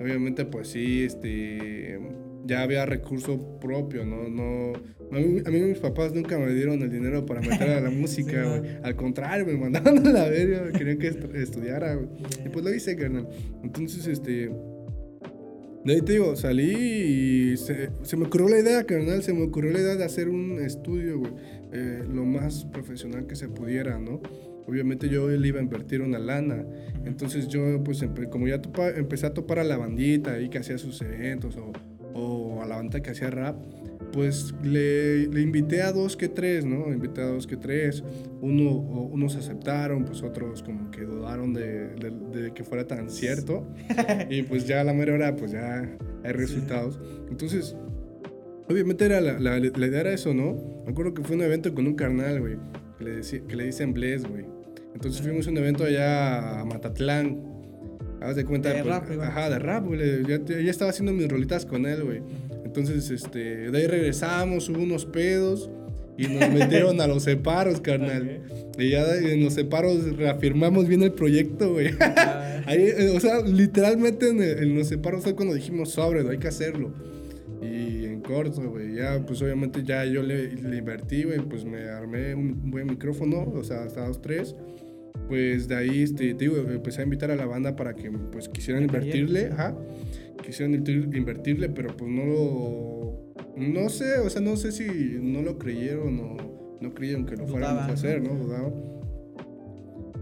Obviamente 0.00 0.44
pues 0.44 0.68
sí, 0.68 1.02
este 1.02 1.98
ya 2.44 2.62
había 2.62 2.86
recurso 2.86 3.58
propio, 3.58 4.04
¿no? 4.04 4.28
no 4.28 4.72
a 5.12 5.50
mí, 5.50 5.60
mis 5.60 5.78
papás 5.78 6.12
nunca 6.12 6.38
me 6.38 6.52
dieron 6.52 6.82
el 6.82 6.90
dinero 6.90 7.24
para 7.24 7.40
meter 7.40 7.70
a 7.70 7.80
la 7.80 7.90
música, 7.90 8.42
güey. 8.42 8.78
Al 8.82 8.96
contrario, 8.96 9.46
me 9.46 9.56
mandaron 9.56 10.04
a 10.06 10.12
la 10.12 10.28
verga, 10.28 10.72
querían 10.72 10.98
que 10.98 11.08
estudiara, 11.08 11.94
güey. 11.94 12.08
Y 12.44 12.48
pues 12.48 12.64
lo 12.64 12.74
hice, 12.74 12.96
carnal. 12.96 13.28
Entonces, 13.62 14.06
este... 14.06 14.50
De 15.84 15.92
ahí 15.92 16.00
te 16.00 16.12
digo, 16.12 16.34
salí 16.34 16.72
y 16.72 17.56
se, 17.58 17.90
me 18.16 18.24
ocurrió 18.24 18.48
la 18.48 18.58
idea, 18.58 18.84
carnal, 18.84 19.22
se 19.22 19.34
me 19.34 19.42
ocurrió 19.42 19.70
la 19.70 19.80
idea 19.80 19.96
de 19.96 20.04
hacer 20.04 20.30
un 20.30 20.58
estudio, 20.58 21.18
güey. 21.18 21.32
Eh, 21.72 22.02
lo 22.10 22.24
más 22.24 22.64
profesional 22.64 23.26
que 23.26 23.36
se 23.36 23.48
pudiera, 23.48 23.98
¿no? 23.98 24.22
Obviamente 24.66 25.10
yo 25.10 25.30
él 25.30 25.44
iba 25.44 25.60
a 25.60 25.62
invertir 25.62 26.00
una 26.00 26.18
lana. 26.18 26.64
Entonces 27.04 27.48
yo, 27.48 27.84
pues, 27.84 28.02
como 28.30 28.48
ya 28.48 28.62
empecé 28.96 29.26
a 29.26 29.34
topar 29.34 29.58
a 29.58 29.64
la 29.64 29.76
bandita 29.76 30.32
ahí 30.32 30.48
que 30.48 30.56
hacía 30.56 30.78
sus 30.78 31.02
eventos 31.02 31.56
o 31.56 31.70
o 32.14 32.62
a 32.62 32.66
la 32.66 32.76
banda 32.76 33.00
que 33.00 33.10
hacía 33.10 33.30
rap, 33.30 33.56
pues 34.12 34.54
le, 34.62 35.26
le, 35.26 35.40
invité 35.40 35.82
a 35.82 35.90
dos 35.90 36.16
que 36.16 36.28
tres, 36.28 36.64
¿no? 36.64 36.92
Invité 36.92 37.20
a 37.20 37.26
dos 37.26 37.46
que 37.48 37.56
tres. 37.56 38.04
Uno, 38.40 38.70
unos 38.70 39.34
aceptaron, 39.34 40.04
pues 40.04 40.22
otros 40.22 40.62
como 40.62 40.90
que 40.92 41.02
dudaron 41.02 41.52
de, 41.52 41.88
de, 41.88 42.52
que 42.54 42.62
fuera 42.62 42.86
tan 42.86 43.10
cierto. 43.10 43.66
y 44.30 44.42
pues 44.42 44.66
ya 44.66 44.82
a 44.82 44.84
la 44.84 44.94
mera 44.94 45.14
hora, 45.14 45.34
pues 45.34 45.50
ya 45.50 45.96
hay 46.22 46.32
resultados. 46.32 47.00
Entonces, 47.28 47.76
obviamente 48.68 49.04
era 49.04 49.20
la, 49.20 49.40
la, 49.40 49.58
la, 49.58 49.86
idea 49.86 50.00
era 50.00 50.12
eso, 50.12 50.32
¿no? 50.32 50.54
Me 50.84 50.92
acuerdo 50.92 51.12
que 51.14 51.24
fue 51.24 51.34
un 51.34 51.42
evento 51.42 51.74
con 51.74 51.86
un 51.86 51.94
carnal, 51.94 52.40
güey, 52.40 52.56
que 52.98 53.04
le, 53.04 53.20
que 53.20 53.56
le 53.56 53.64
dicen 53.64 53.92
Bless, 53.92 54.28
güey. 54.28 54.44
Entonces 54.94 55.20
fuimos 55.22 55.48
a 55.48 55.50
un 55.50 55.58
evento 55.58 55.84
allá 55.84 56.60
a 56.60 56.64
Matatlán, 56.64 57.53
Haz 58.24 58.36
de 58.36 58.44
cuenta. 58.44 58.70
De 58.72 58.82
pues, 58.82 58.86
rap, 58.86 59.20
Ajá, 59.20 59.50
de 59.50 59.58
rap, 59.58 59.86
güey. 59.86 60.00
Ya, 60.26 60.40
ya, 60.44 60.70
estaba 60.70 60.90
haciendo 60.90 61.12
mis 61.12 61.28
rolitas 61.28 61.66
con 61.66 61.86
él, 61.86 62.02
güey. 62.02 62.22
Entonces, 62.64 63.10
este, 63.10 63.70
de 63.70 63.78
ahí 63.78 63.86
regresamos, 63.86 64.68
hubo 64.68 64.82
unos 64.82 65.04
pedos 65.04 65.70
y 66.16 66.28
nos 66.28 66.50
metieron 66.52 67.00
a 67.00 67.06
los 67.06 67.24
separos, 67.24 67.80
carnal. 67.80 68.40
Y 68.78 68.90
ya 68.90 69.14
en 69.16 69.44
los 69.44 69.54
separos 69.54 70.16
reafirmamos 70.16 70.88
bien 70.88 71.02
el 71.02 71.12
proyecto, 71.12 71.72
güey. 71.72 71.90
Ah. 72.00 72.62
ahí, 72.66 72.82
eh, 72.82 73.12
o 73.14 73.20
sea, 73.20 73.42
literalmente 73.42 74.28
en, 74.28 74.76
los 74.76 74.88
separos 74.88 75.22
fue 75.22 75.34
cuando 75.34 75.54
dijimos 75.54 75.90
sobre, 75.90 76.28
hay 76.28 76.38
que 76.38 76.48
hacerlo. 76.48 76.92
Y 77.62 78.04
en 78.06 78.20
corto, 78.20 78.70
güey, 78.70 78.94
ya, 78.96 79.22
pues 79.26 79.40
obviamente 79.42 79.82
ya 79.84 80.04
yo 80.04 80.22
le, 80.22 80.54
le 80.54 80.78
invertí, 80.78 81.24
güey, 81.24 81.40
pues 81.40 81.64
me 81.64 81.88
armé 81.88 82.34
un 82.34 82.70
buen 82.70 82.86
micrófono, 82.86 83.52
o 83.54 83.64
sea, 83.64 83.84
hasta 83.84 84.06
dos, 84.06 84.20
tres 84.20 84.54
pues 85.28 85.68
de 85.68 85.76
ahí, 85.76 86.02
este, 86.02 86.34
te 86.34 86.44
digo, 86.44 86.56
empecé 86.56 87.00
a 87.00 87.04
invitar 87.04 87.30
a 87.30 87.36
la 87.36 87.46
banda 87.46 87.76
para 87.76 87.94
que 87.94 88.10
pues 88.10 88.48
quisieran 88.48 88.84
invertirle, 88.84 89.46
ajá, 89.52 89.76
quisieran 90.44 90.74
invertirle, 90.74 91.68
pero 91.70 91.96
pues 91.96 92.10
no 92.10 92.24
lo, 92.24 93.34
no 93.56 93.88
sé, 93.88 94.18
o 94.18 94.28
sea, 94.28 94.42
no 94.42 94.56
sé 94.56 94.72
si 94.72 95.18
no 95.20 95.42
lo 95.42 95.58
creyeron 95.58 96.20
o 96.20 96.36
no 96.80 96.94
creyeron 96.94 97.24
que 97.26 97.36
lo 97.36 97.46
fuéramos 97.46 97.84
a 97.84 97.92
hacer, 97.92 98.22
¿no? 98.22 98.34
Dudaban. 98.34 98.74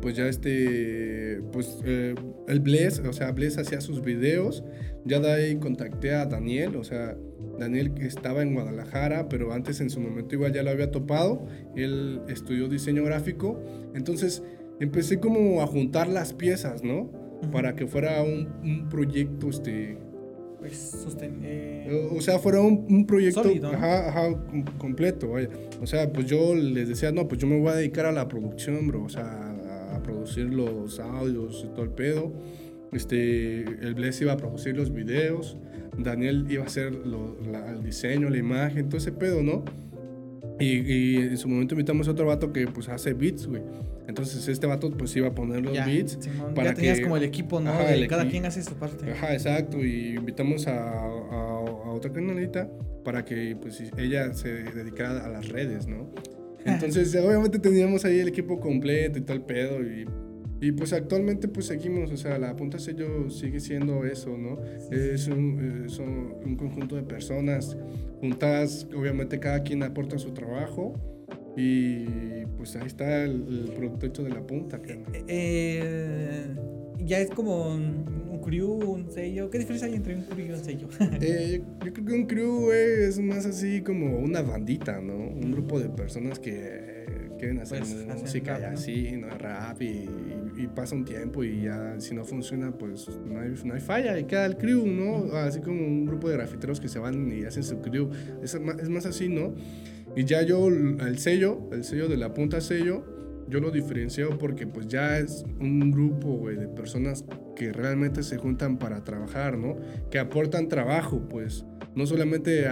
Pues 0.00 0.16
ya 0.16 0.26
este, 0.26 1.40
pues 1.52 1.78
eh, 1.84 2.14
el 2.48 2.60
Bless, 2.60 2.98
o 3.00 3.12
sea, 3.12 3.30
Bless 3.30 3.58
hacía 3.58 3.80
sus 3.80 4.02
videos, 4.02 4.64
ya 5.04 5.20
de 5.20 5.32
ahí 5.32 5.56
contacté 5.56 6.12
a 6.12 6.26
Daniel, 6.26 6.74
o 6.76 6.82
sea, 6.82 7.16
Daniel 7.58 7.92
estaba 8.00 8.42
en 8.42 8.54
Guadalajara, 8.54 9.28
pero 9.28 9.52
antes 9.52 9.80
en 9.80 9.90
su 9.90 10.00
momento 10.00 10.34
igual 10.34 10.52
ya 10.52 10.64
lo 10.64 10.70
había 10.70 10.90
topado, 10.90 11.46
él 11.76 12.20
estudió 12.28 12.68
diseño 12.68 13.04
gráfico, 13.04 13.62
entonces 13.94 14.42
empecé 14.82 15.20
como 15.20 15.62
a 15.62 15.66
juntar 15.66 16.08
las 16.08 16.32
piezas, 16.32 16.82
¿no? 16.82 17.10
Para 17.52 17.74
que 17.74 17.86
fuera 17.86 18.22
un, 18.22 18.88
proyecto, 18.90 19.48
este... 19.48 19.96
Pues 20.58 20.76
sosten 20.76 21.40
eh, 21.42 22.08
O 22.16 22.20
sea, 22.20 22.38
fuera 22.38 22.60
un, 22.60 23.04
proyecto 23.04 23.42
ajá, 23.64 24.08
ajá, 24.08 24.44
completo, 24.78 25.30
vaya. 25.30 25.48
O 25.80 25.86
sea, 25.86 26.12
pues 26.12 26.26
yo 26.26 26.54
les 26.54 26.88
decía, 26.88 27.10
no, 27.10 27.26
pues 27.26 27.40
yo 27.40 27.48
me 27.48 27.58
voy 27.58 27.70
a 27.70 27.74
dedicar 27.74 28.06
a 28.06 28.12
la 28.12 28.28
producción, 28.28 28.86
bro. 28.86 29.02
O 29.02 29.08
sea, 29.08 29.56
a, 29.92 30.02
producir 30.02 30.52
los 30.52 31.00
audios 31.00 31.64
y 31.64 31.74
todo 31.74 31.84
el 31.84 31.90
pedo. 31.90 32.32
Este, 32.92 33.62
el 33.62 33.94
Bless 33.94 34.20
iba 34.20 34.32
a 34.32 34.36
producir 34.36 34.76
los 34.76 34.92
videos. 34.92 35.56
Daniel 35.98 36.46
iba 36.48 36.62
a 36.62 36.66
hacer 36.66 36.92
el 36.92 37.82
diseño, 37.82 38.30
la 38.30 38.38
imagen, 38.38 38.88
todo 38.88 38.98
ese 38.98 39.12
pedo, 39.12 39.42
¿no? 39.42 39.64
Y, 40.58 41.16
en 41.16 41.38
su 41.38 41.48
momento 41.48 41.74
invitamos 41.74 42.06
a 42.08 42.12
otro 42.12 42.26
vato 42.26 42.52
que 42.52 42.66
pues 42.66 42.88
hace 42.88 43.14
beats, 43.14 43.46
güey. 43.46 43.62
Entonces 44.06 44.46
este 44.48 44.66
vato 44.66 44.90
pues 44.90 45.14
iba 45.16 45.28
a 45.28 45.34
poner 45.34 45.62
los 45.62 45.72
beats. 45.72 46.18
para 46.54 46.70
ya 46.70 46.74
tenías 46.74 47.00
como 47.00 47.16
el 47.16 47.24
equipo, 47.24 47.60
¿no? 47.60 47.72
cada 48.08 48.28
quien 48.28 48.46
hace 48.46 48.62
su 48.62 48.74
parte. 48.74 49.10
Ajá, 49.10 49.32
exacto. 49.32 49.82
Y 49.84 50.16
invitamos 50.16 50.66
a, 50.66 50.98
a, 50.98 51.60
otra 51.90 52.12
canalita 52.12 52.68
para 53.04 53.24
que 53.24 53.56
pues 53.60 53.82
ella 53.96 54.32
se 54.34 54.64
dedicara 54.64 55.24
a 55.24 55.28
las 55.28 55.48
redes, 55.48 55.86
¿no? 55.86 56.10
Entonces 56.64 57.14
obviamente 57.16 57.58
teníamos 57.58 58.04
ahí 58.04 58.20
el 58.20 58.28
equipo 58.28 58.60
completo 58.60 59.18
y 59.18 59.22
todo 59.22 59.36
el 59.36 59.42
pedo 59.42 59.82
y 59.82 60.06
y 60.62 60.70
pues 60.70 60.92
actualmente 60.92 61.48
pues 61.48 61.66
seguimos, 61.66 62.12
o 62.12 62.16
sea, 62.16 62.38
la 62.38 62.54
punta 62.54 62.78
sello 62.78 63.28
sigue 63.30 63.58
siendo 63.58 64.04
eso, 64.04 64.38
¿no? 64.38 64.60
Es 64.92 65.26
un, 65.26 65.88
un, 66.46 66.54
conjunto 66.54 66.94
de 66.94 67.02
personas 67.02 67.76
juntas, 68.20 68.86
obviamente 68.96 69.40
cada 69.40 69.64
quien 69.64 69.82
aporta 69.82 70.18
su 70.18 70.30
trabajo 70.30 70.94
y 71.56 72.46
pues 72.56 72.76
ahí 72.76 72.86
está 72.86 73.24
el, 73.24 73.72
producto 73.74 74.06
hecho 74.06 74.22
de 74.22 74.30
la 74.30 74.46
punta. 74.46 74.80
Eh, 74.86 75.24
eh, 75.26 76.46
ya 77.00 77.18
es 77.18 77.30
como 77.30 77.74
un, 77.74 78.40
crew, 78.40 78.72
un 78.72 79.10
sello. 79.10 79.50
¿Qué 79.50 79.58
diferencia 79.58 79.88
hay 79.88 79.96
entre 79.96 80.14
un 80.14 80.22
crew 80.22 80.46
y 80.46 80.50
un 80.52 80.64
sello? 80.64 80.88
eh, 81.20 81.60
yo, 81.84 81.92
creo 81.92 82.06
que 82.06 82.12
un 82.12 82.26
crew, 82.26 82.70
es 82.70 83.18
más 83.18 83.46
así 83.46 83.80
como 83.82 84.16
una 84.16 84.42
bandita, 84.42 85.00
¿no? 85.00 85.16
Un 85.16 85.50
grupo 85.50 85.80
de 85.80 85.88
personas 85.88 86.38
que 86.38 87.01
quieren 87.42 87.58
hacer 87.58 87.80
pues, 87.80 88.20
música 88.20 88.60
y 88.60 88.62
así, 88.62 89.12
¿no? 89.16 89.26
Rap 89.36 89.82
y, 89.82 90.08
y, 90.56 90.68
pasa 90.68 90.94
un 90.94 91.04
tiempo 91.04 91.42
y 91.42 91.62
ya 91.62 91.98
si 91.98 92.14
no 92.14 92.24
funciona, 92.24 92.70
pues 92.70 93.08
no 93.26 93.40
hay, 93.40 93.52
no 93.64 93.74
hay 93.74 93.80
falla 93.80 94.16
y 94.16 94.24
queda 94.24 94.46
el 94.46 94.56
crew, 94.56 94.86
¿no? 94.86 95.34
Así 95.36 95.60
como 95.60 95.84
un 95.84 96.06
grupo 96.06 96.28
de 96.28 96.36
grafiteros 96.36 96.78
que 96.78 96.86
se 96.86 97.00
van 97.00 97.32
y 97.32 97.44
hacen 97.44 97.64
su 97.64 97.80
crew. 97.80 98.10
Es, 98.44 98.54
es 98.54 98.88
más 98.88 99.06
así, 99.06 99.28
¿no? 99.28 99.54
Y 100.14 100.24
ya 100.24 100.42
yo, 100.42 100.68
el 100.68 101.18
sello, 101.18 101.68
el 101.72 101.82
sello 101.82 102.06
de 102.06 102.16
la 102.16 102.32
punta 102.32 102.60
sello, 102.60 103.04
yo 103.48 103.58
lo 103.58 103.72
diferencio 103.72 104.38
porque 104.38 104.68
pues 104.68 104.86
ya 104.86 105.18
es 105.18 105.44
un 105.58 105.90
grupo, 105.90 106.48
de 106.48 106.68
personas 106.68 107.24
que 107.56 107.72
realmente 107.72 108.22
se 108.22 108.36
juntan 108.36 108.78
para 108.78 109.02
trabajar, 109.02 109.58
¿no? 109.58 109.74
Que 110.12 110.20
aportan 110.20 110.68
trabajo, 110.68 111.28
pues. 111.28 111.64
No 111.96 112.06
solamente 112.06 112.68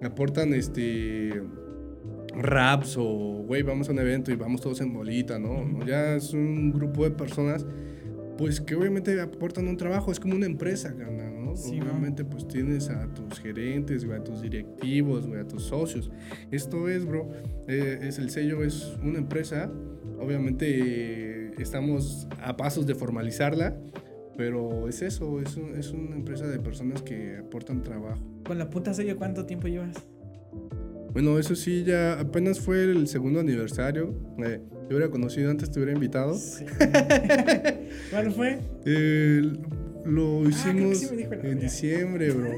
aportan 0.00 0.54
este 0.54 1.42
raps 2.34 2.96
o, 2.98 3.44
güey, 3.46 3.62
vamos 3.62 3.88
a 3.88 3.92
un 3.92 3.98
evento 3.98 4.30
y 4.32 4.36
vamos 4.36 4.60
todos 4.60 4.80
en 4.80 4.92
bolita, 4.92 5.38
¿no? 5.38 5.84
Ya 5.86 6.14
es 6.16 6.32
un 6.32 6.72
grupo 6.72 7.04
de 7.04 7.10
personas, 7.10 7.66
pues 8.38 8.60
que 8.60 8.74
obviamente 8.74 9.20
aportan 9.20 9.68
un 9.68 9.76
trabajo, 9.76 10.10
es 10.12 10.20
como 10.20 10.34
una 10.34 10.46
empresa, 10.46 10.94
¿no? 10.94 11.52
obviamente, 11.52 12.24
pues 12.24 12.48
tienes 12.48 12.88
a 12.88 13.06
tus 13.12 13.40
gerentes, 13.40 14.04
a 14.04 14.22
tus 14.22 14.42
directivos, 14.42 15.26
a 15.26 15.46
tus 15.46 15.64
socios. 15.64 16.10
Esto 16.50 16.88
es, 16.88 17.04
bro, 17.04 17.28
eh, 17.68 17.98
es 18.02 18.18
el 18.18 18.30
sello, 18.30 18.62
es 18.62 18.96
una 19.02 19.18
empresa, 19.18 19.70
obviamente 20.18 21.60
estamos 21.60 22.26
a 22.40 22.56
pasos 22.56 22.86
de 22.86 22.94
formalizarla. 22.94 23.76
Pero 24.34 24.88
es 24.88 25.02
eso, 25.02 25.40
es, 25.40 25.58
es 25.76 25.90
una 25.90 26.16
empresa 26.16 26.46
de 26.46 26.58
personas 26.58 27.02
que 27.02 27.36
aportan 27.36 27.82
trabajo. 27.82 28.22
¿Con 28.46 28.56
la 28.56 28.70
puta 28.70 28.94
sello 28.94 29.18
cuánto 29.18 29.44
tiempo 29.44 29.68
llevas? 29.68 29.94
Bueno, 31.12 31.38
eso 31.38 31.54
sí, 31.54 31.84
ya 31.84 32.18
apenas 32.18 32.58
fue 32.58 32.84
el 32.84 33.06
segundo 33.06 33.40
aniversario. 33.40 34.14
Eh, 34.44 34.60
te 34.88 34.94
hubiera 34.94 35.10
conocido 35.10 35.50
antes, 35.50 35.70
te 35.70 35.78
hubiera 35.78 35.92
invitado. 35.92 36.34
Sí. 36.34 36.64
¿Cuándo 38.10 38.32
fue? 38.32 38.58
lo 40.04 40.42
ah, 40.44 40.48
hicimos 40.48 41.12
en 41.42 41.60
diciembre, 41.60 42.30
bro. 42.30 42.50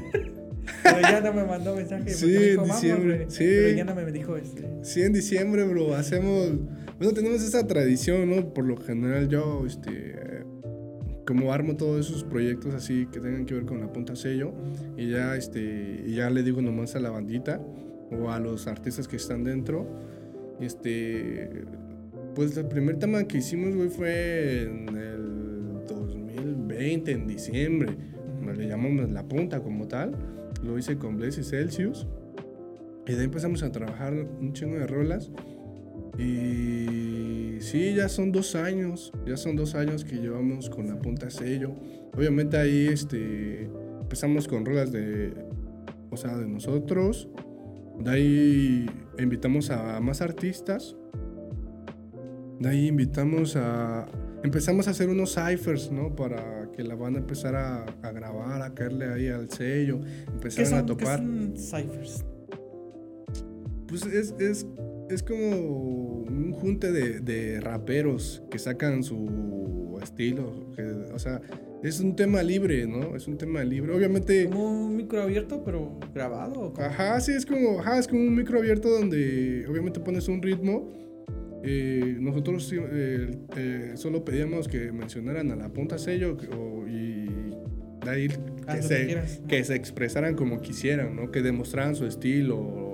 Pero 0.82 1.00
ya 1.00 1.20
no 1.20 1.32
me 1.32 1.44
mandó 1.44 1.74
mensaje. 1.74 2.10
Sí, 2.14 2.36
en 2.36 2.64
diciembre. 2.64 3.26
sí. 3.28 3.44
Pero 3.44 3.76
ya 3.76 3.84
no 3.84 3.94
me 3.94 4.12
dijo 4.12 4.36
este. 4.36 4.64
Sí, 4.82 5.02
en 5.02 5.12
diciembre, 5.12 5.64
bro. 5.64 5.94
Hacemos. 5.94 6.52
Bueno, 6.98 7.12
tenemos 7.12 7.42
esa 7.42 7.66
tradición, 7.66 8.30
¿no? 8.30 8.54
Por 8.54 8.64
lo 8.66 8.76
general, 8.76 9.28
yo, 9.28 9.64
este. 9.66 10.44
Como 11.26 11.52
armo 11.52 11.76
todos 11.76 12.06
esos 12.06 12.22
proyectos 12.22 12.74
así 12.74 13.06
que 13.10 13.18
tengan 13.18 13.46
que 13.46 13.54
ver 13.54 13.64
con 13.64 13.80
la 13.80 13.92
punta 13.92 14.14
sello. 14.14 14.52
Y 14.96 15.10
ya, 15.10 15.36
este. 15.36 16.04
Y 16.06 16.14
ya 16.14 16.30
le 16.30 16.42
digo 16.42 16.62
nomás 16.62 16.94
a 16.94 17.00
la 17.00 17.10
bandita 17.10 17.60
o 18.10 18.30
a 18.30 18.38
los 18.38 18.66
artistas 18.66 19.08
que 19.08 19.16
están 19.16 19.44
dentro. 19.44 19.86
Este, 20.60 21.64
pues 22.34 22.56
el 22.56 22.66
primer 22.66 22.98
tema 22.98 23.24
que 23.24 23.38
hicimos, 23.38 23.74
güey, 23.74 23.88
fue 23.88 24.62
en 24.62 24.88
el 24.96 25.86
2020, 25.86 27.12
en 27.12 27.26
diciembre. 27.26 27.96
Le 28.56 28.68
llamamos 28.68 29.10
La 29.10 29.24
Punta 29.24 29.60
como 29.60 29.88
tal. 29.88 30.12
Lo 30.62 30.78
hice 30.78 30.96
con 30.96 31.16
Blaze 31.16 31.40
y 31.40 31.44
Celsius. 31.44 32.06
Y 33.06 33.12
de 33.12 33.18
ahí 33.18 33.24
empezamos 33.24 33.62
a 33.62 33.72
trabajar 33.72 34.14
un 34.14 34.52
chingo 34.52 34.76
de 34.76 34.86
rolas. 34.86 35.30
Y 36.18 37.58
sí, 37.60 37.94
ya 37.94 38.08
son 38.08 38.32
dos 38.32 38.54
años. 38.54 39.12
Ya 39.26 39.36
son 39.36 39.56
dos 39.56 39.74
años 39.74 40.04
que 40.04 40.16
llevamos 40.16 40.70
con 40.70 40.88
La 40.88 40.98
Punta 40.98 41.30
sello. 41.30 41.74
Obviamente 42.16 42.56
ahí 42.56 42.88
este, 42.88 43.64
empezamos 44.00 44.46
con 44.46 44.64
rolas 44.64 44.92
de, 44.92 45.32
o 46.10 46.16
sea, 46.16 46.36
de 46.36 46.46
nosotros. 46.46 47.28
De 47.98 48.10
ahí 48.10 48.86
invitamos 49.18 49.70
a 49.70 50.00
más 50.00 50.20
artistas. 50.20 50.96
De 52.60 52.68
ahí 52.68 52.88
invitamos 52.88 53.56
a... 53.56 54.06
Empezamos 54.42 54.88
a 54.88 54.90
hacer 54.90 55.08
unos 55.08 55.34
ciphers, 55.34 55.90
¿no? 55.90 56.14
Para 56.14 56.70
que 56.72 56.82
la 56.82 56.94
banda 56.94 57.18
empezara 57.18 57.86
a, 58.02 58.12
grabar, 58.12 58.60
a 58.60 58.74
caerle 58.74 59.06
ahí 59.06 59.28
al 59.28 59.48
sello, 59.50 60.00
empezaron 60.26 60.74
a 60.74 60.86
topar. 60.86 61.20
¿qué 61.20 61.26
son 61.26 61.54
ciphers? 61.56 62.24
Pues 63.88 64.04
es, 64.06 64.34
es, 64.38 64.66
es 65.08 65.22
como 65.22 66.18
un 66.24 66.52
junte 66.52 66.92
de, 66.92 67.20
de, 67.20 67.60
raperos 67.60 68.42
que 68.50 68.58
sacan 68.58 69.02
su 69.02 69.98
estilo. 70.02 70.52
o 71.14 71.18
sea, 71.18 71.40
es 71.84 72.00
un 72.00 72.16
tema 72.16 72.42
libre, 72.42 72.86
¿no? 72.86 73.14
Es 73.14 73.28
un 73.28 73.36
tema 73.36 73.62
libre. 73.62 73.92
Obviamente. 73.92 74.46
Como 74.46 74.86
un 74.86 74.96
micro 74.96 75.22
abierto, 75.22 75.62
pero 75.64 75.98
grabado. 76.14 76.72
Ajá, 76.78 77.20
sí, 77.20 77.32
es 77.32 77.44
como, 77.44 77.80
ajá, 77.80 77.98
es 77.98 78.08
como 78.08 78.22
un 78.22 78.34
micro 78.34 78.58
abierto 78.58 78.88
donde 78.88 79.66
obviamente 79.68 80.00
pones 80.00 80.26
un 80.28 80.40
ritmo. 80.40 80.92
Eh, 81.62 82.16
nosotros 82.20 82.72
eh, 82.74 83.38
eh, 83.56 83.92
solo 83.96 84.24
pedíamos 84.24 84.66
que 84.66 84.92
mencionaran 84.92 85.50
a 85.50 85.56
la 85.56 85.70
punta 85.70 85.96
sello 85.98 86.36
y 86.86 87.26
de 88.04 88.10
ahí 88.10 88.28
que 88.28 88.82
se, 88.82 89.40
que, 89.48 89.64
se, 89.64 89.74
expresaran 89.74 90.34
como 90.34 90.60
quisieran, 90.60 91.16
¿no? 91.16 91.30
Que 91.30 91.40
demostraran 91.40 91.96
su 91.96 92.06
estilo 92.06 92.58
o, 92.58 92.93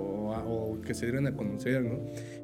que 0.91 0.99
se 0.99 1.05
dieran 1.05 1.25
a 1.25 1.33
conocer, 1.33 1.81
¿no? 1.83 1.99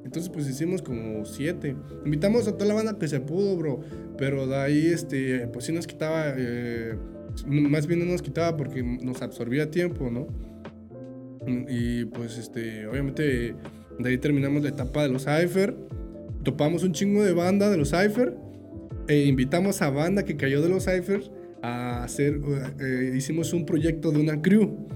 Entonces, 0.06 0.30
pues 0.30 0.48
hicimos 0.48 0.82
como 0.82 1.26
siete. 1.26 1.76
Invitamos 2.06 2.48
a 2.48 2.54
toda 2.54 2.66
la 2.66 2.74
banda 2.76 2.98
que 2.98 3.08
se 3.08 3.20
pudo, 3.20 3.58
bro. 3.58 3.82
Pero 4.18 4.48
de 4.48 4.56
ahí, 4.56 4.88
este, 4.88 5.48
pues 5.48 5.66
sí 5.66 5.74
nos 5.74 5.86
quitaba, 5.86 6.34
eh, 6.38 6.96
más 7.46 7.88
bien 7.88 8.00
no 8.00 8.06
nos 8.06 8.22
quitaba 8.22 8.56
porque 8.56 8.82
nos 8.82 9.22
absorbía 9.22 9.70
tiempo, 9.70 10.10
¿no? 10.10 10.28
Y 11.68 12.06
pues, 12.06 12.38
este, 12.38 12.88
obviamente, 12.88 13.54
de 14.00 14.10
ahí 14.10 14.18
terminamos 14.18 14.64
la 14.64 14.70
etapa 14.70 15.04
de 15.04 15.10
los 15.10 15.26
Cypher. 15.26 15.76
Topamos 16.44 16.84
un 16.84 16.94
chingo 16.94 17.24
de 17.24 17.34
banda 17.34 17.70
de 17.70 17.78
los 17.78 17.92
Cypher. 17.92 18.34
E 19.10 19.26
invitamos 19.26 19.82
a 19.82 19.90
banda 19.90 20.24
que 20.24 20.38
cayó 20.38 20.62
de 20.62 20.70
los 20.70 20.86
Cypher 20.86 21.22
a 21.62 22.04
hacer, 22.04 22.40
eh, 22.80 23.14
hicimos 23.16 23.52
un 23.52 23.66
proyecto 23.66 24.12
de 24.12 24.20
una 24.20 24.42
crew 24.42 24.88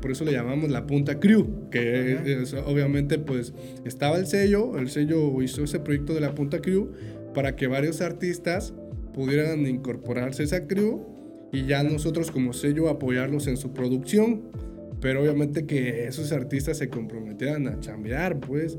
por 0.00 0.10
eso 0.10 0.24
le 0.24 0.32
llamamos 0.32 0.70
la 0.70 0.86
Punta 0.86 1.18
Crew, 1.18 1.68
que 1.70 2.44
obviamente 2.66 3.18
pues 3.18 3.52
estaba 3.84 4.16
el 4.18 4.26
sello, 4.26 4.78
el 4.78 4.90
sello 4.90 5.42
hizo 5.42 5.64
ese 5.64 5.80
proyecto 5.80 6.14
de 6.14 6.20
la 6.20 6.34
Punta 6.34 6.60
Crew 6.60 6.92
para 7.34 7.56
que 7.56 7.66
varios 7.66 8.00
artistas 8.00 8.74
pudieran 9.14 9.66
incorporarse 9.66 10.42
a 10.42 10.44
esa 10.44 10.66
crew 10.66 11.06
y 11.52 11.66
ya 11.66 11.82
nosotros 11.82 12.30
como 12.30 12.52
sello 12.52 12.88
apoyarlos 12.88 13.46
en 13.46 13.56
su 13.56 13.72
producción. 13.72 14.42
Pero 15.00 15.22
obviamente 15.22 15.66
que 15.66 16.06
esos 16.06 16.30
artistas 16.30 16.76
se 16.78 16.90
comprometieran 16.90 17.66
a 17.68 17.80
chambear, 17.80 18.38
pues, 18.38 18.78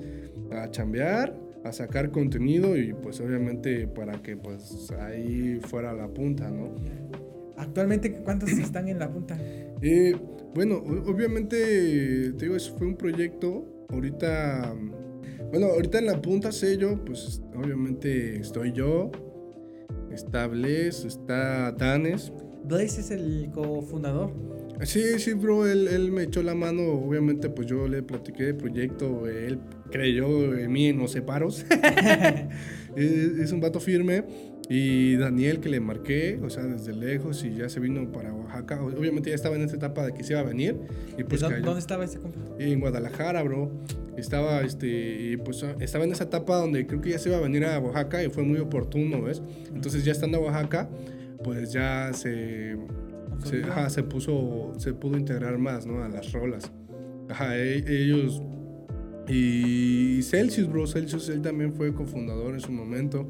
a 0.51 0.69
chambear, 0.69 1.35
a 1.63 1.73
sacar 1.73 2.11
contenido 2.11 2.77
y 2.77 2.93
pues 2.93 3.19
obviamente 3.21 3.87
para 3.87 4.21
que 4.21 4.37
pues 4.37 4.91
ahí 4.99 5.59
fuera 5.61 5.93
la 5.93 6.07
punta, 6.07 6.49
¿no? 6.49 6.75
Actualmente, 7.57 8.13
¿cuántos 8.23 8.51
están 8.51 8.87
en 8.87 8.99
la 8.99 9.11
punta? 9.11 9.37
Eh, 9.81 10.15
bueno, 10.53 10.77
obviamente, 11.07 12.33
te 12.33 12.45
digo, 12.45 12.55
eso 12.55 12.75
fue 12.77 12.87
un 12.87 12.95
proyecto. 12.95 13.65
Ahorita, 13.89 14.73
bueno, 15.49 15.67
ahorita 15.67 15.99
en 15.99 16.05
la 16.05 16.21
punta 16.21 16.51
sello, 16.51 17.03
pues 17.05 17.41
obviamente 17.55 18.37
estoy 18.37 18.71
yo, 18.71 19.11
está 20.11 20.47
Blaze, 20.47 21.07
está 21.07 21.71
Danes. 21.71 22.31
Blaze 22.63 23.01
es 23.01 23.11
el 23.11 23.49
cofundador. 23.53 24.31
Sí, 24.83 25.19
sí, 25.19 25.33
bro, 25.33 25.67
él, 25.67 25.87
él, 25.87 26.11
me 26.11 26.23
echó 26.23 26.41
la 26.41 26.55
mano, 26.55 26.81
obviamente 26.93 27.49
pues 27.49 27.67
yo 27.67 27.87
le 27.87 28.01
platiqué 28.01 28.45
del 28.45 28.55
proyecto, 28.57 29.27
él 29.27 29.59
creyó 29.91 30.55
en 30.57 30.71
mí 30.71 30.87
en 30.87 30.97
los 30.97 31.11
separos. 31.11 31.65
es, 32.95 33.11
es, 33.11 33.51
un 33.51 33.61
vato 33.61 33.79
firme. 33.79 34.23
Y 34.73 35.17
Daniel 35.17 35.59
que 35.59 35.67
le 35.67 35.81
marqué, 35.81 36.39
o 36.41 36.49
sea, 36.49 36.63
desde 36.63 36.93
lejos 36.93 37.43
y 37.43 37.55
ya 37.55 37.67
se 37.67 37.81
vino 37.81 38.09
para 38.09 38.33
Oaxaca. 38.33 38.81
Obviamente 38.81 39.29
ya 39.29 39.35
estaba 39.35 39.57
en 39.57 39.63
esta 39.63 39.75
etapa 39.75 40.05
de 40.05 40.13
que 40.13 40.23
se 40.23 40.31
iba 40.31 40.39
a 40.39 40.45
venir. 40.45 40.77
Y 41.17 41.25
pues 41.25 41.41
¿Dónde, 41.41 41.77
estaba 41.77 42.05
ese 42.05 42.19
compa? 42.19 42.39
En 42.57 42.79
Guadalajara, 42.79 43.43
bro. 43.43 43.69
Estaba, 44.15 44.61
este, 44.61 45.37
pues 45.43 45.65
estaba 45.81 46.05
en 46.05 46.13
esa 46.13 46.23
etapa 46.23 46.55
donde 46.55 46.87
creo 46.87 47.01
que 47.01 47.09
ya 47.09 47.19
se 47.19 47.27
iba 47.27 47.37
a 47.37 47.41
venir 47.41 47.65
a 47.65 47.79
Oaxaca 47.79 48.23
y 48.23 48.29
fue 48.29 48.43
muy 48.43 48.59
oportuno, 48.59 49.21
¿ves? 49.23 49.41
Entonces 49.75 50.05
ya 50.05 50.13
estando 50.13 50.37
en 50.37 50.45
Oaxaca, 50.45 50.89
pues 51.43 51.73
ya 51.73 52.11
se, 52.13 52.77
se, 53.43 53.63
ajá, 53.63 53.89
se 53.89 54.03
puso, 54.03 54.71
se 54.77 54.93
pudo 54.93 55.17
integrar 55.17 55.57
más, 55.57 55.85
¿no? 55.85 56.01
A 56.01 56.07
las 56.07 56.31
rolas. 56.31 56.71
Ajá, 57.27 57.57
e, 57.57 58.03
ellos... 58.03 58.41
Y 59.27 60.21
Celsius, 60.23 60.69
bro, 60.69 60.87
Celsius, 60.87 61.27
él 61.29 61.41
también 61.41 61.73
fue 61.73 61.93
cofundador 61.93 62.53
en 62.53 62.61
su 62.61 62.71
momento. 62.71 63.27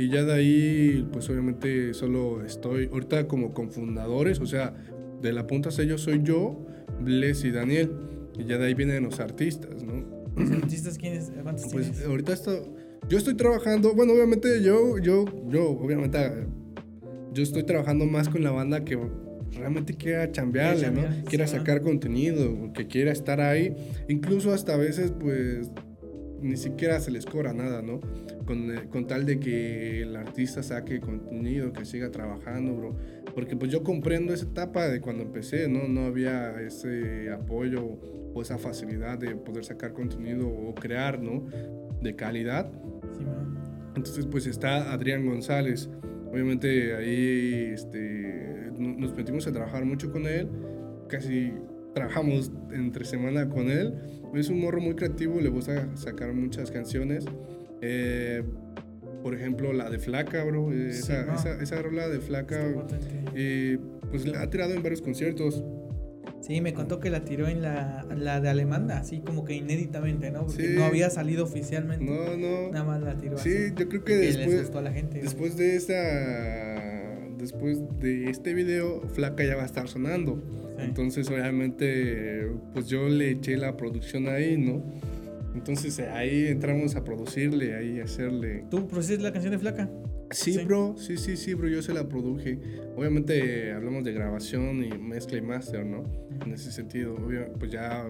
Y 0.00 0.08
ya 0.08 0.24
de 0.24 0.32
ahí, 0.32 1.06
pues 1.12 1.28
obviamente 1.28 1.92
solo 1.92 2.42
estoy 2.42 2.88
ahorita 2.90 3.28
como 3.28 3.52
con 3.52 3.70
fundadores, 3.70 4.40
o 4.40 4.46
sea, 4.46 4.74
de 5.20 5.30
la 5.30 5.46
punta 5.46 5.70
sello 5.70 5.98
soy 5.98 6.22
yo, 6.22 6.66
Bless 7.00 7.44
y 7.44 7.50
Daniel. 7.50 7.92
Y 8.38 8.44
ya 8.44 8.56
de 8.56 8.68
ahí 8.68 8.72
vienen 8.72 9.02
los 9.02 9.20
artistas, 9.20 9.84
¿no? 9.84 10.02
¿Los 10.36 10.50
artistas 10.52 10.96
quiénes? 10.96 11.30
¿Cuántos 11.42 11.70
pues 11.70 12.02
ahorita 12.02 12.32
esto, 12.32 12.74
yo 13.10 13.18
estoy 13.18 13.34
trabajando, 13.34 13.94
bueno, 13.94 14.14
obviamente 14.14 14.62
yo, 14.62 14.96
yo, 14.96 15.26
yo, 15.50 15.68
obviamente 15.68 16.18
yo 17.34 17.42
estoy 17.42 17.64
trabajando 17.64 18.06
más 18.06 18.30
con 18.30 18.42
la 18.42 18.52
banda 18.52 18.82
que 18.82 18.98
realmente 19.52 19.92
quiera 19.92 20.32
chambearle, 20.32 20.92
¿no? 20.92 21.02
Quiera 21.26 21.46
sacar 21.46 21.82
contenido, 21.82 22.72
que 22.72 22.86
quiera 22.86 23.12
estar 23.12 23.42
ahí. 23.42 23.76
Incluso 24.08 24.54
hasta 24.54 24.72
a 24.72 24.76
veces, 24.78 25.12
pues, 25.20 25.70
ni 26.42 26.56
siquiera 26.56 27.00
se 27.00 27.10
les 27.10 27.26
cobra 27.26 27.52
nada, 27.52 27.82
¿no? 27.82 28.00
Con, 28.46 28.70
eh, 28.70 28.88
con, 28.90 29.06
tal 29.06 29.26
de 29.26 29.38
que 29.38 30.02
el 30.02 30.16
artista 30.16 30.62
saque 30.62 31.00
contenido, 31.00 31.72
que 31.72 31.84
siga 31.84 32.10
trabajando, 32.10 32.74
bro. 32.74 32.96
Porque 33.34 33.56
pues 33.56 33.70
yo 33.70 33.82
comprendo 33.82 34.32
esa 34.32 34.46
etapa 34.46 34.88
de 34.88 35.00
cuando 35.00 35.22
empecé, 35.22 35.68
¿no? 35.68 35.88
No 35.88 36.06
había 36.06 36.60
ese 36.60 37.30
apoyo 37.30 37.98
o 38.34 38.42
esa 38.42 38.58
facilidad 38.58 39.18
de 39.18 39.36
poder 39.36 39.64
sacar 39.64 39.92
contenido 39.92 40.48
o 40.48 40.74
crear, 40.74 41.20
¿no? 41.20 41.46
De 42.00 42.16
calidad. 42.16 42.70
Sí, 43.16 43.24
Entonces 43.96 44.26
pues 44.26 44.46
está 44.46 44.92
Adrián 44.92 45.26
González. 45.26 45.90
Obviamente 46.30 46.94
ahí 46.94 47.70
este, 47.72 48.70
nos 48.78 49.14
metimos 49.14 49.46
a 49.46 49.52
trabajar 49.52 49.84
mucho 49.84 50.10
con 50.10 50.26
él. 50.26 50.48
Casi 51.08 51.52
trabajamos 51.94 52.52
entre 52.72 53.04
semana 53.04 53.48
con 53.48 53.70
él. 53.70 53.94
Es 54.34 54.48
un 54.48 54.60
morro 54.60 54.80
muy 54.80 54.94
creativo, 54.94 55.40
le 55.40 55.48
gusta 55.48 55.94
sacar 55.96 56.32
muchas 56.32 56.70
canciones. 56.70 57.24
Eh, 57.82 58.42
por 59.22 59.34
ejemplo, 59.34 59.72
la 59.72 59.90
de 59.90 59.98
Flaca, 59.98 60.44
bro. 60.44 60.72
Eh, 60.72 60.90
esa, 60.90 61.34
esa, 61.34 61.62
esa, 61.62 61.82
rola 61.82 62.08
de 62.08 62.20
Flaca, 62.20 62.58
eh, 63.34 63.78
pues 64.10 64.26
la 64.26 64.42
ha 64.42 64.50
tirado 64.50 64.72
en 64.74 64.82
varios 64.82 65.02
conciertos. 65.02 65.62
Sí, 66.40 66.62
me 66.62 66.72
contó 66.72 67.00
que 67.00 67.10
la 67.10 67.22
tiró 67.24 67.48
en 67.48 67.60
la, 67.60 68.06
la 68.16 68.40
de 68.40 68.48
Alemanda, 68.48 68.98
así 68.98 69.20
como 69.20 69.44
que 69.44 69.54
inéditamente, 69.54 70.30
¿no? 70.30 70.46
Porque 70.46 70.68
no 70.70 70.84
había 70.84 71.10
salido 71.10 71.44
oficialmente. 71.44 72.04
No, 72.04 72.36
no. 72.36 72.72
Nada 72.72 72.84
más 72.84 73.02
la 73.02 73.16
tiró 73.16 73.36
sí, 73.36 73.72
yo 73.76 73.88
creo 73.88 74.04
que 74.04 74.16
después, 74.16 74.74
a 74.74 74.80
la 74.80 74.92
gente, 74.92 75.20
después 75.20 75.58
de 75.58 75.76
esta, 75.76 76.69
después 77.40 77.80
de 77.98 78.30
este 78.30 78.54
video, 78.54 79.00
Flaca 79.14 79.44
ya 79.44 79.56
va 79.56 79.62
a 79.62 79.66
estar 79.66 79.88
sonando. 79.88 80.42
Entonces, 80.78 81.28
obviamente, 81.30 82.48
pues 82.72 82.88
yo 82.88 83.08
le 83.08 83.30
eché 83.30 83.56
la 83.56 83.76
producción 83.76 84.28
ahí, 84.28 84.56
¿no? 84.56 84.82
Entonces 85.54 85.98
ahí 85.98 86.46
entramos 86.46 86.94
a 86.96 87.04
producirle, 87.04 87.74
ahí 87.74 88.00
a 88.00 88.04
hacerle. 88.04 88.64
¿Tú 88.70 88.86
produces 88.86 89.20
la 89.20 89.32
canción 89.32 89.52
de 89.52 89.58
Flaca? 89.58 89.90
Sí, 90.30 90.56
bro, 90.64 90.94
sí, 90.96 91.16
sí, 91.16 91.36
sí, 91.36 91.54
bro, 91.54 91.68
yo 91.68 91.82
se 91.82 91.92
la 91.92 92.08
produje. 92.08 92.60
Obviamente 92.96 93.72
hablamos 93.72 94.04
de 94.04 94.12
grabación 94.12 94.84
y 94.84 94.96
mezcla 94.96 95.38
y 95.38 95.42
master, 95.42 95.84
¿no? 95.84 96.04
En 96.44 96.52
ese 96.52 96.70
sentido, 96.70 97.16
pues 97.58 97.72
ya 97.72 98.08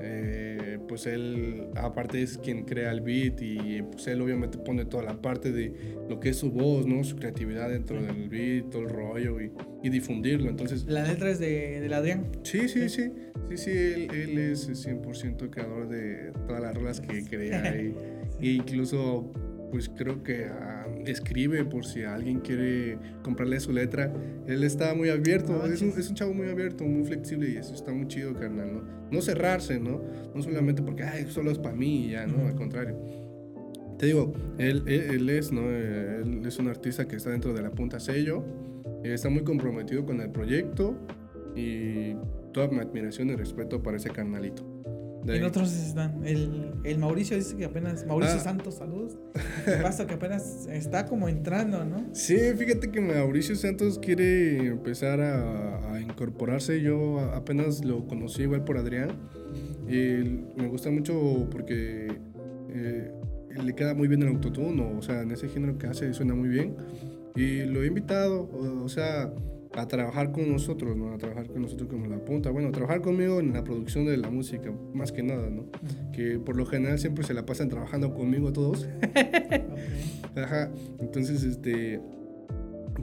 eh, 0.00 0.78
pues 0.88 1.06
él 1.06 1.68
aparte 1.76 2.22
es 2.22 2.38
quien 2.38 2.64
crea 2.64 2.90
el 2.90 3.00
beat 3.00 3.40
y 3.40 3.82
pues 3.82 4.06
él 4.06 4.20
obviamente 4.20 4.58
pone 4.58 4.84
toda 4.84 5.02
la 5.02 5.20
parte 5.20 5.52
de 5.52 5.72
lo 6.08 6.20
que 6.20 6.30
es 6.30 6.36
su 6.36 6.50
voz, 6.50 6.86
¿no? 6.86 7.04
Su 7.04 7.16
creatividad 7.16 7.70
dentro 7.70 8.00
del 8.02 8.28
beat, 8.28 8.70
todo 8.70 8.82
el 8.82 8.88
rollo 8.88 9.40
y, 9.40 9.52
y 9.82 9.90
difundirlo. 9.90 10.50
Entonces, 10.50 10.84
¿La 10.86 11.06
letra 11.06 11.30
es 11.30 11.38
de, 11.38 11.80
de 11.80 11.94
Adrián? 11.94 12.26
Sí, 12.42 12.68
sí, 12.68 12.88
sí. 12.88 13.12
Sí, 13.48 13.56
sí, 13.56 13.70
él, 13.70 14.10
él 14.12 14.38
es 14.38 14.68
100% 14.68 15.50
creador 15.50 15.88
de 15.88 16.32
todas 16.46 16.60
las 16.60 16.74
rolas 16.74 17.00
que 17.00 17.24
crea 17.24 17.74
y, 17.80 17.94
e 18.40 18.50
incluso 18.52 19.32
pues 19.70 19.88
creo 19.88 20.22
que 20.22 20.46
ah, 20.46 20.77
escribe 21.10 21.64
por 21.64 21.84
si 21.84 22.02
alguien 22.02 22.40
quiere 22.40 22.98
comprarle 23.22 23.60
su 23.60 23.72
letra. 23.72 24.12
Él 24.46 24.64
está 24.64 24.94
muy 24.94 25.08
abierto, 25.08 25.64
es, 25.66 25.82
un, 25.82 25.90
es, 25.90 26.08
un, 26.08 26.14
chavo 26.14 26.34
muy 26.34 26.48
abierto, 26.48 26.84
muy 26.84 27.04
flexible 27.04 27.50
y 27.50 27.56
eso 27.56 27.74
está 27.74 27.92
muy 27.92 28.06
chido, 28.08 28.34
carnal, 28.34 28.72
¿no? 28.74 28.82
No 29.10 29.22
cerrarse, 29.22 29.78
¿no? 29.78 30.02
No 30.34 30.42
solamente 30.42 30.82
porque, 30.82 31.02
ay, 31.02 31.26
solo 31.28 31.50
es 31.50 31.58
para 31.58 31.74
mí 31.74 32.06
y 32.06 32.10
ya, 32.10 32.26
¿no? 32.26 32.46
Al 32.46 32.54
contrario. 32.54 32.96
Te 33.98 34.06
digo, 34.06 34.32
él, 34.58 34.84
él, 34.86 35.28
es, 35.28 35.50
¿no? 35.50 35.68
Él 35.70 36.42
es 36.46 36.58
un 36.58 36.68
artista 36.68 37.08
que 37.08 37.16
está 37.16 37.30
dentro 37.30 37.52
de 37.52 37.62
la 37.62 37.70
punta 37.70 37.98
sello, 37.98 38.44
está 39.02 39.28
muy 39.28 39.42
comprometido 39.42 40.06
con 40.06 40.20
el 40.20 40.30
proyecto 40.30 40.96
y 41.56 42.14
toda 42.52 42.68
mi 42.68 42.78
admiración 42.78 43.30
y 43.30 43.34
respeto 43.34 43.82
para 43.82 43.96
ese 43.96 44.10
carnalito. 44.10 44.64
En 45.26 45.44
otros 45.44 45.72
están. 45.72 46.24
El, 46.24 46.72
el, 46.84 46.98
Mauricio 46.98 47.36
dice 47.36 47.56
que 47.56 47.64
apenas. 47.64 48.06
Mauricio 48.06 48.36
ah. 48.36 48.40
Santos, 48.40 48.76
saludos. 48.76 49.18
pasa 49.82 50.06
que 50.06 50.14
apenas 50.14 50.66
está 50.70 51.06
como 51.06 51.28
entrando, 51.28 51.84
¿no? 51.84 52.08
Sí, 52.12 52.36
fíjate 52.56 52.90
que 52.90 53.00
Mauricio 53.00 53.56
Santos 53.56 53.98
quiere 53.98 54.68
empezar 54.68 55.20
a, 55.20 55.94
a 55.94 56.00
incorporarse. 56.00 56.80
Yo 56.80 57.20
apenas 57.34 57.84
lo 57.84 58.06
conocí 58.06 58.42
igual 58.42 58.64
por 58.64 58.78
Adrián. 58.78 59.10
Y 59.88 60.52
me 60.56 60.68
gusta 60.68 60.90
mucho 60.90 61.48
porque 61.50 62.08
eh, 62.70 63.10
le 63.62 63.74
queda 63.74 63.94
muy 63.94 64.08
bien 64.08 64.22
el 64.22 64.28
autotune, 64.28 64.82
o 64.82 65.02
sea, 65.02 65.22
en 65.22 65.30
ese 65.30 65.48
género 65.48 65.78
que 65.78 65.86
hace 65.86 66.12
suena 66.12 66.34
muy 66.34 66.48
bien. 66.48 66.76
Y 67.34 67.62
lo 67.64 67.82
he 67.82 67.86
invitado, 67.86 68.48
o 68.52 68.88
sea, 68.88 69.32
a 69.74 69.86
trabajar 69.86 70.32
con 70.32 70.50
nosotros, 70.50 70.96
¿no? 70.96 71.12
A 71.12 71.18
trabajar 71.18 71.46
con 71.46 71.62
nosotros 71.62 71.88
como 71.88 72.06
la 72.06 72.18
punta. 72.18 72.50
Bueno, 72.50 72.68
a 72.68 72.72
trabajar 72.72 73.00
conmigo 73.00 73.40
en 73.40 73.52
la 73.52 73.64
producción 73.64 74.06
de 74.06 74.16
la 74.16 74.30
música, 74.30 74.72
más 74.94 75.12
que 75.12 75.22
nada, 75.22 75.48
¿no? 75.50 75.66
Que 76.12 76.38
por 76.38 76.56
lo 76.56 76.66
general 76.66 76.98
siempre 76.98 77.24
se 77.24 77.34
la 77.34 77.44
pasan 77.46 77.68
trabajando 77.68 78.14
conmigo 78.14 78.52
todos. 78.52 78.88
Ajá. 80.36 80.70
Entonces, 81.00 81.42
este, 81.42 82.00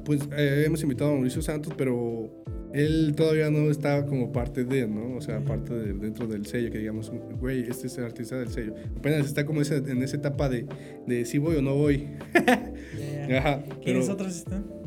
pues 0.03 0.22
eh, 0.38 0.63
hemos 0.66 0.82
invitado 0.84 1.11
a 1.11 1.13
Mauricio 1.13 1.41
Santos, 1.41 1.74
pero 1.78 2.30
él 2.74 3.13
todavía 3.16 3.49
no 3.49 3.72
está 3.72 4.05
como 4.05 4.34
parte 4.34 4.66
de, 4.66 4.88
¿no? 4.88 5.16
O 5.16 5.22
sea, 5.22 5.39
parte 5.39 5.74
de, 5.74 5.93
dentro 5.93 6.28
del 6.28 6.45
sello, 6.45 6.72
que 6.72 6.80
digamos, 6.80 7.11
güey, 7.39 7.61
este 7.70 7.88
es 7.88 7.97
el 7.97 8.05
artista 8.05 8.38
del 8.38 8.49
sello. 8.49 8.74
Apenas 8.97 9.26
está 9.26 9.45
como 9.45 9.61
en 9.61 10.03
esa 10.03 10.18
etapa 10.18 10.49
de, 10.49 10.66
de 11.07 11.26
si 11.26 11.38
voy 11.38 11.55
o 11.55 11.61
no 11.61 11.76
voy. 11.76 12.07
Ajá. 13.38 13.63
¿Quiénes 13.82 14.09
otros 14.09 14.36
están? 14.36 14.85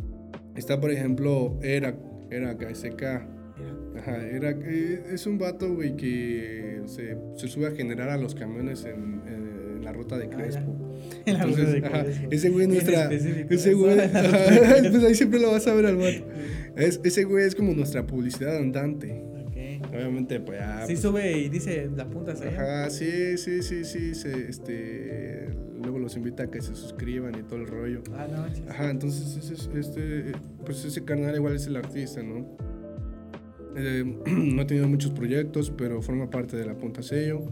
Está, 0.58 0.80
por 0.80 0.90
ejemplo, 0.90 1.58
Era, 1.62 1.94
Era 2.30 2.56
KSK. 2.56 3.02
Ajá, 3.96 4.24
era, 4.28 4.50
eh, 4.50 5.02
es 5.12 5.26
un 5.26 5.38
vato, 5.38 5.74
güey, 5.74 5.96
que 5.96 6.82
se, 6.86 7.16
se, 7.34 7.48
sube 7.48 7.66
a 7.66 7.72
generar 7.72 8.10
a 8.10 8.16
los 8.16 8.34
camiones 8.36 8.84
en, 8.84 9.22
en 9.26 9.84
la 9.84 9.92
ruta 9.92 10.16
de 10.16 10.26
ah, 10.26 10.30
Crespo. 10.30 10.76
Entonces, 11.26 11.82
ajá, 11.82 12.04
ese 12.30 12.50
güey 12.50 12.68
nuestra. 12.68 13.10
Ese 13.12 13.74
güey. 13.74 13.96
pues 14.90 15.04
ahí 15.04 15.14
siempre 15.16 15.40
lo 15.40 15.50
vas 15.50 15.66
a 15.66 15.74
ver 15.74 15.86
al 15.86 15.96
vato. 15.96 16.24
Es, 16.76 17.00
ese 17.02 17.24
güey 17.24 17.44
es 17.44 17.56
como 17.56 17.72
nuestra 17.74 18.06
publicidad 18.06 18.56
andante. 18.56 19.24
Obviamente, 19.92 20.40
pues 20.40 20.58
ya. 20.58 20.80
Sí, 20.86 20.92
pues, 20.92 21.00
sube 21.00 21.38
y 21.38 21.48
dice 21.48 21.88
las 21.96 22.06
puntas 22.06 22.40
ahí. 22.40 22.48
Ajá, 22.48 22.90
sí, 22.90 23.38
sí, 23.38 23.62
sí, 23.62 23.84
sí. 23.84 24.14
Se, 24.14 24.48
este, 24.48 25.48
los 26.08 26.16
invita 26.16 26.44
a 26.44 26.50
que 26.50 26.62
se 26.62 26.74
suscriban 26.74 27.38
y 27.38 27.42
todo 27.42 27.56
el 27.56 27.66
rollo. 27.66 28.02
Ah, 28.16 28.26
no, 28.30 28.70
Ajá, 28.70 28.90
entonces 28.90 29.36
ese, 29.36 29.78
este, 29.78 30.32
pues 30.64 30.82
ese 30.82 31.04
canal 31.04 31.34
igual 31.34 31.54
es 31.54 31.66
el 31.66 31.76
artista, 31.76 32.22
¿no? 32.22 32.46
Eh, 33.76 34.04
no 34.26 34.62
ha 34.62 34.66
tenido 34.66 34.88
muchos 34.88 35.10
proyectos, 35.10 35.70
pero 35.70 36.00
forma 36.00 36.30
parte 36.30 36.56
de 36.56 36.64
la 36.64 36.78
punta 36.78 37.02
sello. 37.02 37.42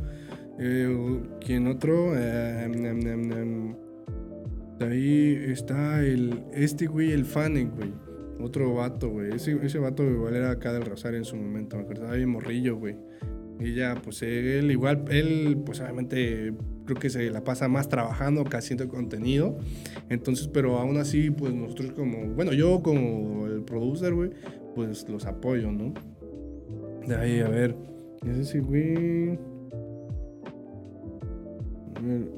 Eh, 0.59 1.21
¿Quién 1.45 1.67
otro? 1.67 2.15
Eh, 2.17 3.77
ahí 4.81 5.45
está 5.51 6.03
el, 6.03 6.43
este 6.55 6.87
güey, 6.87 7.13
el 7.13 7.27
Fanek, 7.27 7.77
güey. 7.77 7.93
Otro 8.41 8.73
vato, 8.73 9.11
güey. 9.11 9.35
Ese, 9.35 9.59
ese 9.63 9.79
vato 9.79 10.03
igual 10.03 10.35
era 10.35 10.53
acá 10.53 10.73
del 10.73 10.87
Rosario 10.87 11.19
en 11.19 11.27
su 11.27 11.37
momento, 11.37 11.77
me 11.77 11.83
acordaba 11.83 12.15
bien 12.15 12.31
morrillo, 12.31 12.77
güey. 12.77 12.97
Y 13.61 13.75
ya, 13.75 14.01
pues 14.03 14.23
él 14.23 14.71
igual, 14.71 15.05
él 15.11 15.59
pues 15.65 15.81
obviamente 15.81 16.55
creo 16.87 16.99
que 16.99 17.11
se 17.11 17.31
la 17.31 17.45
pasa 17.45 17.69
más 17.69 17.89
trabajando 17.89 18.45
que 18.45 18.57
haciendo 18.57 18.89
contenido. 18.89 19.59
Entonces, 20.09 20.49
pero 20.49 20.79
aún 20.79 20.97
así, 20.97 21.31
pues 21.31 21.53
nosotros 21.53 21.93
como, 21.93 22.27
bueno, 22.35 22.53
yo 22.53 22.83
como 22.83 23.47
el 23.47 23.63
producer, 23.63 24.15
güey, 24.15 24.31
pues 24.75 25.09
los 25.09 25.27
apoyo, 25.27 25.71
¿no? 25.71 25.93
De 27.07 27.15
ahí, 27.17 27.41
a 27.41 27.49
ver, 27.49 27.77
ese 28.27 28.45
sí, 28.45 28.59
güey. 28.59 29.39
A 31.95 32.01
ver. 32.01 32.31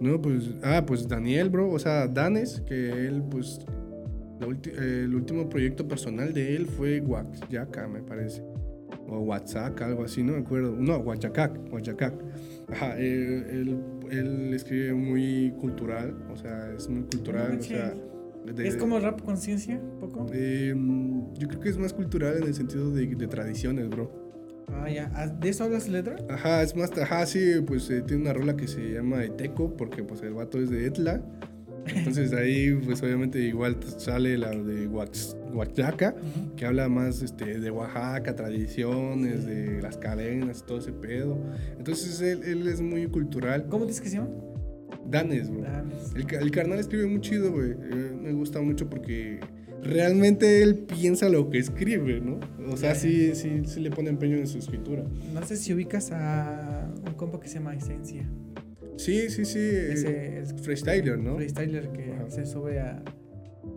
No, 0.00 0.20
pues, 0.20 0.50
ah, 0.62 0.84
pues 0.86 1.06
Daniel, 1.06 1.48
bro, 1.48 1.70
o 1.70 1.78
sea, 1.78 2.08
Danes, 2.08 2.60
que 2.66 3.06
él, 3.06 3.22
pues, 3.30 3.60
el 4.40 5.14
último 5.14 5.48
proyecto 5.48 5.86
personal 5.86 6.32
de 6.32 6.56
él 6.56 6.66
fue 6.66 7.00
Waxyaca, 7.00 7.86
me 7.86 8.02
parece. 8.02 8.42
O 9.06 9.20
WhatsApp, 9.20 9.80
algo 9.82 10.04
así, 10.04 10.22
no 10.22 10.32
me 10.32 10.38
acuerdo. 10.38 10.72
No, 10.72 10.96
Huachacac, 10.98 11.72
Huachacac. 11.72 12.14
Ajá, 12.72 12.98
él, 12.98 13.78
él, 14.10 14.54
escribe 14.54 14.94
muy 14.94 15.52
cultural, 15.60 16.16
o 16.32 16.36
sea, 16.36 16.72
es 16.76 16.88
muy 16.88 17.02
cultural, 17.02 17.58
o 17.58 17.62
sea... 17.62 17.94
¿Es 18.58 18.76
como 18.76 18.98
rap 18.98 19.22
conciencia, 19.22 19.80
poco? 20.00 20.26
Em, 20.32 21.32
yo 21.34 21.46
creo 21.46 21.60
que 21.60 21.68
es 21.68 21.78
más 21.78 21.92
cultural 21.92 22.38
en 22.38 22.44
el 22.44 22.54
sentido 22.54 22.90
de, 22.90 23.06
de 23.06 23.26
tradiciones, 23.28 23.88
bro. 23.88 24.10
Ah, 24.72 24.90
ya. 24.90 25.10
Ah, 25.14 25.26
¿De 25.26 25.48
eso 25.48 25.64
hablas 25.64 25.88
letra? 25.88 26.16
Ajá, 26.28 26.62
es 26.62 26.74
más, 26.74 26.90
ajá, 26.98 27.24
sí, 27.26 27.60
pues 27.66 27.88
eh, 27.90 28.02
tiene 28.02 28.22
una 28.22 28.32
rola 28.32 28.56
que 28.56 28.66
se 28.66 28.92
llama 28.92 29.22
Eteco, 29.24 29.76
porque 29.76 30.02
pues 30.02 30.22
el 30.22 30.34
vato 30.34 30.58
es 30.58 30.70
de 30.70 30.86
Etla. 30.86 31.22
Entonces 31.86 32.32
ahí, 32.32 32.72
pues 32.84 33.02
obviamente 33.02 33.40
igual 33.40 33.76
sale 33.98 34.38
la 34.38 34.50
de 34.50 34.86
Oaxaca, 34.86 36.14
que 36.56 36.66
habla 36.66 36.88
más 36.88 37.22
este, 37.22 37.58
de 37.58 37.70
Oaxaca, 37.70 38.34
tradiciones, 38.36 39.44
de 39.46 39.82
las 39.82 39.96
cadenas, 39.96 40.64
todo 40.66 40.78
ese 40.78 40.92
pedo. 40.92 41.38
Entonces 41.78 42.20
él, 42.20 42.42
él 42.44 42.66
es 42.66 42.80
muy 42.80 43.06
cultural. 43.06 43.66
¿Cómo 43.68 43.86
dices 43.86 44.00
que 44.00 44.08
se 44.08 44.16
llama? 44.16 44.30
Danes, 45.06 45.50
bro. 45.50 45.64
El, 46.14 46.26
el, 46.42 46.50
carnal 46.50 46.78
escribe 46.78 47.06
muy 47.06 47.20
chido, 47.20 47.52
güey. 47.52 47.72
Eh, 47.72 48.12
me 48.20 48.32
gusta 48.32 48.60
mucho 48.60 48.88
porque 48.88 49.40
realmente 49.82 50.62
él 50.62 50.78
piensa 50.78 51.28
lo 51.28 51.50
que 51.50 51.58
escribe, 51.58 52.20
¿no? 52.20 52.40
O 52.70 52.76
sea, 52.76 52.94
sí, 52.94 53.34
sí, 53.34 53.62
sí 53.66 53.80
le 53.80 53.90
pone 53.90 54.10
empeño 54.10 54.36
en 54.36 54.46
su 54.46 54.58
escritura. 54.58 55.04
No 55.34 55.44
sé 55.44 55.56
si 55.56 55.74
ubicas 55.74 56.12
a 56.12 56.88
un 57.06 57.14
compa 57.14 57.40
que 57.40 57.48
se 57.48 57.54
llama 57.54 57.74
Esencia. 57.74 58.28
Sí, 58.96 59.30
sí, 59.30 59.44
sí. 59.44 59.58
Ese 59.58 60.40
es 60.40 60.54
freestyler, 60.62 61.18
¿no? 61.18 61.36
Freestyler 61.36 61.90
que 61.90 62.14
se 62.28 62.46
sube 62.46 62.80
a, 62.80 63.02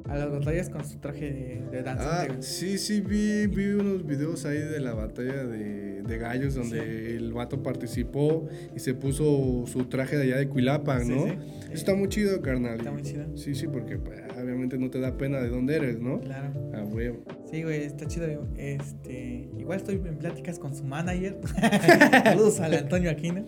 a 0.08 0.18
las 0.18 0.32
batallas 0.32 0.70
con 0.70 0.86
su 0.86 0.97
traje 0.99 1.62
de, 1.72 1.84
danza. 1.84 2.24
Ah, 2.24 2.28
sí, 2.39 2.78
sí, 2.78 3.01
vi, 3.01 3.47
vi 3.47 3.70
unos 3.72 4.06
videos 4.06 4.45
ahí 4.45 4.60
de 4.60 4.80
la 4.80 4.93
batalla 4.93 5.45
de, 5.45 6.01
de 6.03 6.18
gallos 6.18 6.56
donde 6.56 7.16
el 7.16 7.34
vato 7.34 7.64
participó 7.64 8.47
y 8.76 8.80
se 8.80 8.93
puso 8.93 9.66
su 9.66 9.86
traje 9.86 10.18
de 10.18 10.24
allá 10.24 10.38
de 10.38 10.47
Cuilapan, 10.47 11.08
¿no? 11.08 11.26
Eso 11.26 11.38
está 11.72 11.95
muy 11.95 12.08
chido, 12.10 12.41
carnal. 12.41 12.78
Está 12.78 12.91
muy 12.91 13.01
chido. 13.01 13.26
Sí, 13.36 13.56
sí, 13.56 13.68
porque 13.68 13.97
pues, 13.97 14.22
obviamente 14.41 14.78
no 14.78 14.89
te 14.89 14.99
da 14.99 15.18
pena 15.18 15.39
de 15.39 15.49
dónde 15.49 15.76
eres, 15.76 15.99
¿no? 15.99 16.20
Claro. 16.20 16.53
Ah, 16.74 16.84
huevo. 16.84 17.24
Sí, 17.51 17.64
güey, 17.64 17.84
está 17.84 18.06
chido. 18.08 18.47
Este, 18.58 19.49
igual 19.58 19.80
estoy 19.80 19.95
en 19.95 20.18
pláticas 20.18 20.60
con 20.60 20.76
su 20.76 20.84
manager. 20.84 21.39
Saludos 22.24 22.60
al 22.60 22.74
Antonio 22.76 23.10
Aquino. 23.10 23.45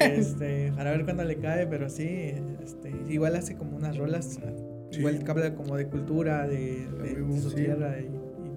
Este, 0.00 0.72
para 0.72 0.90
ver 0.90 1.04
cuándo 1.04 1.24
le 1.24 1.36
cae, 1.36 1.66
pero 1.66 1.88
sí, 1.88 2.32
este, 2.62 2.92
igual 3.08 3.36
hace 3.36 3.56
como 3.56 3.76
unas 3.76 3.96
rolas 3.96 4.38
Igual 4.92 5.24
que 5.24 5.30
habla 5.30 5.54
como 5.54 5.76
de 5.76 5.86
cultura, 5.86 6.46
de, 6.46 6.86
su 7.40 7.50
tierra 7.52 7.98
y, 8.00 8.10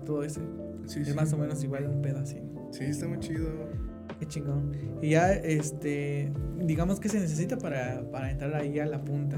todo 0.06 0.24
eso. 0.24 0.42
es 0.86 1.16
más 1.16 1.34
o 1.34 1.38
menos 1.38 1.64
igual 1.64 1.88
un 1.88 2.02
pedacito. 2.02 2.70
Sí, 2.72 2.84
está 2.84 3.08
muy 3.08 3.20
chido. 3.20 3.50
Qué 4.20 4.28
chingón. 4.28 4.72
Y 5.02 5.10
ya, 5.10 5.34
este, 5.34 6.32
digamos 6.60 7.00
que 7.00 7.10
se 7.10 7.20
necesita 7.20 7.58
para, 7.58 8.10
para 8.12 8.32
entrar 8.32 8.54
ahí 8.56 8.80
a 8.80 8.86
la 8.86 9.04
punta. 9.04 9.38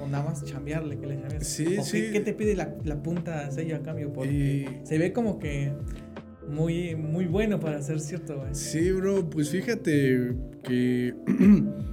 O 0.00 0.06
nada 0.06 0.24
más 0.24 0.44
chambearle, 0.44 0.98
que 0.98 1.06
le 1.06 1.16
llames. 1.16 1.46
Sí, 1.46 1.78
sí. 1.82 2.10
Qué, 2.12 2.20
te 2.20 2.34
pide 2.34 2.54
la, 2.54 2.74
la 2.84 3.02
punta 3.02 3.50
sello 3.50 3.76
a 3.76 3.82
cambio? 3.82 4.12
Porque 4.12 4.80
se 4.84 4.98
ve 4.98 5.12
como 5.12 5.38
que 5.38 5.72
muy, 6.48 6.94
muy 6.94 7.26
bueno 7.26 7.58
para 7.60 7.80
ser 7.82 8.00
cierto, 8.00 8.38
güey. 8.38 8.54
Sí, 8.54 8.92
bro, 8.92 9.28
pues 9.28 9.50
fíjate 9.50 10.34
que 10.62 11.14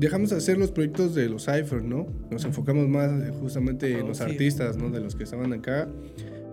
dejamos 0.00 0.30
de 0.30 0.36
hacer 0.36 0.56
los 0.56 0.72
proyectos 0.72 1.14
de 1.14 1.28
los 1.28 1.44
Cypher, 1.44 1.82
¿no? 1.82 2.06
Nos 2.30 2.44
enfocamos 2.44 2.88
más 2.88 3.10
eh, 3.22 3.32
justamente 3.38 3.92
en 3.92 4.04
oh, 4.04 4.08
los 4.08 4.20
artistas, 4.22 4.76
¿no? 4.76 4.90
De 4.90 4.98
los 4.98 5.14
que 5.14 5.24
estaban 5.24 5.52
acá. 5.52 5.88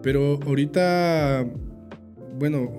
Pero 0.03 0.39
ahorita, 0.45 1.47
bueno, 2.37 2.71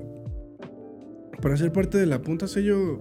para 1.40 1.56
ser 1.56 1.72
parte 1.72 1.96
de 1.96 2.06
la 2.06 2.20
punta 2.20 2.46
sello, 2.46 3.00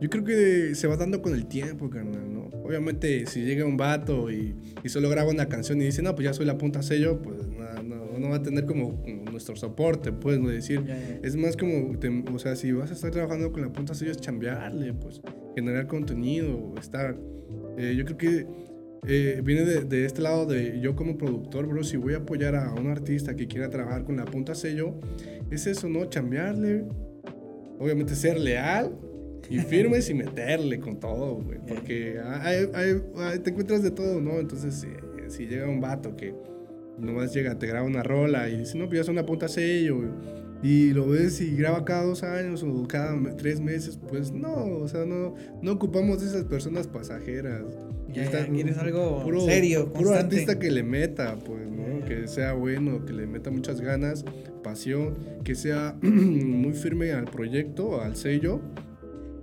yo 0.00 0.08
creo 0.08 0.24
que 0.24 0.74
se 0.76 0.86
va 0.86 0.96
dando 0.96 1.20
con 1.20 1.34
el 1.34 1.46
tiempo, 1.46 1.90
carnal, 1.90 2.32
¿no? 2.32 2.50
Obviamente, 2.64 3.26
si 3.26 3.42
llega 3.42 3.64
un 3.64 3.76
vato 3.76 4.30
y, 4.30 4.54
y 4.84 4.88
solo 4.88 5.10
graba 5.10 5.30
una 5.30 5.48
canción 5.48 5.82
y 5.82 5.86
dice, 5.86 6.02
no, 6.02 6.14
pues 6.14 6.24
ya 6.24 6.32
soy 6.32 6.46
la 6.46 6.56
punta 6.56 6.82
sello, 6.82 7.20
pues 7.20 7.47
no, 8.18 8.30
va 8.30 8.36
a 8.36 8.42
tener 8.42 8.66
como, 8.66 9.02
nuestro 9.30 9.56
soporte, 9.56 10.12
pues, 10.12 10.38
¿no? 10.38 10.48
Decir, 10.48 10.84
es 11.22 11.36
más 11.36 11.56
como, 11.56 11.92
o 12.32 12.38
sea, 12.38 12.56
si 12.56 12.72
vas 12.72 12.90
a 12.90 12.94
estar 12.94 13.10
trabajando 13.10 13.52
con 13.52 13.62
la 13.62 13.72
punta 13.72 13.94
sello 13.94 14.10
es 14.10 14.20
chambearle, 14.20 14.92
pues 14.94 15.20
generar 15.54 15.86
contenido, 15.86 16.74
estar. 16.78 17.16
Eh, 17.76 17.94
yo 17.96 18.04
creo 18.04 18.18
que 18.18 18.46
eh, 19.06 19.40
viene 19.44 19.64
de, 19.64 19.84
de, 19.84 20.04
este 20.04 20.22
lado 20.22 20.46
de 20.46 20.80
yo 20.80 20.96
como 20.96 21.16
productor, 21.16 21.66
bro, 21.66 21.84
si 21.84 21.96
voy 21.96 22.14
a 22.14 22.18
apoyar 22.18 22.54
a 22.56 22.72
un 22.72 22.88
artista 22.88 23.36
que 23.36 23.46
quiera 23.46 23.70
trabajar 23.70 24.04
con 24.04 24.16
la 24.16 24.24
punta 24.24 24.54
sello, 24.54 24.94
es 25.50 25.66
eso, 25.66 25.88
¿no? 25.88 26.04
Chambearle, 26.06 26.84
obviamente 27.78 28.14
ser 28.14 28.38
leal 28.38 28.96
y 29.48 29.58
firmes 29.58 30.10
y 30.10 30.14
meterle 30.14 30.80
con 30.80 30.98
todo, 30.98 31.36
güey, 31.36 31.58
porque 31.66 32.18
hay, 32.22 32.68
hay, 32.74 33.38
te 33.38 33.50
encuentras 33.50 33.82
de 33.82 33.90
todo, 33.90 34.20
¿no? 34.20 34.38
Entonces, 34.38 34.74
si, 34.74 34.88
si 35.28 35.46
llega 35.46 35.68
un 35.68 35.80
vato 35.80 36.16
que 36.16 36.34
nomás 36.98 37.32
llega, 37.32 37.58
te 37.58 37.66
graba 37.66 37.86
una 37.86 38.02
rola 38.02 38.48
y 38.48 38.58
dice, 38.58 38.76
no, 38.78 38.86
pues 38.86 38.96
ya 38.96 39.02
es 39.02 39.08
una 39.08 39.24
punta 39.24 39.48
sello, 39.48 40.02
y 40.62 40.92
lo 40.92 41.08
ves 41.08 41.40
y 41.40 41.54
graba 41.54 41.84
cada 41.84 42.02
dos 42.02 42.24
años 42.24 42.64
o 42.64 42.86
cada 42.88 43.16
tres 43.36 43.60
meses, 43.60 43.98
pues 44.08 44.32
no, 44.32 44.54
o 44.54 44.88
sea, 44.88 45.04
no, 45.04 45.34
no 45.62 45.72
ocupamos 45.72 46.20
de 46.20 46.26
esas 46.26 46.44
personas 46.44 46.88
pasajeras. 46.88 47.62
Ya, 48.12 48.46
quieres 48.46 48.78
algo 48.78 49.22
puro, 49.22 49.42
serio, 49.42 49.92
Puro 49.92 50.14
artista 50.14 50.58
que 50.58 50.70
le 50.70 50.82
meta, 50.82 51.36
pues, 51.44 51.70
¿no? 51.70 52.04
Que 52.06 52.26
sea 52.26 52.54
bueno, 52.54 53.04
que 53.04 53.12
le 53.12 53.26
meta 53.26 53.50
muchas 53.50 53.80
ganas, 53.80 54.24
pasión, 54.64 55.14
que 55.44 55.54
sea 55.54 55.96
muy 56.02 56.72
firme 56.72 57.12
al 57.12 57.26
proyecto, 57.26 58.00
al 58.00 58.16
sello. 58.16 58.60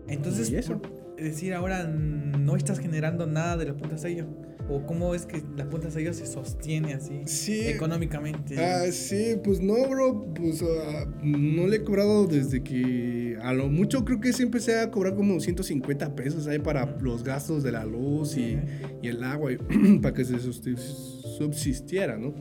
Entonces, 0.08 0.52
eso? 0.52 0.82
decir, 1.18 1.54
ahora 1.54 1.86
no 1.86 2.56
estás 2.58 2.80
generando 2.80 3.26
nada 3.26 3.56
de 3.56 3.66
la 3.66 3.74
punta 3.76 3.98
sello. 3.98 4.26
¿O 4.68 4.84
cómo 4.86 5.14
es 5.14 5.28
que 5.28 5.44
la 5.56 5.70
punta 5.70 5.92
sello 5.92 6.12
se 6.14 6.26
sostiene 6.26 6.96
así 6.96 7.22
económicamente? 7.68 8.58
Ah, 8.60 8.92
sí, 8.92 9.36
pues 9.44 9.62
no, 9.62 9.88
bro. 9.88 10.34
Pues 10.34 10.64
ah, 10.64 11.06
no 11.22 11.68
le 11.68 11.78
he 11.78 11.84
cobrado 11.84 12.26
desde 12.26 12.64
que. 12.64 13.38
A 13.42 13.54
lo 13.54 13.68
mucho 13.70 14.04
creo 14.04 14.20
que 14.20 14.34
siempre 14.34 14.60
se 14.60 14.80
a 14.80 14.90
cobrar 14.90 15.16
como 15.16 15.40
150 15.40 16.16
pesos 16.16 16.48
ahí 16.48 16.58
para 16.58 16.98
los 17.00 17.24
gastos 17.24 17.62
de 17.62 17.72
la 17.72 17.86
luz 17.86 18.38
y, 18.38 18.58
y 19.04 19.08
el 19.08 19.24
agua, 19.24 19.52
para 20.02 20.16
que 20.16 20.26
se 20.26 20.40
subsistiera, 20.40 22.18
¿no? 22.18 22.34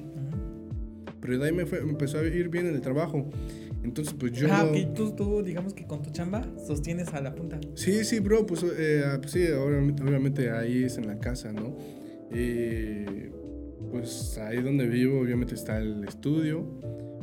Pero 1.21 1.39
de 1.39 1.47
ahí 1.47 1.53
me, 1.53 1.67
fue, 1.67 1.83
me 1.83 1.91
empezó 1.91 2.19
a 2.19 2.23
ir 2.25 2.49
bien 2.49 2.67
en 2.67 2.75
el 2.75 2.81
trabajo. 2.81 3.31
Entonces, 3.83 4.15
pues 4.19 4.33
yo. 4.33 4.49
Ah, 4.51 4.65
ok, 4.65 4.95
tú, 4.95 5.15
tú, 5.15 5.43
digamos 5.43 5.75
que 5.75 5.87
con 5.87 6.03
tu 6.03 6.11
chamba 6.11 6.47
sostienes 6.67 7.13
a 7.13 7.21
la 7.21 7.35
punta. 7.35 7.61
Sí, 7.75 8.03
sí, 8.05 8.19
bro, 8.21 8.47
pues, 8.47 8.65
eh, 8.79 9.03
ah, 9.05 9.19
pues 9.21 9.33
sí, 9.33 9.47
obviamente, 9.49 10.03
obviamente, 10.03 10.51
ahí 10.51 10.85
es 10.85 10.97
en 10.97 11.07
la 11.07 11.19
casa, 11.19 11.53
¿no? 11.53 11.77
Y 12.35 13.31
pues 13.91 14.39
ahí 14.39 14.61
donde 14.61 14.89
vivo, 14.89 15.21
obviamente 15.21 15.55
está 15.55 15.79
el 15.79 16.05
estudio. 16.05 16.67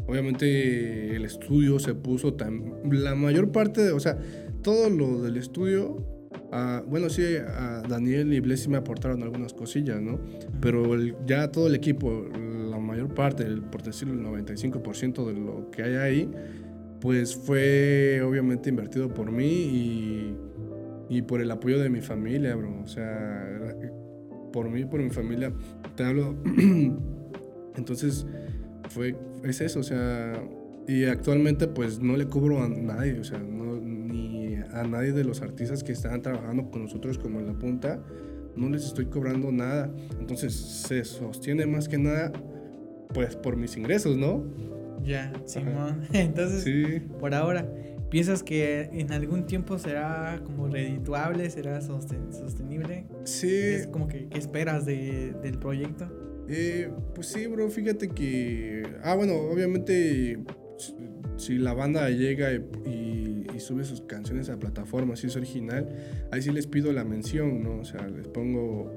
Obviamente 0.07 1.15
el 1.15 1.25
estudio 1.25 1.79
se 1.79 1.93
puso 1.93 2.33
tan. 2.33 2.73
La 2.89 3.13
mayor 3.15 3.51
parte, 3.51 3.81
de, 3.81 3.91
o 3.91 3.99
sea, 3.99 4.17
todo 4.63 4.89
lo 4.89 5.21
del 5.21 5.37
estudio. 5.37 5.97
Uh, 6.51 6.83
bueno, 6.87 7.09
sí, 7.09 7.23
a 7.35 7.81
Daniel 7.87 8.33
y 8.33 8.39
Blessy 8.39 8.69
me 8.69 8.77
aportaron 8.77 9.21
algunas 9.23 9.53
cosillas, 9.53 10.01
¿no? 10.01 10.19
Pero 10.59 10.97
ya 11.25 11.51
todo 11.51 11.67
el 11.67 11.75
equipo, 11.75 12.25
la 12.69 12.79
mayor 12.79 13.13
parte, 13.13 13.45
por 13.71 13.83
decirlo, 13.83 14.13
el 14.13 14.45
95% 14.45 15.25
de 15.25 15.33
lo 15.33 15.71
que 15.71 15.83
hay 15.83 15.95
ahí, 15.95 16.31
pues 16.99 17.35
fue 17.35 18.21
obviamente 18.21 18.69
invertido 18.69 19.13
por 19.13 19.31
mí 19.31 19.45
y, 19.45 20.37
y 21.09 21.21
por 21.21 21.41
el 21.41 21.51
apoyo 21.51 21.79
de 21.79 21.89
mi 21.89 22.01
familia, 22.01 22.55
bro. 22.55 22.81
O 22.81 22.87
sea, 22.87 23.75
por 24.51 24.69
mí, 24.69 24.85
por 24.85 25.01
mi 25.01 25.09
familia, 25.09 25.51
te 25.95 26.03
hablo. 26.03 26.35
Entonces, 27.75 28.25
fue, 28.89 29.15
es 29.43 29.61
eso, 29.61 29.79
o 29.79 29.83
sea, 29.83 30.43
y 30.87 31.05
actualmente 31.05 31.67
pues 31.67 31.99
no 31.99 32.17
le 32.17 32.27
cobro 32.27 32.61
a 32.61 32.67
nadie, 32.67 33.19
o 33.19 33.23
sea, 33.23 33.39
ni 33.39 34.55
a 34.55 34.83
nadie 34.83 35.13
de 35.13 35.23
los 35.23 35.41
artistas 35.41 35.83
que 35.83 35.91
están 35.91 36.21
trabajando 36.21 36.69
con 36.69 36.83
nosotros 36.83 37.17
como 37.17 37.39
en 37.39 37.47
la 37.47 37.53
punta, 37.53 38.01
no 38.55 38.69
les 38.69 38.85
estoy 38.85 39.05
cobrando 39.05 39.51
nada. 39.51 39.89
Entonces, 40.19 40.53
se 40.53 41.03
sostiene 41.05 41.65
más 41.65 41.87
que 41.87 41.97
nada, 41.97 42.31
pues 43.13 43.35
por 43.35 43.55
mis 43.55 43.77
ingresos, 43.77 44.17
¿no? 44.17 44.43
Ya, 45.03 45.31
Simón. 45.45 46.01
Entonces, 46.13 46.63
sí. 46.63 46.99
por 47.19 47.33
ahora. 47.33 47.67
¿Piensas 48.11 48.43
que 48.43 48.89
en 48.91 49.13
algún 49.13 49.45
tiempo 49.45 49.79
será 49.79 50.41
como 50.43 50.67
redituable, 50.67 51.49
será 51.49 51.79
sostenible? 51.79 53.05
Sí. 53.23 53.47
¿Es 53.49 53.87
como 53.87 54.09
que 54.09 54.27
qué 54.27 54.37
esperas 54.37 54.85
de, 54.85 55.33
del 55.41 55.57
proyecto? 55.57 56.11
Eh, 56.49 56.91
pues 57.15 57.27
sí, 57.27 57.47
bro, 57.47 57.69
fíjate 57.69 58.09
que... 58.09 58.83
Ah, 59.01 59.15
bueno, 59.15 59.35
obviamente 59.35 60.37
si 61.37 61.57
la 61.57 61.73
banda 61.73 62.09
llega 62.09 62.51
y, 62.53 63.45
y, 63.55 63.59
sube 63.61 63.85
sus 63.85 64.01
canciones 64.01 64.49
a 64.49 64.59
plataforma, 64.59 65.15
si 65.15 65.27
es 65.27 65.35
original, 65.37 65.87
ahí 66.31 66.41
sí 66.41 66.51
les 66.51 66.67
pido 66.67 66.91
la 66.91 67.05
mención, 67.05 67.63
¿no? 67.63 67.79
O 67.79 67.85
sea, 67.85 68.07
les 68.09 68.27
pongo, 68.27 68.91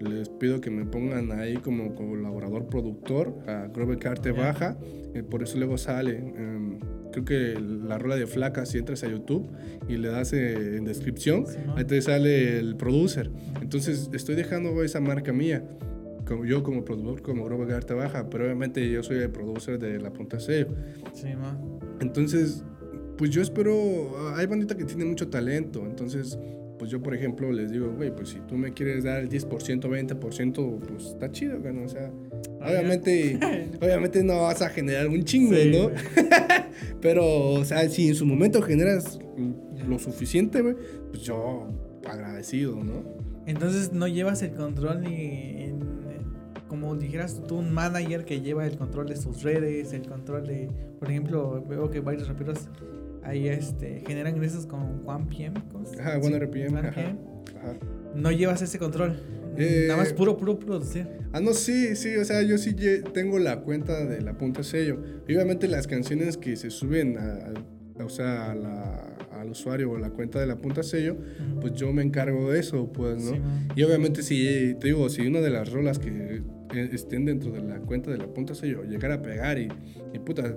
les 0.00 0.28
pido 0.28 0.60
que 0.60 0.70
me 0.70 0.84
pongan 0.84 1.32
ahí 1.32 1.56
como 1.56 1.94
colaborador 1.94 2.66
productor 2.66 3.34
a 3.46 3.68
Grover 3.68 3.98
Carte 3.98 4.32
Baja, 4.32 4.76
eh, 5.14 5.22
por 5.22 5.42
eso 5.42 5.58
luego 5.58 5.78
sale. 5.78 6.18
Em, 6.18 6.78
creo 7.12 7.24
que 7.24 7.60
la 7.60 7.98
rola 7.98 8.16
de 8.16 8.26
flaca, 8.26 8.66
si 8.66 8.78
entras 8.78 9.02
a 9.04 9.08
YouTube 9.08 9.48
y 9.88 9.96
le 9.96 10.08
das 10.08 10.32
eh, 10.32 10.76
en 10.76 10.84
descripción, 10.84 11.44
ahí 11.76 11.84
te 11.84 12.00
sale 12.00 12.58
el 12.58 12.76
producer. 12.76 13.30
Entonces 13.60 14.10
estoy 14.12 14.34
dejando 14.34 14.82
esa 14.82 15.00
marca 15.00 15.32
mía. 15.32 15.64
Como 16.26 16.44
yo 16.44 16.62
como 16.62 16.84
productor, 16.84 17.22
como 17.22 17.44
Groba 17.46 17.64
Garta 17.64 17.94
Baja, 17.94 18.28
pero 18.28 18.44
obviamente 18.44 18.90
yo 18.90 19.02
soy 19.02 19.16
el 19.16 19.30
producer 19.30 19.78
de 19.78 19.98
La 19.98 20.12
Punta 20.12 20.38
C. 20.38 20.66
Sí, 21.14 21.28
ma. 21.34 21.58
Entonces, 22.00 22.62
pues 23.16 23.30
yo 23.30 23.40
espero, 23.40 24.34
hay 24.36 24.46
bandita 24.46 24.76
que 24.76 24.84
tiene 24.84 25.06
mucho 25.06 25.28
talento, 25.28 25.84
entonces 25.86 26.38
pues 26.78 26.90
yo, 26.90 27.02
por 27.02 27.14
ejemplo, 27.14 27.50
les 27.52 27.70
digo, 27.70 27.92
güey, 27.92 28.14
pues 28.14 28.30
si 28.30 28.38
tú 28.40 28.56
me 28.56 28.72
quieres 28.72 29.04
dar 29.04 29.20
el 29.20 29.28
10%, 29.28 29.48
20%, 29.48 30.78
pues 30.78 31.06
está 31.06 31.30
chido, 31.30 31.58
¿no? 31.58 31.84
O 31.84 31.88
sea, 31.88 32.10
ah, 32.60 32.70
obviamente, 32.70 33.38
obviamente 33.82 34.22
no 34.22 34.42
vas 34.42 34.62
a 34.62 34.70
generar 34.70 35.08
un 35.08 35.24
chingo, 35.24 35.52
¿no? 35.52 35.90
Pero, 37.00 37.50
o 37.50 37.64
sea, 37.64 37.88
si 37.88 38.08
en 38.08 38.14
su 38.14 38.24
momento 38.26 38.62
generas 38.62 39.18
lo 39.86 39.98
suficiente, 39.98 40.62
güey, 40.62 40.76
pues 41.10 41.22
yo 41.22 41.68
agradecido, 42.06 42.76
¿no? 42.76 43.02
Entonces 43.46 43.92
no 43.92 44.06
llevas 44.06 44.42
el 44.42 44.52
control 44.52 45.02
ni 45.02 45.62
en, 45.62 45.80
como 46.68 46.94
dijeras 46.94 47.42
tú, 47.48 47.56
un 47.56 47.72
manager 47.72 48.24
que 48.24 48.40
lleva 48.40 48.66
el 48.66 48.76
control 48.76 49.08
de 49.08 49.16
sus 49.16 49.42
redes, 49.42 49.92
el 49.92 50.06
control 50.06 50.46
de, 50.46 50.68
por 50.98 51.10
ejemplo, 51.10 51.64
veo 51.66 51.90
que 51.90 52.00
varios 52.00 52.28
raperos 52.28 52.68
ahí 53.28 53.48
este, 53.48 54.02
generan 54.06 54.34
ingresos 54.34 54.66
con 54.66 55.02
Juan 55.04 55.28
PM. 55.28 55.62
Ajá, 56.00 56.18
One 56.18 56.38
RPM. 56.38 56.80
No 58.14 58.32
llevas 58.32 58.62
ese 58.62 58.78
control. 58.78 59.20
Eh, 59.56 59.84
Nada 59.88 60.00
más 60.00 60.12
puro, 60.12 60.36
puro 60.36 60.58
producir. 60.58 61.06
Ah, 61.32 61.40
no, 61.40 61.52
sí, 61.52 61.94
sí, 61.94 62.16
o 62.16 62.24
sea, 62.24 62.42
yo 62.42 62.56
sí 62.58 62.74
tengo 63.12 63.38
la 63.38 63.60
cuenta 63.60 64.04
de 64.04 64.22
la 64.22 64.38
punta 64.38 64.62
sello. 64.62 64.98
obviamente 65.24 65.68
las 65.68 65.86
canciones 65.86 66.36
que 66.36 66.56
se 66.56 66.70
suben 66.70 67.18
a, 67.18 68.02
o 68.02 68.08
sea, 68.08 68.52
al 69.32 69.50
usuario 69.50 69.90
o 69.90 69.98
la 69.98 70.10
cuenta 70.10 70.40
de 70.40 70.46
la 70.46 70.56
punta 70.56 70.82
sello, 70.82 71.16
pues 71.60 71.74
yo 71.74 71.92
me 71.92 72.02
encargo 72.02 72.52
de 72.52 72.60
eso, 72.60 72.90
pues, 72.92 73.22
¿no? 73.22 73.32
y 73.74 73.82
obviamente 73.82 74.22
si, 74.22 74.74
te 74.80 74.88
digo, 74.88 75.08
si 75.08 75.26
una 75.26 75.40
de 75.40 75.50
las 75.50 75.70
rolas 75.70 75.98
que 75.98 76.42
eh, 76.74 76.90
estén 76.92 77.24
dentro 77.24 77.50
de 77.50 77.62
la 77.62 77.78
cuenta 77.80 78.10
de 78.10 78.18
la 78.18 78.26
punta 78.26 78.54
sello 78.54 78.84
llegara 78.84 79.14
a 79.14 79.22
pegar 79.22 79.58
y, 79.58 79.68
y 80.12 80.18
puta, 80.20 80.56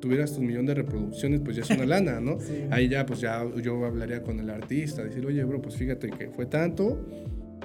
tuvieras 0.00 0.34
tu 0.34 0.40
millón 0.40 0.66
de 0.66 0.74
reproducciones, 0.74 1.40
pues 1.40 1.56
ya 1.56 1.62
es 1.62 1.70
una 1.70 1.86
lana, 1.86 2.20
¿no? 2.20 2.38
Ahí 2.70 2.88
ya, 2.88 3.06
pues 3.06 3.20
ya 3.20 3.44
yo 3.62 3.84
hablaría 3.84 4.22
con 4.22 4.40
el 4.40 4.50
artista, 4.50 5.04
decir, 5.04 5.24
oye, 5.26 5.44
bro, 5.44 5.60
pues 5.60 5.76
fíjate 5.76 6.10
que 6.10 6.28
fue 6.30 6.46
tanto, 6.46 7.06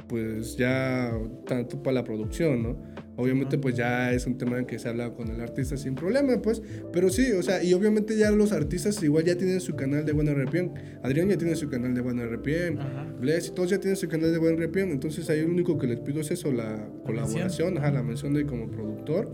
pues 0.08 0.58
ya 0.58 1.12
tanto 1.46 1.82
para 1.82 1.96
la 1.96 2.04
producción, 2.04 2.64
¿no? 2.64 2.96
Obviamente 3.18 3.58
pues 3.58 3.76
ya 3.76 4.12
es 4.12 4.28
un 4.28 4.38
tema 4.38 4.60
en 4.60 4.66
que 4.66 4.78
se 4.78 4.90
habla 4.90 5.14
con 5.14 5.30
el 5.30 5.40
artista 5.40 5.78
sin 5.78 5.96
problema, 5.96 6.42
pues, 6.42 6.62
pero 6.92 7.10
sí, 7.10 7.32
o 7.32 7.42
sea, 7.42 7.64
y 7.64 7.74
obviamente 7.74 8.18
ya 8.18 8.30
los 8.32 8.52
artistas 8.52 9.02
igual 9.04 9.24
ya 9.24 9.38
tienen 9.38 9.62
su 9.62 9.76
canal 9.76 10.06
de 10.06 10.12
Buena 10.12 10.34
RPM, 10.34 10.74
Adrián 11.02 11.30
ya 11.30 11.38
tiene 11.38 11.56
su 11.56 11.70
canal 11.70 11.94
de 11.94 12.02
Buena 12.02 12.26
RPM, 12.26 13.20
Bless 13.22 13.48
y 13.48 13.52
todos 13.52 13.70
ya 13.70 13.80
tienen 13.80 13.96
su 13.96 14.10
canal 14.10 14.34
de 14.34 14.38
Buena 14.38 14.66
RPM, 14.66 14.92
entonces 14.92 15.30
ahí 15.30 15.42
lo 15.42 15.48
único 15.48 15.78
que 15.78 15.88
les 15.88 16.00
pido 16.02 16.20
es 16.20 16.32
eso, 16.32 16.52
la, 16.52 16.90
colaboración, 17.06 17.78
ajá, 17.78 17.92
la 17.92 18.04
mención 18.04 18.34
de 18.34 18.46
como 18.46 18.70
productor, 18.70 19.34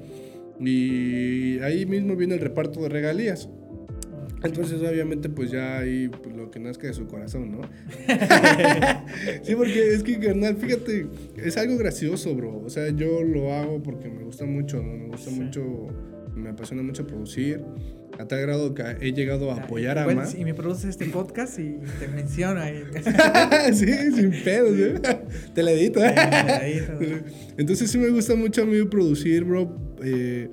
y 0.62 1.60
ahí 1.60 1.86
mismo 1.86 2.16
viene 2.16 2.36
el 2.36 2.40
reparto 2.40 2.82
de 2.82 2.90
regalías. 2.90 3.50
Entonces, 4.44 4.82
obviamente, 4.82 5.30
pues 5.30 5.52
ya 5.52 5.80
ahí 5.80 6.10
pues, 6.10 6.36
lo 6.36 6.50
que 6.50 6.60
nazca 6.60 6.88
de 6.88 6.94
su 6.94 7.06
corazón, 7.08 7.52
¿no? 7.52 7.62
sí, 9.44 9.54
porque 9.56 9.94
es 9.94 10.02
que, 10.02 10.20
carnal, 10.20 10.56
fíjate, 10.58 11.08
es 11.36 11.58
algo 11.58 11.78
gracioso, 11.78 12.34
bro. 12.36 12.60
O 12.66 12.70
sea, 12.70 12.90
yo 12.90 13.22
lo 13.24 13.54
hago 13.54 13.84
porque 13.84 14.10
me 14.10 14.24
gusta 14.24 14.46
mucho, 14.46 14.82
¿no? 14.82 14.98
Me 14.98 15.08
gusta 15.10 15.30
mucho, 15.30 15.62
me 16.36 16.50
apasiona 16.50 16.82
mucho 16.82 17.06
producir. 17.06 17.62
A 18.20 18.28
tal 18.28 18.42
grado 18.42 18.74
que 18.74 18.84
he 19.02 19.14
llegado 19.14 19.52
a 19.52 19.56
apoyar 19.56 19.98
a 19.98 20.08
más. 20.14 20.36
Y 20.36 20.46
me 20.46 20.54
produces 20.54 20.92
este 20.92 21.06
podcast 21.06 21.60
y 21.60 21.80
te 22.00 22.08
menciona. 22.08 22.66
sí, 23.74 23.86
sin 24.16 24.32
pedo, 24.44 24.76
¿eh? 24.76 25.02
Te 25.54 25.64
la 25.64 25.72
edito, 25.72 26.00
¿eh? 26.04 27.24
Entonces 27.58 27.90
sí 27.90 27.98
me 27.98 28.10
gusta 28.10 28.36
mucho 28.36 28.64
a 28.64 28.66
mí 28.66 28.84
producir, 28.86 29.44
bro. 29.44 29.76
Eh, 30.04 30.50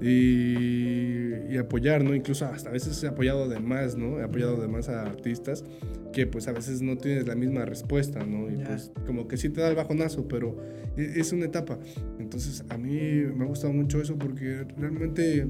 y, 0.00 1.56
apoyar, 1.56 2.02
¿no? 2.02 2.14
Incluso 2.14 2.44
hasta 2.46 2.68
a 2.68 2.72
veces 2.72 3.02
he 3.02 3.06
apoyado 3.06 3.48
de 3.48 3.60
más, 3.60 3.96
¿no? 3.96 4.18
He 4.18 4.24
apoyado 4.24 4.60
de 4.60 4.68
más 4.68 4.88
a 4.88 5.02
artistas 5.02 5.64
que 6.12 6.26
pues 6.26 6.46
a 6.46 6.52
veces 6.52 6.82
no 6.82 6.96
tienes 6.96 7.26
la 7.26 7.34
misma 7.34 7.64
respuesta, 7.64 8.24
¿no? 8.24 8.50
Y 8.50 8.56
pues 8.56 8.92
como 9.06 9.28
que 9.28 9.36
sí 9.36 9.50
te 9.50 9.60
da 9.60 9.68
el 9.68 9.76
bajonazo, 9.76 10.28
pero 10.28 10.56
e, 10.96 11.20
es 11.20 11.32
una 11.32 11.46
etapa. 11.46 11.78
Entonces 12.18 12.64
a 12.68 12.76
mí 12.76 12.98
me 13.34 13.44
ha 13.44 13.48
gustado 13.48 13.72
mucho 13.72 14.00
eso 14.00 14.16
porque 14.16 14.66
realmente 14.76 15.46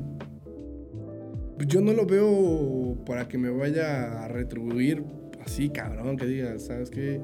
yo 1.66 1.80
no 1.80 1.92
lo 1.92 2.06
veo 2.06 2.96
para 3.06 3.28
que 3.28 3.38
me 3.38 3.50
vaya 3.50 4.24
a 4.24 4.28
retribuir 4.28 5.04
así, 5.44 5.70
cabrón, 5.70 6.16
que 6.16 6.26
diga, 6.26 6.58
¿sabes 6.58 6.90
qué? 6.90 7.20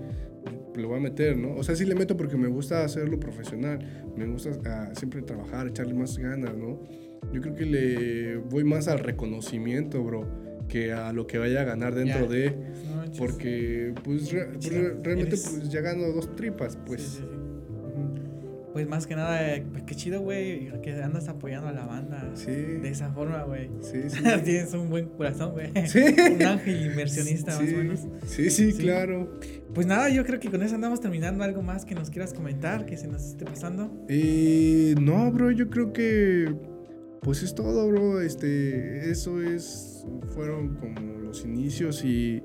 lo 0.74 0.88
voy 0.88 0.98
a 0.98 1.00
meter, 1.00 1.36
¿no? 1.36 1.54
O 1.56 1.62
sea, 1.62 1.74
sí 1.76 1.84
le 1.84 1.94
meto 1.94 2.16
porque 2.16 2.36
me 2.36 2.48
gusta 2.48 2.84
hacerlo 2.84 3.18
profesional, 3.18 3.78
me 4.16 4.26
gusta 4.26 4.50
ah, 4.66 4.94
siempre 4.94 5.22
trabajar, 5.22 5.66
echarle 5.68 5.94
más 5.94 6.16
ganas, 6.18 6.56
¿no? 6.56 6.80
Yo 7.32 7.40
creo 7.40 7.54
que 7.54 7.66
le 7.66 8.36
voy 8.36 8.64
más 8.64 8.88
al 8.88 9.00
reconocimiento, 9.00 10.02
bro, 10.02 10.26
que 10.68 10.92
a 10.92 11.12
lo 11.12 11.26
que 11.26 11.38
vaya 11.38 11.62
a 11.62 11.64
ganar 11.64 11.94
dentro 11.94 12.26
de. 12.26 12.56
porque, 13.18 13.92
pues, 14.02 14.32
realmente, 14.32 15.36
pues, 15.36 15.70
ya 15.70 15.80
gano 15.80 16.08
dos 16.08 16.34
tripas, 16.36 16.78
pues. 16.86 17.22
Pues 18.80 18.88
más 18.88 19.06
que 19.06 19.14
nada, 19.14 19.62
pues 19.72 19.82
qué 19.82 19.94
chido, 19.94 20.22
güey, 20.22 20.72
que 20.80 20.92
andas 21.02 21.28
apoyando 21.28 21.68
a 21.68 21.72
la 21.72 21.84
banda. 21.84 22.30
Sí. 22.32 22.50
De 22.50 22.88
esa 22.88 23.10
forma, 23.12 23.42
güey. 23.42 23.68
Sí, 23.82 24.08
sí. 24.08 24.22
Tienes 24.42 24.72
un 24.72 24.88
buen 24.88 25.10
corazón, 25.10 25.52
güey. 25.52 25.70
Sí. 25.86 25.98
un 25.98 26.42
ángel 26.42 26.86
inversionista, 26.86 27.60
más 27.60 27.70
o 27.70 27.76
menos. 27.76 28.00
Sí, 28.24 28.48
sí, 28.48 28.72
claro. 28.72 29.38
Pues 29.74 29.86
nada, 29.86 30.08
yo 30.08 30.24
creo 30.24 30.40
que 30.40 30.48
con 30.48 30.62
eso 30.62 30.76
andamos 30.76 30.98
terminando. 31.02 31.44
¿Algo 31.44 31.60
más 31.60 31.84
que 31.84 31.94
nos 31.94 32.08
quieras 32.08 32.32
comentar, 32.32 32.86
que 32.86 32.96
se 32.96 33.06
nos 33.06 33.22
esté 33.22 33.44
pasando? 33.44 33.92
Eh, 34.08 34.94
no, 34.98 35.30
bro, 35.30 35.50
yo 35.50 35.68
creo 35.68 35.92
que 35.92 36.50
pues 37.20 37.42
es 37.42 37.54
todo, 37.54 37.86
bro. 37.86 38.22
Este, 38.22 39.10
eso 39.10 39.42
es, 39.42 40.06
fueron 40.34 40.76
como 40.76 41.18
los 41.18 41.44
inicios 41.44 42.02
y... 42.02 42.42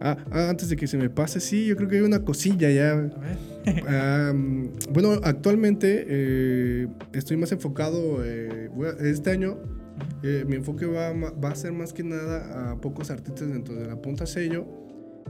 Ah, 0.00 0.16
ah, 0.30 0.50
antes 0.50 0.68
de 0.68 0.76
que 0.76 0.86
se 0.86 0.98
me 0.98 1.08
pase, 1.08 1.40
sí, 1.40 1.66
yo 1.66 1.76
creo 1.76 1.88
que 1.88 1.96
hay 1.96 2.02
una 2.02 2.24
cosilla 2.24 2.70
ya. 2.70 3.10
bueno, 4.92 5.20
actualmente 5.22 6.04
eh, 6.06 6.88
estoy 7.12 7.36
más 7.36 7.52
enfocado, 7.52 8.24
eh, 8.24 8.70
este 9.00 9.30
año 9.30 9.58
eh, 10.22 10.44
mi 10.46 10.56
enfoque 10.56 10.86
va, 10.86 11.12
va, 11.12 11.50
a 11.50 11.54
ser 11.54 11.72
más 11.72 11.92
que 11.92 12.02
nada 12.02 12.72
a 12.72 12.80
pocos 12.80 13.10
artistas 13.10 13.48
dentro 13.48 13.74
de 13.74 13.86
la 13.86 14.00
punta 14.00 14.26
sello 14.26 14.66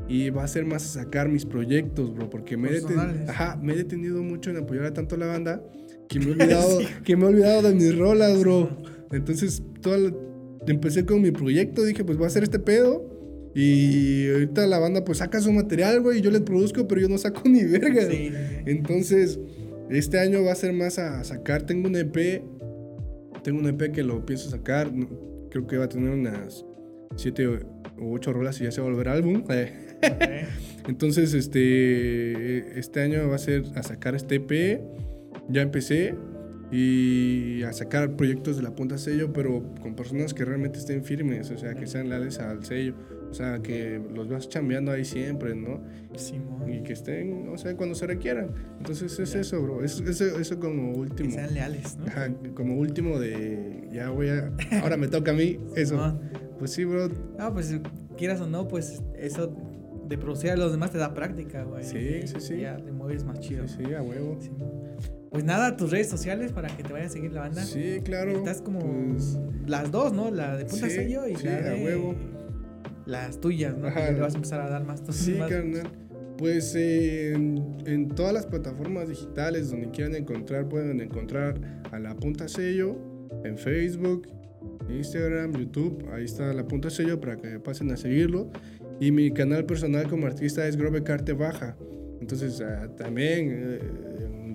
y 0.08 0.30
va 0.30 0.44
a 0.44 0.48
ser 0.48 0.64
más 0.64 0.84
a 0.84 1.02
sacar 1.02 1.28
mis 1.28 1.44
proyectos, 1.44 2.14
bro, 2.14 2.30
porque 2.30 2.56
me 2.56 2.70
ajá, 3.28 3.58
me 3.62 3.74
he 3.74 3.76
detenido 3.76 4.22
mucho 4.22 4.50
en 4.50 4.58
apoyar 4.58 4.86
a 4.86 4.94
tanto 4.94 5.16
la 5.16 5.26
banda 5.26 5.62
que 6.08 6.18
me 6.18 6.26
he 6.26 6.30
olvidado, 6.32 6.80
que 7.04 7.16
me 7.16 7.24
he 7.24 7.28
olvidado 7.28 7.62
de 7.62 7.74
mis 7.74 7.96
rolas, 7.96 8.38
bro. 8.40 8.70
Entonces, 9.12 9.62
empecé 10.66 11.04
con 11.04 11.22
mi 11.22 11.30
proyecto, 11.30 11.84
dije, 11.84 12.04
pues 12.04 12.18
voy 12.18 12.24
a 12.24 12.28
hacer 12.28 12.42
este 12.42 12.58
pedo. 12.58 13.13
Y 13.54 14.28
ahorita 14.30 14.66
la 14.66 14.78
banda 14.78 15.04
pues 15.04 15.18
saca 15.18 15.40
su 15.40 15.52
material, 15.52 16.00
güey, 16.00 16.18
y 16.18 16.22
yo 16.22 16.30
les 16.30 16.40
produzco, 16.40 16.88
pero 16.88 17.00
yo 17.00 17.08
no 17.08 17.18
saco 17.18 17.42
ni 17.48 17.64
verga. 17.64 18.02
Entonces, 18.66 19.38
este 19.90 20.18
año 20.18 20.42
va 20.42 20.52
a 20.52 20.56
ser 20.56 20.72
más 20.72 20.98
a 20.98 21.22
sacar, 21.24 21.62
tengo 21.62 21.88
un 21.88 21.96
EP, 21.96 22.42
tengo 23.42 23.60
un 23.60 23.68
EP 23.68 23.92
que 23.92 24.02
lo 24.02 24.26
pienso 24.26 24.50
sacar, 24.50 24.90
creo 25.50 25.66
que 25.66 25.76
va 25.76 25.84
a 25.84 25.88
tener 25.88 26.10
unas 26.10 26.64
7 27.16 27.46
o 27.46 28.12
8 28.12 28.32
rolas 28.32 28.60
y 28.60 28.64
ya 28.64 28.72
se 28.72 28.80
va 28.80 28.88
a 28.88 28.90
volver 28.90 29.08
álbum. 29.08 29.44
Entonces, 30.88 31.32
este, 31.32 32.78
este 32.78 33.00
año 33.00 33.28
va 33.28 33.36
a 33.36 33.38
ser 33.38 33.64
a 33.76 33.82
sacar 33.82 34.16
este 34.16 34.36
EP, 34.36 34.80
ya 35.48 35.62
empecé, 35.62 36.14
y 36.72 37.62
a 37.62 37.72
sacar 37.72 38.16
proyectos 38.16 38.56
de 38.56 38.62
la 38.62 38.74
punta 38.74 38.98
sello, 38.98 39.32
pero 39.32 39.62
con 39.80 39.94
personas 39.94 40.34
que 40.34 40.44
realmente 40.44 40.80
estén 40.80 41.04
firmes, 41.04 41.50
o 41.52 41.56
sea, 41.56 41.74
que 41.74 41.86
sean 41.86 42.08
leales 42.08 42.40
al 42.40 42.64
sello, 42.64 42.94
o 43.34 43.36
sea, 43.36 43.58
que 43.58 44.00
los 44.14 44.28
vas 44.28 44.48
chambeando 44.48 44.92
ahí 44.92 45.04
siempre, 45.04 45.56
¿no? 45.56 45.80
Sí, 46.14 46.40
y 46.68 46.84
que 46.84 46.92
estén, 46.92 47.48
o 47.48 47.58
sea, 47.58 47.76
cuando 47.76 47.96
se 47.96 48.06
requieran. 48.06 48.52
Entonces 48.78 49.18
es 49.18 49.34
eso, 49.34 49.60
bro, 49.60 49.82
eso, 49.82 50.04
eso, 50.04 50.60
como 50.60 50.92
último. 50.92 51.30
Que 51.30 51.34
sean 51.34 51.52
leales, 51.52 51.96
¿no? 51.96 52.06
Ajá, 52.06 52.32
como 52.54 52.76
último 52.76 53.18
de, 53.18 53.88
ya 53.90 54.10
voy 54.10 54.28
a, 54.28 54.52
ahora 54.80 54.96
me 54.96 55.08
toca 55.08 55.32
a 55.32 55.34
mí, 55.34 55.58
eso. 55.74 56.16
Pues 56.60 56.70
sí, 56.70 56.84
bro. 56.84 57.10
Ah, 57.40 57.50
pues 57.52 57.74
quieras 58.16 58.40
o 58.40 58.46
no, 58.46 58.68
pues 58.68 59.02
eso 59.18 59.52
de 60.06 60.16
producir 60.16 60.50
a 60.50 60.56
los 60.56 60.70
demás 60.70 60.92
te 60.92 60.98
da 60.98 61.12
práctica, 61.12 61.64
güey. 61.64 61.82
Sí, 61.82 62.28
sí, 62.28 62.36
sí. 62.38 62.60
Ya 62.60 62.76
te 62.76 62.92
mueves 62.92 63.24
más 63.24 63.40
chido. 63.40 63.66
Sí, 63.66 63.82
a 63.94 64.00
huevo. 64.00 64.38
Sí. 64.40 64.52
Pues 65.32 65.42
nada, 65.42 65.76
tus 65.76 65.90
redes 65.90 66.08
sociales 66.08 66.52
para 66.52 66.68
que 66.68 66.84
te 66.84 66.92
vaya 66.92 67.06
a 67.06 67.08
seguir 67.08 67.32
la 67.32 67.40
banda. 67.40 67.64
Sí, 67.64 68.00
claro. 68.04 68.30
Estás 68.30 68.62
como 68.62 68.78
pues, 68.78 69.36
las 69.66 69.90
dos, 69.90 70.12
¿no? 70.12 70.30
La 70.30 70.56
de 70.56 70.66
Punta 70.66 70.88
Sello 70.88 71.26
y 71.26 71.34
la 71.34 71.60
de 71.60 71.84
huevo. 71.84 72.14
Las 73.06 73.40
tuyas, 73.40 73.76
¿no? 73.76 73.88
Ajá. 73.88 74.10
le 74.10 74.20
vas 74.20 74.34
a 74.34 74.36
empezar 74.36 74.60
a 74.60 74.68
dar 74.68 74.84
más. 74.84 75.02
Sí, 75.10 75.34
carnal. 75.34 75.88
Pues 76.38 76.74
en, 76.74 77.76
en, 77.86 78.08
todas 78.08 78.32
las 78.32 78.46
plataformas 78.46 79.08
digitales 79.08 79.70
donde 79.70 79.90
quieran 79.90 80.16
encontrar, 80.16 80.68
pueden 80.68 81.00
encontrar 81.00 81.60
a 81.92 81.98
La 82.00 82.16
Punta 82.16 82.48
Sello 82.48 82.96
en 83.44 83.56
Facebook, 83.56 84.26
Instagram, 84.88 85.52
YouTube. 85.52 86.04
Ahí 86.12 86.24
está 86.24 86.52
La 86.52 86.66
Punta 86.66 86.90
Sello 86.90 87.20
para 87.20 87.36
que 87.36 87.60
pasen 87.60 87.92
a 87.92 87.96
seguirlo. 87.96 88.50
Y 89.00 89.12
mi 89.12 89.30
canal 89.32 89.64
personal 89.64 90.08
como 90.08 90.26
artista 90.26 90.66
es 90.66 90.76
Grove 90.76 91.04
Carte 91.04 91.34
Baja. 91.34 91.76
Entonces 92.20 92.60
ah, 92.60 92.88
también 92.96 93.50
eh, 93.52 93.78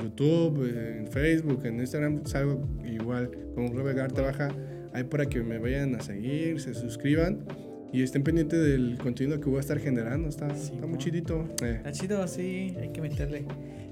YouTube, 0.02 0.66
en 0.66 1.08
Facebook, 1.08 1.66
en 1.66 1.80
Instagram, 1.80 2.26
salgo 2.26 2.68
igual 2.86 3.32
con 3.56 3.74
Robert 3.76 3.98
Garta 3.98 4.22
Baja. 4.22 4.50
Ahí 4.94 5.04
para 5.04 5.28
que 5.28 5.42
me 5.42 5.60
vayan 5.60 5.96
a 5.96 6.02
seguir, 6.02 6.60
se 6.60 6.74
suscriban 6.74 7.46
y 7.92 8.04
estén 8.04 8.24
pendientes 8.24 8.60
del 8.62 8.98
contenido 9.02 9.40
que 9.40 9.50
voy 9.50 9.58
a 9.58 9.62
estar 9.62 9.80
generando. 9.80 10.30
Está, 10.30 10.48
está 10.48 10.86
muy 10.86 10.98
chidito. 10.98 11.48
Eh. 11.64 11.76
Está 11.78 11.92
chido, 11.92 12.28
sí, 12.28 12.76
hay 12.80 12.90
que 12.90 13.02
meterle. 13.02 13.46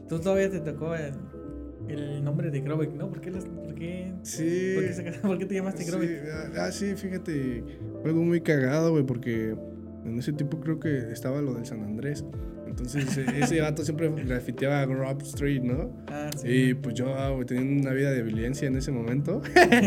Tú 0.07 0.19
todavía 0.19 0.49
te 0.49 0.59
tocó 0.59 0.93
el, 0.95 2.23
nombre 2.23 2.51
de 2.51 2.61
Grobeck, 2.61 2.93
¿no? 2.93 3.09
¿Por 3.09 3.21
qué, 3.21 3.31
por 3.31 3.73
qué, 3.73 4.13
sí, 4.23 4.75
¿por 5.21 5.37
qué, 5.37 5.45
te 5.47 5.55
llamaste 5.55 5.85
Grobeck? 5.85 6.09
Sí, 6.09 6.29
ah, 6.31 6.65
ah, 6.65 6.71
sí, 6.71 6.95
fíjate, 6.95 7.63
fue 8.01 8.11
algo 8.11 8.23
muy 8.23 8.41
cagado, 8.41 8.91
güey, 8.91 9.05
porque 9.05 9.55
en 10.05 10.19
ese 10.19 10.33
tiempo 10.33 10.59
creo 10.59 10.79
que 10.79 11.11
estaba 11.11 11.41
lo 11.41 11.53
del 11.53 11.65
San 11.65 11.81
Andrés. 11.83 12.23
Entonces, 12.77 13.17
e, 13.17 13.39
ese 13.41 13.59
vato 13.59 13.83
siempre 13.83 14.09
grafiteaba 14.09 14.85
Grub 14.85 15.21
Street, 15.23 15.61
¿no? 15.63 15.91
Ah, 16.07 16.29
sí. 16.35 16.47
Y 16.47 16.73
pues 16.75 16.93
yo 16.93 17.15
ah, 17.15 17.35
tenía 17.45 17.81
una 17.81 17.91
vida 17.91 18.11
de 18.11 18.21
violencia 18.21 18.67
en 18.67 18.75
ese 18.75 18.91
momento. 18.91 19.41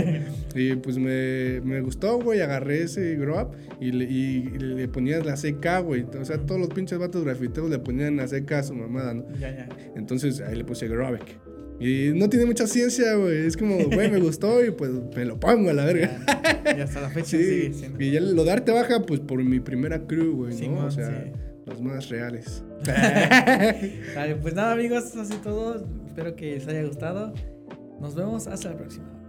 y 0.54 0.74
pues 0.76 0.98
me, 0.98 1.60
me, 1.60 1.80
gustó, 1.80 2.18
güey. 2.18 2.40
Agarré 2.40 2.82
ese 2.82 3.14
Grub 3.14 3.52
y 3.80 3.92
le, 3.92 4.04
y 4.04 4.42
le 4.58 4.88
ponía 4.88 5.20
la 5.20 5.34
CK, 5.34 5.84
güey. 5.84 6.04
O 6.20 6.24
sea, 6.24 6.38
todos 6.38 6.60
los 6.60 6.70
pinches 6.70 6.98
vatos 6.98 7.24
grafiteros 7.24 7.70
le 7.70 7.78
ponían 7.78 8.16
la 8.16 8.26
CK 8.26 8.52
a 8.52 8.62
su 8.64 8.74
mamada, 8.74 9.14
¿no? 9.14 9.24
Ya, 9.38 9.50
ya. 9.50 9.68
Entonces 9.94 10.40
ahí 10.40 10.56
le 10.56 10.64
puse 10.64 10.88
Grubek. 10.88 11.38
Y 11.80 12.12
no 12.14 12.28
tiene 12.28 12.44
mucha 12.44 12.66
ciencia, 12.66 13.14
güey. 13.14 13.46
Es 13.46 13.56
como, 13.56 13.78
güey, 13.86 14.10
me 14.10 14.20
gustó 14.20 14.62
y 14.62 14.70
pues 14.70 14.90
me 15.16 15.24
lo 15.24 15.40
pongo 15.40 15.70
a 15.70 15.72
la 15.72 15.86
verga. 15.86 16.10
Y 16.76 16.80
hasta 16.80 17.00
la 17.00 17.08
fecha 17.08 17.30
sí. 17.38 17.72
Y 17.98 18.10
ya 18.10 18.20
lo 18.20 18.44
darte 18.44 18.70
baja, 18.70 19.06
pues 19.06 19.20
por 19.20 19.42
mi 19.42 19.60
primera 19.60 20.06
crew, 20.06 20.36
güey, 20.36 20.68
¿no? 20.68 20.84
o 20.84 20.90
sea, 20.90 21.32
los 21.70 21.80
más 21.80 22.08
reales. 22.08 22.62
vale, 24.14 24.36
pues 24.36 24.54
nada, 24.54 24.72
amigos, 24.72 25.04
eso 25.06 25.22
es 25.22 25.42
todo. 25.42 25.86
Espero 26.06 26.36
que 26.36 26.52
les 26.52 26.68
haya 26.68 26.82
gustado. 26.84 27.32
Nos 28.00 28.14
vemos 28.14 28.46
hasta 28.46 28.70
la 28.70 28.76
próxima. 28.76 29.19